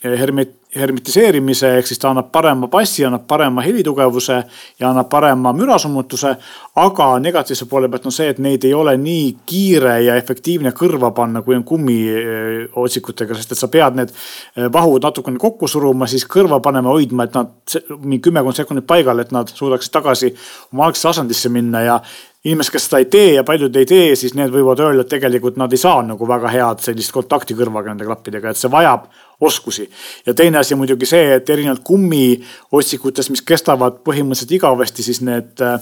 hermet-, 0.03 0.57
hermitiseerimise 0.76 1.70
ehk 1.78 1.88
siis 1.88 1.99
ta 1.99 2.09
annab 2.11 2.28
parema 2.32 2.68
bassi, 2.68 3.05
annab 3.07 3.24
parema 3.28 3.63
helitugevuse 3.63 4.38
ja 4.80 4.89
annab 4.89 5.09
parema 5.09 5.53
mürasummutuse. 5.55 6.36
aga 6.76 7.20
negatiivse 7.20 7.65
poole 7.65 7.89
pealt 7.89 8.05
on 8.05 8.13
see, 8.13 8.28
et 8.30 8.39
neid 8.43 8.65
ei 8.68 8.74
ole 8.74 8.93
nii 9.01 9.38
kiire 9.49 9.95
ja 10.05 10.15
efektiivne 10.20 10.70
kõrva 10.78 11.09
panna, 11.15 11.41
kui 11.41 11.55
on 11.55 11.63
kummiotsikutega, 11.63 13.36
sest 13.36 13.55
et 13.55 13.57
sa 13.57 13.68
pead 13.74 13.97
need 13.97 14.11
eh, 14.11 14.68
vahud 14.74 15.07
natukene 15.07 15.39
kokku 15.41 15.68
suruma, 15.68 16.05
siis 16.07 16.28
kõrva 16.30 16.59
panema, 16.61 16.93
hoidma, 16.93 17.26
et 17.26 17.34
nad 17.39 17.78
mingi 18.03 18.22
kümmekond 18.28 18.59
sekundit 18.59 18.86
paigal, 18.88 19.24
et 19.24 19.32
nad 19.34 19.49
suudaksid 19.49 19.93
tagasi 19.95 20.34
oma 20.74 20.86
algsesse 20.86 21.15
asendisse 21.15 21.49
minna 21.49 21.82
ja 21.82 21.99
inimesed, 22.45 22.76
kes 22.76 22.86
seda 22.88 23.01
ei 23.01 23.09
tee 23.11 23.32
ja 23.34 23.43
paljud 23.47 23.76
ei 23.76 23.88
tee, 23.89 24.11
siis 24.20 24.36
need 24.38 24.53
võivad 24.53 24.84
öelda, 24.84 25.03
et 25.03 25.11
tegelikult 25.15 25.57
nad 25.57 25.74
ei 25.74 25.82
saa 25.82 26.03
nagu 26.05 26.28
väga 26.30 26.51
head 26.53 26.84
sellist 26.86 27.15
kontakti 27.15 27.57
kõrvaga 27.57 27.89
nende 27.91 28.05
klappidega, 28.05 28.53
et 28.53 28.59
see 28.59 28.72
vajab 28.72 29.09
oskusi. 29.41 29.89
ja 30.25 30.33
teine 30.33 30.57
asi 30.57 30.75
muidugi 30.75 31.05
see, 31.05 31.35
et 31.35 31.49
erinevalt 31.49 31.83
kummiotsikutest, 31.85 33.29
mis 33.29 33.45
kestavad 33.45 34.01
põhimõtteliselt 34.05 34.55
igavesti, 34.57 35.03
siis 35.05 35.21
need 35.21 35.61
äh, 35.61 35.77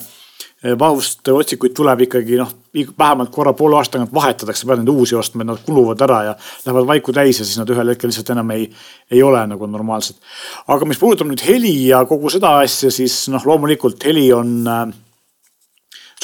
vahuste 0.79 1.33
otsikuid 1.33 1.75
tuleb 1.77 2.05
ikkagi 2.07 2.39
noh, 2.39 2.51
vähemalt 2.99 3.31
korra 3.31 3.53
poole 3.53 3.77
aasta 3.77 3.97
tagant 3.97 4.13
vahetatakse, 4.13 4.67
pead 4.67 4.81
neid 4.81 4.91
uusi 4.91 5.15
ostma, 5.15 5.45
nad 5.47 5.61
kuluvad 5.65 6.01
ära 6.01 6.19
ja 6.31 6.35
lähevad 6.65 6.89
vaiku 6.89 7.13
täis 7.15 7.39
ja 7.39 7.45
siis 7.45 7.59
nad 7.61 7.69
ühel 7.71 7.93
hetkel 7.93 8.11
lihtsalt 8.11 8.33
enam 8.35 8.51
ei, 8.55 8.67
ei 9.11 9.23
ole 9.23 9.45
nagu 9.47 9.69
normaalsed. 9.69 10.19
aga 10.67 10.85
mis 10.89 10.99
puudutab 10.99 11.29
nüüd 11.31 11.43
heli 11.47 11.75
ja 11.91 12.03
kogu 12.09 12.33
seda 12.33 12.57
asja, 12.65 12.91
siis 12.91 13.25
noh, 13.31 13.45
loomulikult 13.45 14.03
heli 14.09 14.27
on 14.33 14.55
äh, 14.67 14.85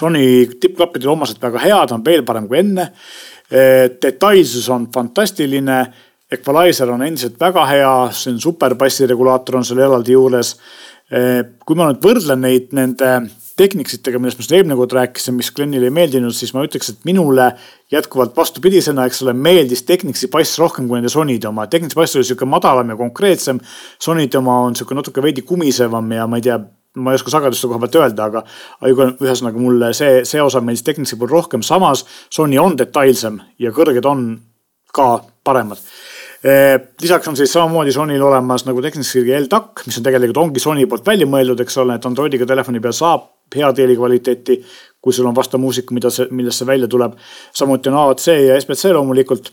Sony 0.01 0.47
tippklappidel 0.59 1.11
omaselt 1.13 1.41
väga 1.43 1.59
hea, 1.61 1.81
ta 1.85 1.97
on 1.97 2.05
veel 2.05 2.23
parem 2.25 2.47
kui 2.49 2.57
enne. 2.61 2.91
detailsus 4.01 4.69
on 4.71 4.87
fantastiline. 4.93 5.81
Equalizer 6.31 6.89
on 6.93 7.03
endiselt 7.03 7.35
väga 7.39 7.65
hea, 7.67 7.91
see 8.15 8.31
on 8.31 8.39
super 8.39 8.77
bassiregulaator 8.79 9.59
on 9.59 9.67
seal 9.67 9.83
eraldi 9.83 10.15
juures. 10.15 10.55
kui 11.67 11.75
ma 11.75 11.89
nüüd 11.89 12.03
võrdlen 12.05 12.39
neid 12.45 12.69
nende 12.71 13.11
Technicsitega, 13.59 14.17
millest 14.17 14.39
ma 14.39 14.45
siin 14.45 14.55
eelmine 14.61 14.77
kord 14.79 14.93
rääkisin, 14.95 15.35
mis 15.37 15.49
Glenile 15.53 15.89
ei 15.89 15.93
meeldinud, 15.93 16.33
siis 16.33 16.53
ma 16.55 16.63
ütleks, 16.65 16.87
et 16.93 17.01
minule 17.05 17.49
jätkuvalt 17.91 18.31
vastupidisena, 18.37 19.03
eks 19.05 19.19
ole, 19.25 19.33
meeldis 19.35 19.83
Technicsi 19.85 20.29
bass 20.31 20.55
rohkem 20.57 20.87
kui 20.87 20.97
nende 20.97 21.11
Sonyde 21.11 21.49
oma. 21.49 21.67
Technicsi 21.69 21.99
bass 21.99 22.15
oli 22.15 22.25
sihuke 22.25 22.47
madalam 22.47 22.93
ja 22.93 22.97
konkreetsem. 22.97 23.59
Sonyde 24.01 24.39
oma 24.39 24.55
on 24.65 24.77
sihuke 24.79 24.95
natuke 24.97 25.21
veidi 25.21 25.43
kumisevam 25.45 26.09
ja 26.15 26.25
ma 26.31 26.39
ei 26.39 26.47
tea 26.47 26.57
ma 26.95 27.11
ei 27.11 27.19
oska 27.19 27.31
sageduste 27.31 27.67
koha 27.67 27.79
pealt 27.83 27.99
öelda, 27.99 28.29
aga, 28.31 28.45
aga 28.87 29.09
ühesõnaga 29.23 29.61
mulle 29.61 29.91
see, 29.95 30.23
see 30.27 30.41
osa 30.43 30.63
meeldis 30.63 30.87
Technicsi 30.87 31.19
puhul 31.19 31.35
rohkem, 31.35 31.63
samas 31.63 32.05
Sony 32.31 32.57
on 32.59 32.79
detailsem 32.79 33.39
ja 33.59 33.75
kõrged 33.75 34.07
on 34.07 34.31
ka 34.95 35.11
paremad. 35.43 35.79
Lisaks 37.01 37.27
on 37.27 37.35
siis 37.37 37.51
samamoodi 37.53 37.91
Sonyl 37.93 38.21
olemas 38.25 38.65
nagu 38.65 38.81
Technicsi 38.81 39.21
L-takk, 39.39 39.83
mis 39.85 39.97
on 39.99 40.05
tegelikult 40.07 40.41
ongi 40.41 40.59
Sony 40.63 40.87
poolt 40.89 41.05
välja 41.05 41.27
mõeldud, 41.29 41.61
eks 41.61 41.77
ole, 41.77 41.95
et 41.95 42.05
Androidiga 42.09 42.47
telefoni 42.49 42.81
peal 42.81 42.95
saab 42.97 43.29
head 43.55 43.81
helikvaliteeti, 43.83 44.57
kui 45.01 45.13
sul 45.13 45.27
on 45.29 45.35
vastav 45.35 45.61
muusika, 45.61 45.93
mida 45.93 46.09
see, 46.09 46.27
millest 46.31 46.61
see 46.61 46.67
välja 46.67 46.87
tuleb. 46.87 47.17
samuti 47.53 47.89
on 47.89 47.97
AAC 47.99 48.27
ja 48.27 48.61
SBC 48.61 48.93
loomulikult 48.95 49.51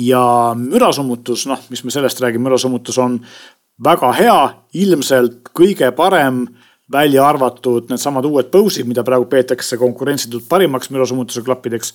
ja 0.00 0.54
mürasummutus, 0.56 1.46
noh, 1.46 1.60
mis 1.70 1.84
me 1.84 1.90
sellest 1.90 2.20
räägime, 2.20 2.48
mürasummutus 2.48 2.98
on 2.98 3.18
väga 3.84 4.12
hea, 4.16 4.38
ilmselt 4.74 5.50
kõige 5.56 5.90
parem 5.96 6.46
välja 6.92 7.26
arvatud 7.26 7.90
needsamad 7.90 8.24
uued 8.24 8.48
Bose'id, 8.52 8.86
mida 8.86 9.04
praegu 9.04 9.26
peetakse 9.28 9.76
konkurentsitult 9.76 10.46
parimaks 10.48 10.90
mürasummutuse 10.94 11.42
klappideks. 11.42 11.92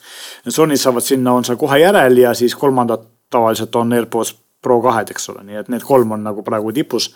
Sony'd 0.47 0.81
saavad 0.81 1.05
sinna, 1.05 1.33
on 1.33 1.47
seal 1.47 1.57
kohe 1.57 1.79
järel 1.79 2.17
ja 2.17 2.33
siis 2.37 2.55
kolmandad 2.59 3.07
tavaliselt 3.31 3.75
on 3.75 3.93
AirPods 3.93 4.35
Pro 4.61 4.75
kahed, 4.77 5.09
eks 5.09 5.23
ole, 5.31 5.41
nii 5.47 5.57
et 5.57 5.69
need 5.73 5.81
kolm 5.81 6.11
on 6.13 6.21
nagu 6.21 6.43
praegu 6.45 6.69
tipus. 6.71 7.07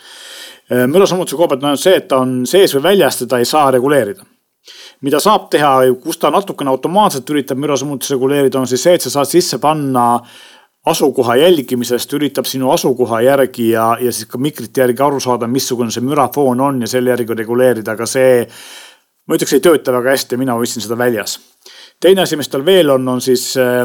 mürasummutuse 0.90 1.38
koha 1.38 1.52
pealt 1.52 1.62
on 1.62 1.70
ainult 1.70 1.84
see, 1.84 2.00
et 2.00 2.08
ta 2.10 2.18
on 2.24 2.40
sees 2.50 2.74
või 2.74 2.88
väljas, 2.88 3.20
teda 3.20 3.38
ei 3.38 3.46
saa 3.46 3.68
reguleerida 3.76 4.26
mida 5.06 5.20
saab 5.22 5.50
teha, 5.54 5.76
kus 6.02 6.18
ta 6.18 6.32
natukene 6.34 6.72
automaatselt 6.72 7.30
üritab 7.30 7.60
mürasummutust 7.62 8.16
reguleerida, 8.16 8.60
on 8.60 8.70
siis 8.70 8.82
see, 8.82 8.96
et 8.98 9.06
sa 9.06 9.12
saad 9.14 9.30
sisse 9.30 9.60
panna 9.62 10.06
asukoha 10.86 11.36
jälgimisest 11.42 12.14
üritab 12.14 12.46
sinu 12.50 12.70
asukoha 12.74 13.22
järgi 13.26 13.72
ja, 13.72 13.96
ja 14.02 14.12
siis 14.14 14.30
ka 14.30 14.38
mikrite 14.42 14.84
järgi 14.84 15.02
aru 15.02 15.20
saada, 15.22 15.50
missugune 15.50 15.94
see 15.94 16.06
mürafoon 16.06 16.62
on 16.62 16.82
ja 16.86 16.90
selle 16.90 17.14
järgi 17.14 17.38
reguleerida, 17.42 17.96
aga 17.96 18.08
see. 18.10 18.46
ma 19.26 19.38
ütleks, 19.38 19.56
ei 19.58 19.64
tööta 19.66 19.94
väga 19.96 20.14
hästi, 20.14 20.38
mina 20.38 20.54
hoidsin 20.54 20.86
seda 20.86 20.98
väljas. 20.98 21.40
teine 22.00 22.22
asi, 22.22 22.38
mis 22.38 22.50
tal 22.50 22.66
veel 22.66 22.94
on, 22.94 23.08
on 23.16 23.22
siis 23.22 23.54
äh, 23.58 23.82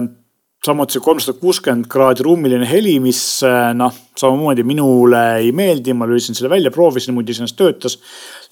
samuti 0.64 0.96
see 0.96 1.04
kolmsada 1.04 1.38
kuuskümmend 1.40 1.86
kraadi 1.88 2.24
ruumiline 2.24 2.66
heli, 2.68 2.98
mis 3.00 3.20
äh, 3.48 3.70
noh, 3.76 3.94
samamoodi 4.20 4.64
minule 4.68 5.20
ei 5.40 5.52
meeldi, 5.56 5.94
ma 5.96 6.08
lüüsin 6.08 6.36
selle 6.36 6.50
välja, 6.52 6.72
proovisin, 6.74 7.14
muidu 7.16 7.32
iseenesest 7.32 7.56
töötas. 7.56 7.96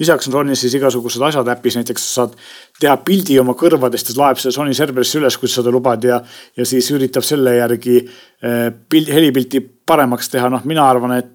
lisaks 0.00 0.28
on 0.30 0.38
Sony's 0.38 0.62
siis 0.64 0.76
igasugused 0.78 1.22
asjad 1.28 1.48
äpis, 1.52 1.76
näiteks 1.76 2.06
sa 2.06 2.22
saad 2.22 2.36
teha 2.80 2.96
pildi 3.04 3.36
oma 3.42 3.52
kõrvadest 3.58 4.14
ja 4.14 4.20
laeb 4.22 4.40
selle 4.40 4.56
Sony 4.56 4.76
serverisse 4.76 5.20
üles, 5.20 5.36
kui 5.36 5.50
sa 5.50 5.60
seda 5.60 5.74
lubad 5.74 6.04
ja, 6.08 6.22
ja 6.56 6.68
siis 6.68 6.88
üritab 6.96 7.26
selle 7.28 7.58
järgi 7.58 7.98
äh, 8.00 8.70
pild, 8.88 9.12
helipilti 9.12 9.60
paremaks 9.60 10.32
teha, 10.32 10.48
noh, 10.52 10.64
mina 10.68 10.88
arvan, 10.88 11.18
et 11.18 11.34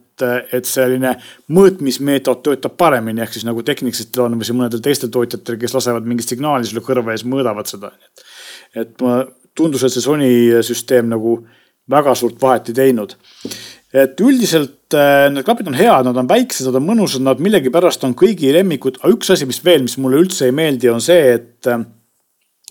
et 0.53 0.67
selline 0.69 1.15
mõõtmismeetod 1.57 2.43
töötab 2.45 2.75
paremini, 2.77 3.23
ehk 3.23 3.33
siis 3.33 3.47
nagu 3.47 3.63
Technicsitel 3.65 4.27
on 4.27 4.35
või 4.37 4.57
mõnedel 4.59 4.81
teistel 4.85 5.09
tootjatel, 5.11 5.57
kes 5.59 5.73
lasevad 5.73 6.05
mingit 6.05 6.29
signaali 6.29 6.69
sulle 6.69 6.83
kõrva 6.85 7.15
ja 7.15 7.17
siis 7.17 7.31
mõõdavad 7.31 7.71
seda. 7.71 7.89
et 8.77 8.93
ma 9.01 9.23
tundus, 9.57 9.83
et 9.85 9.93
see 9.93 10.03
Sony 10.03 10.31
süsteem 10.65 11.09
nagu 11.11 11.37
väga 11.89 12.15
suurt 12.15 12.41
vahet 12.41 12.69
ei 12.71 12.77
teinud. 12.77 13.15
et 13.93 14.21
üldiselt 14.25 14.95
äh, 14.97 15.27
need 15.29 15.45
klapid 15.45 15.67
on 15.69 15.75
head, 15.77 16.07
nad 16.07 16.17
on 16.17 16.29
väiksed, 16.29 16.65
nad 16.65 16.79
on 16.79 16.85
mõnusad, 16.87 17.21
nad 17.21 17.41
millegipärast 17.43 18.01
on 18.07 18.15
kõigi 18.17 18.49
lemmikud, 18.55 18.97
aga 19.03 19.11
üks 19.13 19.29
asi, 19.35 19.45
mis 19.45 19.61
veel, 19.61 19.83
mis 19.85 19.99
mulle 20.01 20.17
üldse 20.23 20.47
ei 20.47 20.55
meeldi, 20.55 20.89
on 20.89 21.03
see, 21.03 21.35
et, 21.35 21.69
äh, 21.69 21.83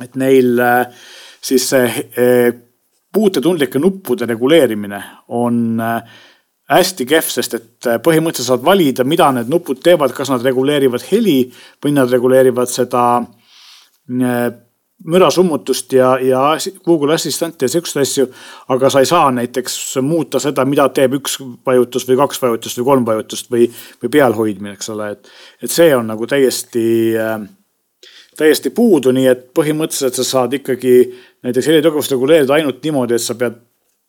et 0.02 0.18
neil 0.18 0.58
äh, 0.58 1.06
siis 1.42 1.68
see 1.70 2.02
puutetundlike 3.12 3.78
nuppude 3.78 4.26
reguleerimine 4.26 4.98
on 5.36 5.78
hästi 6.72 7.06
kehv, 7.06 7.28
sest 7.28 7.56
et 7.58 7.88
põhimõtteliselt 8.02 8.48
saad 8.54 8.64
valida, 8.64 9.04
mida 9.04 9.28
need 9.36 9.50
nupud 9.52 9.82
teevad, 9.84 10.14
kas 10.16 10.30
nad 10.32 10.42
reguleerivad 10.42 11.04
heli 11.10 11.36
või 11.84 11.92
nad 11.98 12.10
reguleerivad 12.10 12.72
seda 12.72 13.04
mürasummutust 15.04 15.92
ja, 15.92 16.18
ja 16.22 16.42
Google 16.84 17.14
Assistanti 17.14 17.64
ja 17.64 17.68
siukseid 17.68 18.02
asju. 18.02 18.26
aga 18.68 18.90
sa 18.90 19.00
ei 19.00 19.06
saa 19.06 19.30
näiteks 19.30 19.78
muuta 20.02 20.40
seda, 20.42 20.64
mida 20.64 20.88
teeb 20.88 21.16
üks 21.18 21.38
vajutus 21.66 22.06
või 22.08 22.20
kaks 22.22 22.42
vajutust 22.42 22.78
või 22.78 22.84
kolm 22.90 23.06
vajutust 23.06 23.50
või, 23.50 23.66
või 24.02 24.12
pealhoidmine, 24.18 24.76
eks 24.76 24.92
ole, 24.94 25.10
et. 25.16 25.34
et 25.62 25.70
see 25.70 25.90
on 25.96 26.06
nagu 26.06 26.26
täiesti 26.26 26.84
äh, 27.18 27.40
täiesti 28.36 28.70
puudu, 28.70 29.12
nii 29.12 29.26
et 29.28 29.44
põhimõtteliselt 29.54 30.16
sa 30.16 30.24
saad 30.24 30.56
ikkagi 30.56 30.96
näiteks 31.44 31.68
helitugevust 31.68 32.14
reguleerida 32.14 32.56
ainult 32.56 32.82
niimoodi, 32.84 33.18
et 33.18 33.24
sa 33.24 33.36
pead 33.38 33.58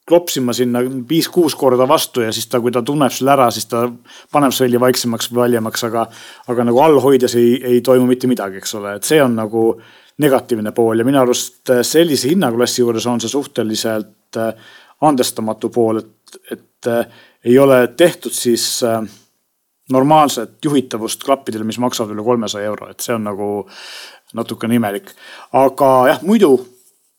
klopsima 0.07 0.53
sinna 0.53 0.81
viis-kuus 1.09 1.55
korda 1.55 1.87
vastu 1.87 2.21
ja 2.25 2.31
siis 2.35 2.47
ta, 2.51 2.59
kui 2.59 2.71
ta 2.71 2.81
tunneb 2.83 3.11
selle 3.13 3.31
ära, 3.35 3.49
siis 3.51 3.69
ta 3.71 3.85
paneb 4.31 4.51
su 4.51 4.65
heli 4.65 4.79
vaiksemaks 4.81 5.31
või 5.31 5.45
valjemaks, 5.45 5.83
aga, 5.87 6.05
aga 6.51 6.65
nagu 6.67 6.81
all 6.83 6.99
hoides 7.03 7.37
ei, 7.39 7.55
ei 7.63 7.81
toimu 7.81 8.09
mitte 8.09 8.27
midagi, 8.27 8.59
eks 8.59 8.75
ole, 8.79 8.97
et 8.97 9.07
see 9.07 9.21
on 9.23 9.37
nagu 9.39 9.69
negatiivne 10.23 10.73
pool 10.75 10.99
ja 10.99 11.07
minu 11.07 11.21
arust 11.21 11.71
sellise 11.87 12.29
hinnaklassi 12.29 12.83
juures 12.83 13.07
on 13.09 13.23
see 13.23 13.31
suhteliselt 13.31 14.39
andestamatu 15.03 15.71
pool, 15.73 16.03
et, 16.03 16.39
et 16.51 16.91
ei 17.43 17.57
ole 17.59 17.87
tehtud 17.97 18.31
siis 18.31 18.65
äh, 18.87 19.01
normaalset 19.91 20.65
juhitavust 20.65 21.23
klappidele, 21.23 21.63
mis 21.67 21.79
maksavad 21.79 22.13
üle 22.15 22.23
kolmesaja 22.23 22.69
euro, 22.71 22.89
et 22.91 23.03
see 23.03 23.15
on 23.15 23.25
nagu 23.27 23.49
natukene 24.33 24.77
imelik. 24.79 25.11
aga 25.53 25.89
jah, 26.09 26.21
muidu 26.23 26.55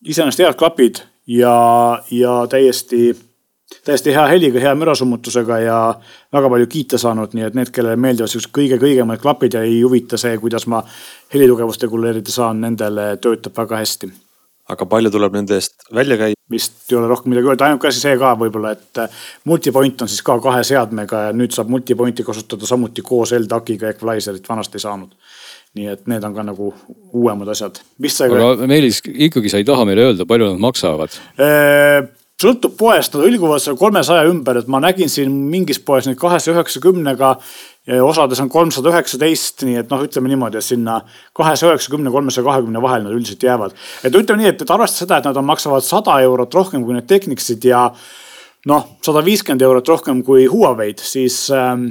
iseenesest 0.04 0.44
head 0.44 0.56
klapid 0.58 1.02
ja, 1.26 2.02
ja 2.10 2.34
täiesti, 2.50 3.12
täiesti 3.84 4.14
hea 4.14 4.26
heliga, 4.32 4.60
hea 4.60 4.74
mürasummutusega 4.78 5.58
ja 5.64 5.78
väga 6.32 6.50
palju 6.50 6.66
kiita 6.70 7.00
saanud, 7.00 7.36
nii 7.36 7.48
et 7.48 7.56
need, 7.58 7.72
kellele 7.74 8.00
meeldivad 8.00 8.32
siuksed 8.32 8.52
kõige-kõigemad 8.56 9.22
klapid 9.22 9.56
ja 9.56 9.64
ei 9.64 9.80
huvita 9.82 10.20
see, 10.20 10.36
kuidas 10.42 10.68
ma 10.70 10.82
helitugevust 11.34 11.88
reguleerida 11.88 12.34
saan, 12.34 12.60
nendele 12.64 13.14
töötab 13.22 13.56
väga 13.64 13.82
hästi 13.84 14.12
aga 14.72 14.86
palju 14.88 15.12
tuleb 15.12 15.34
nende 15.36 15.58
eest 15.58 15.84
välja 15.94 16.16
käia? 16.20 16.38
vist 16.50 16.92
ei 16.92 16.96
ole 16.98 17.08
rohkem 17.08 17.32
midagi 17.32 17.50
öelda, 17.50 17.68
ainuke 17.68 17.88
asi 17.88 18.00
see 18.00 18.16
ka 18.20 18.34
võib-olla, 18.40 18.74
et 18.76 19.00
äh, 19.00 19.22
multipoint 19.48 20.04
on 20.04 20.10
siis 20.12 20.22
ka 20.24 20.36
kahe 20.44 20.62
seadmega 20.64 21.22
ja 21.26 21.32
nüüd 21.36 21.54
saab 21.56 21.72
multipointi 21.72 22.24
kasutada 22.24 22.68
samuti 22.68 23.04
koos 23.04 23.32
L-takiga 23.36 23.90
equalizer'it, 23.92 24.48
vanasti 24.48 24.80
ei 24.80 24.84
saanud. 24.84 25.14
Nii 25.74 25.88
et 25.90 26.04
need 26.10 26.24
on 26.26 26.34
ka 26.36 26.44
nagu 26.46 26.72
uuemad 27.12 27.48
asjad. 27.50 27.80
aga 28.26 28.68
Meelis, 28.70 29.00
ikkagi 29.04 29.50
sa 29.50 29.58
ei 29.58 29.66
taha 29.66 29.86
meile 29.88 30.10
öelda, 30.10 30.26
palju 30.28 30.52
nad 30.52 30.62
maksavad? 30.62 31.16
Äh, 31.42 32.06
sõltub 32.40 32.76
poest, 32.78 33.14
nad 33.14 33.26
ülguvad 33.26 33.62
seal 33.62 33.78
kolmesaja 33.78 34.26
ümber, 34.30 34.60
et 34.60 34.70
ma 34.70 34.80
nägin 34.82 35.10
siin 35.10 35.32
mingis 35.50 35.80
poes 35.82 36.08
neid 36.08 36.18
kahesaja 36.20 36.56
üheksakümnega 36.56 37.34
osades 38.04 38.40
on 38.40 38.48
kolmsada 38.48 38.88
üheksateist, 38.94 39.64
nii 39.68 39.82
et 39.82 39.90
noh, 39.92 40.00
ütleme 40.06 40.30
niimoodi, 40.32 40.56
et 40.56 40.64
sinna 40.64 41.00
kahesaja 41.36 41.74
üheksakümne, 41.74 42.12
kolmesaja 42.14 42.46
kahekümne 42.46 42.80
vahel 42.82 43.04
nad 43.04 43.12
üldiselt 43.12 43.42
jäävad. 43.44 43.74
et 44.04 44.14
ütleme 44.14 44.40
nii, 44.40 44.52
et, 44.54 44.62
et 44.62 44.70
arvestades 44.70 45.04
seda, 45.04 45.18
et 45.18 45.28
nad 45.28 45.36
on, 45.36 45.44
maksavad 45.44 45.84
sada 45.84 46.16
eurot 46.24 46.54
rohkem 46.54 46.84
kui 46.84 46.96
need 46.96 47.06
Technicsid 47.10 47.64
ja 47.68 47.90
noh, 48.70 48.88
sada 49.04 49.20
viiskümmend 49.24 49.62
eurot 49.62 49.88
rohkem 49.88 50.22
kui 50.24 50.46
Huawei'd, 50.48 51.04
siis 51.04 51.50
ähm, 51.52 51.90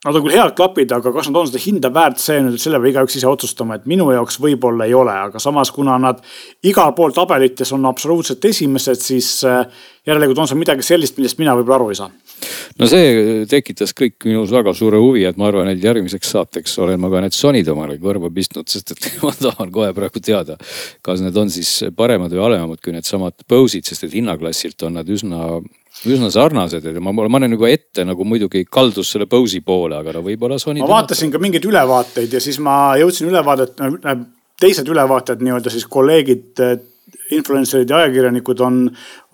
Nad 0.00 0.16
on 0.16 0.22
küll 0.24 0.32
head 0.32 0.54
klapid, 0.56 0.92
aga 0.96 1.10
kas 1.12 1.26
nad 1.28 1.36
on 1.36 1.48
seda 1.50 1.60
hinda 1.60 1.90
väärt, 1.92 2.16
see 2.22 2.38
nüüd 2.40 2.56
selle 2.62 2.78
peab 2.80 2.88
igaüks 2.88 3.18
ise 3.18 3.28
otsustama, 3.28 3.76
et 3.76 3.88
minu 3.90 4.06
jaoks 4.14 4.38
võib-olla 4.40 4.86
ei 4.88 4.94
ole, 4.96 5.12
aga 5.26 5.42
samas, 5.42 5.68
kuna 5.76 5.98
nad 6.00 6.22
igal 6.64 6.94
pool 6.96 7.12
tabelites 7.12 7.68
on 7.76 7.84
absoluutselt 7.84 8.46
esimesed, 8.48 8.96
siis 9.04 9.28
äh, 9.44 9.66
järelikult 10.08 10.40
on 10.40 10.48
seal 10.48 10.60
midagi 10.62 10.86
sellist, 10.86 11.18
millest 11.20 11.36
mina 11.42 11.52
võib-olla 11.58 11.76
aru 11.76 11.90
ei 11.92 11.98
saa. 11.98 12.08
No 12.80 12.88
see 12.88 13.42
tekitas 13.50 13.92
kõik 13.96 14.24
minus 14.24 14.54
väga 14.56 14.72
suure 14.78 14.96
huvi, 15.02 15.26
et 15.28 15.36
ma 15.36 15.50
arvan, 15.50 15.68
et 15.68 15.84
järgmiseks 15.84 16.32
saateks 16.32 16.78
olen 16.80 17.02
ma 17.02 17.10
ka 17.12 17.20
need 17.26 17.36
Sonyd 17.36 17.68
omale 17.68 17.98
kõrva 18.00 18.32
pistnud, 18.32 18.72
sest 18.72 18.94
et 18.94 19.10
ma 19.26 19.34
tahan 19.36 19.68
kohe 19.74 19.92
praegu 19.96 20.24
teada, 20.24 20.56
kas 21.04 21.20
need 21.20 21.36
on 21.36 21.52
siis 21.52 21.74
paremad 21.92 22.32
või 22.32 22.46
halvemad 22.46 22.80
kui 22.80 22.96
needsamad 22.96 23.44
Bose'id, 23.44 23.84
sest 23.84 24.08
et 24.08 24.16
hinnaklassilt 24.16 24.88
on 24.88 24.96
nad 24.96 25.12
üsna 25.12 25.60
üsna 26.06 26.30
sarnased, 26.32 26.86
et 26.86 27.00
ma, 27.02 27.12
ma 27.12 27.40
olen 27.40 27.50
nagu 27.54 27.66
ette 27.68 28.06
nagu 28.08 28.24
muidugi 28.24 28.64
kaldus 28.64 29.12
selle 29.14 29.26
Bose'i 29.30 29.60
poole, 29.64 29.98
aga 30.00 30.16
no 30.16 30.24
võib-olla 30.24 30.58
Sony. 30.58 30.80
ma 30.80 30.88
vaatasin 30.94 31.32
ka 31.32 31.42
mingeid 31.42 31.66
ülevaateid 31.68 32.32
ja 32.38 32.40
siis 32.40 32.60
ma 32.62 32.94
jõudsin 33.00 33.28
ülevaadet, 33.28 33.76
teised 34.60 34.88
ülevaated 34.88 35.44
nii-öelda 35.44 35.72
siis 35.72 35.84
kolleegid, 35.90 36.64
influencer'id 37.34 37.90
ja 37.90 38.04
ajakirjanikud 38.04 38.60
on, 38.64 38.82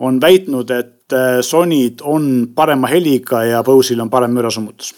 on 0.03 0.21
väitnud, 0.21 0.71
et 0.75 0.93
Äh, 1.13 1.41
Sonyd 1.41 2.01
on 2.03 2.49
parema 2.55 2.87
heliga 2.87 3.43
ja 3.43 3.63
Bose'il 3.63 4.01
on 4.03 4.09
parem 4.11 4.33
mürasummutus 4.35 4.91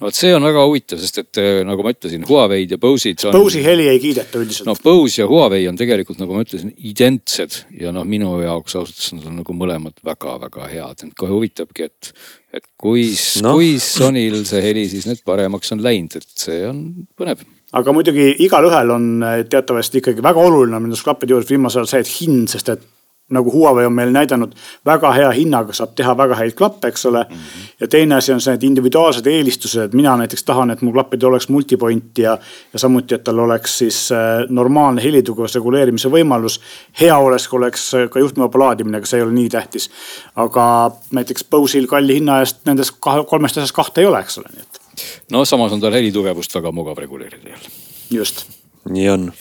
no 0.00 0.08
vot, 0.08 0.16
see 0.16 0.32
on 0.34 0.44
väga 0.46 0.64
huvitav, 0.66 1.00
sest 1.02 1.20
et 1.22 1.40
äh, 1.42 1.60
nagu 1.66 1.84
ma 1.84 1.92
ütlesin, 1.94 2.26
Huawei'd 2.28 2.74
ja 2.74 2.78
Bose'id 2.82 3.22
on.... 3.28 3.36
Bose'i 3.36 3.62
heli 3.64 3.88
ei 3.90 4.00
kiideta 4.02 4.40
üldiselt. 4.40 4.68
no 4.68 4.76
Bose 4.82 5.22
ja 5.22 5.28
Huawei 5.30 5.66
on 5.70 5.78
tegelikult, 5.78 6.20
nagu 6.22 6.36
ma 6.36 6.44
ütlesin, 6.46 6.74
identsed 6.90 7.62
ja 7.80 7.94
noh, 7.94 8.06
minu 8.08 8.34
jaoks 8.42 8.76
ausalt 8.78 8.92
öeldes 8.92 9.12
nad 9.16 9.30
on 9.30 9.40
nagu 9.42 9.56
mõlemad 9.56 9.98
väga-väga 10.06 10.68
head, 10.72 11.06
et 11.06 11.16
kohe 11.18 11.34
huvitabki, 11.34 11.88
et, 11.88 12.12
et 12.58 12.66
kui 12.80 13.08
no., 13.44 13.56
kui 13.56 13.74
Sonyl 13.82 14.42
see 14.48 14.62
heli 14.64 14.86
siis 14.90 15.08
nüüd 15.08 15.22
paremaks 15.26 15.74
on 15.74 15.82
läinud, 15.84 16.18
et 16.18 16.46
see 16.46 16.62
on 16.68 16.86
põnev 17.18 17.44
aga 17.72 17.94
muidugi 17.96 18.32
igalühel 18.44 18.90
on 18.92 19.06
äh, 19.24 19.44
teatavasti 19.48 20.02
ikkagi 20.02 20.24
väga 20.24 20.42
oluline 20.42 20.76
on 20.76 20.88
nendes 20.88 21.04
klappide 21.04 21.32
juures 21.36 21.48
viimasel 21.48 21.86
ajal 21.86 21.92
see, 21.92 22.02
et 22.04 22.12
hind, 22.20 22.50
sest 22.52 22.74
et 22.74 22.84
nagu 23.32 23.52
Huawei 23.52 23.86
on 23.86 23.92
meil 23.92 24.12
näidanud, 24.12 24.54
väga 24.86 25.12
hea 25.16 25.30
hinnaga 25.36 25.74
saab 25.76 25.94
teha 25.96 26.14
väga 26.16 26.36
häid 26.38 26.54
klappe, 26.58 26.88
eks 26.88 27.06
ole 27.06 27.24
mm. 27.28 27.36
-hmm. 27.36 27.68
ja 27.80 27.88
teine 27.88 28.14
asi 28.14 28.32
on 28.32 28.40
see, 28.40 28.54
et 28.54 28.64
individuaalsed 28.64 29.26
eelistused, 29.26 29.94
mina 29.94 30.16
näiteks 30.16 30.44
tahan, 30.44 30.70
et 30.70 30.82
mu 30.82 30.92
klappidel 30.92 31.28
oleks 31.28 31.48
multipoint 31.48 32.18
ja, 32.18 32.38
ja 32.72 32.78
samuti, 32.78 33.14
et 33.14 33.24
tal 33.24 33.38
oleks 33.38 33.78
siis 33.78 34.12
äh, 34.12 34.46
normaalne 34.48 35.02
helitugevuse 35.02 35.58
reguleerimise 35.58 36.08
võimalus. 36.08 36.60
hea 37.00 37.16
oleks, 37.18 37.48
kui 37.48 37.56
oleks 37.56 37.92
ka 38.10 38.18
juhtmevaba 38.18 38.58
laadimine, 38.58 38.96
aga 38.96 39.06
see 39.06 39.20
ei 39.20 39.26
ole 39.26 39.32
nii 39.32 39.48
tähtis. 39.48 39.90
aga 40.36 40.92
näiteks 41.10 41.44
Bose'il 41.50 41.86
kalli 41.86 42.14
hinna 42.20 42.40
eest 42.40 42.64
nendest 42.66 42.96
kahe, 43.00 43.24
kolmest 43.24 43.58
asjast 43.58 43.76
kahte 43.76 44.00
ei 44.00 44.06
ole, 44.06 44.20
eks 44.20 44.38
ole, 44.38 44.52
nii 44.52 44.62
et. 44.62 44.80
no 45.30 45.44
samas 45.44 45.72
on 45.72 45.80
tal 45.80 45.92
helitugevust 45.92 46.54
väga 46.54 46.72
mugav 46.72 46.98
reguleerida 46.98 47.48
jälle. 47.48 47.68
just. 48.10 48.46
nii 48.88 49.08
on 49.08 49.32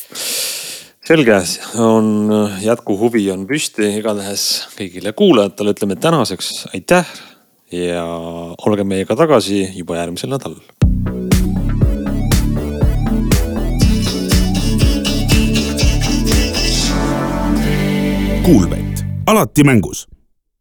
selge, 1.12 1.36
on 1.76 2.32
jätkuhuvi 2.64 3.26
on 3.34 3.42
püsti, 3.50 3.84
igatahes 4.00 4.44
kõigile 4.78 5.12
kuulajatele 5.18 5.74
ütleme 5.76 5.98
tänaseks 6.00 6.70
aitäh 6.72 7.10
ja 7.76 8.06
olge 8.64 8.86
meiega 8.88 9.18
tagasi 9.20 9.66
juba 9.76 9.98
järgmisel 10.00 10.32
nädalal. 10.32 10.62
Kuulmet, 18.46 19.04
alati 19.28 19.68
mängus 19.68 20.06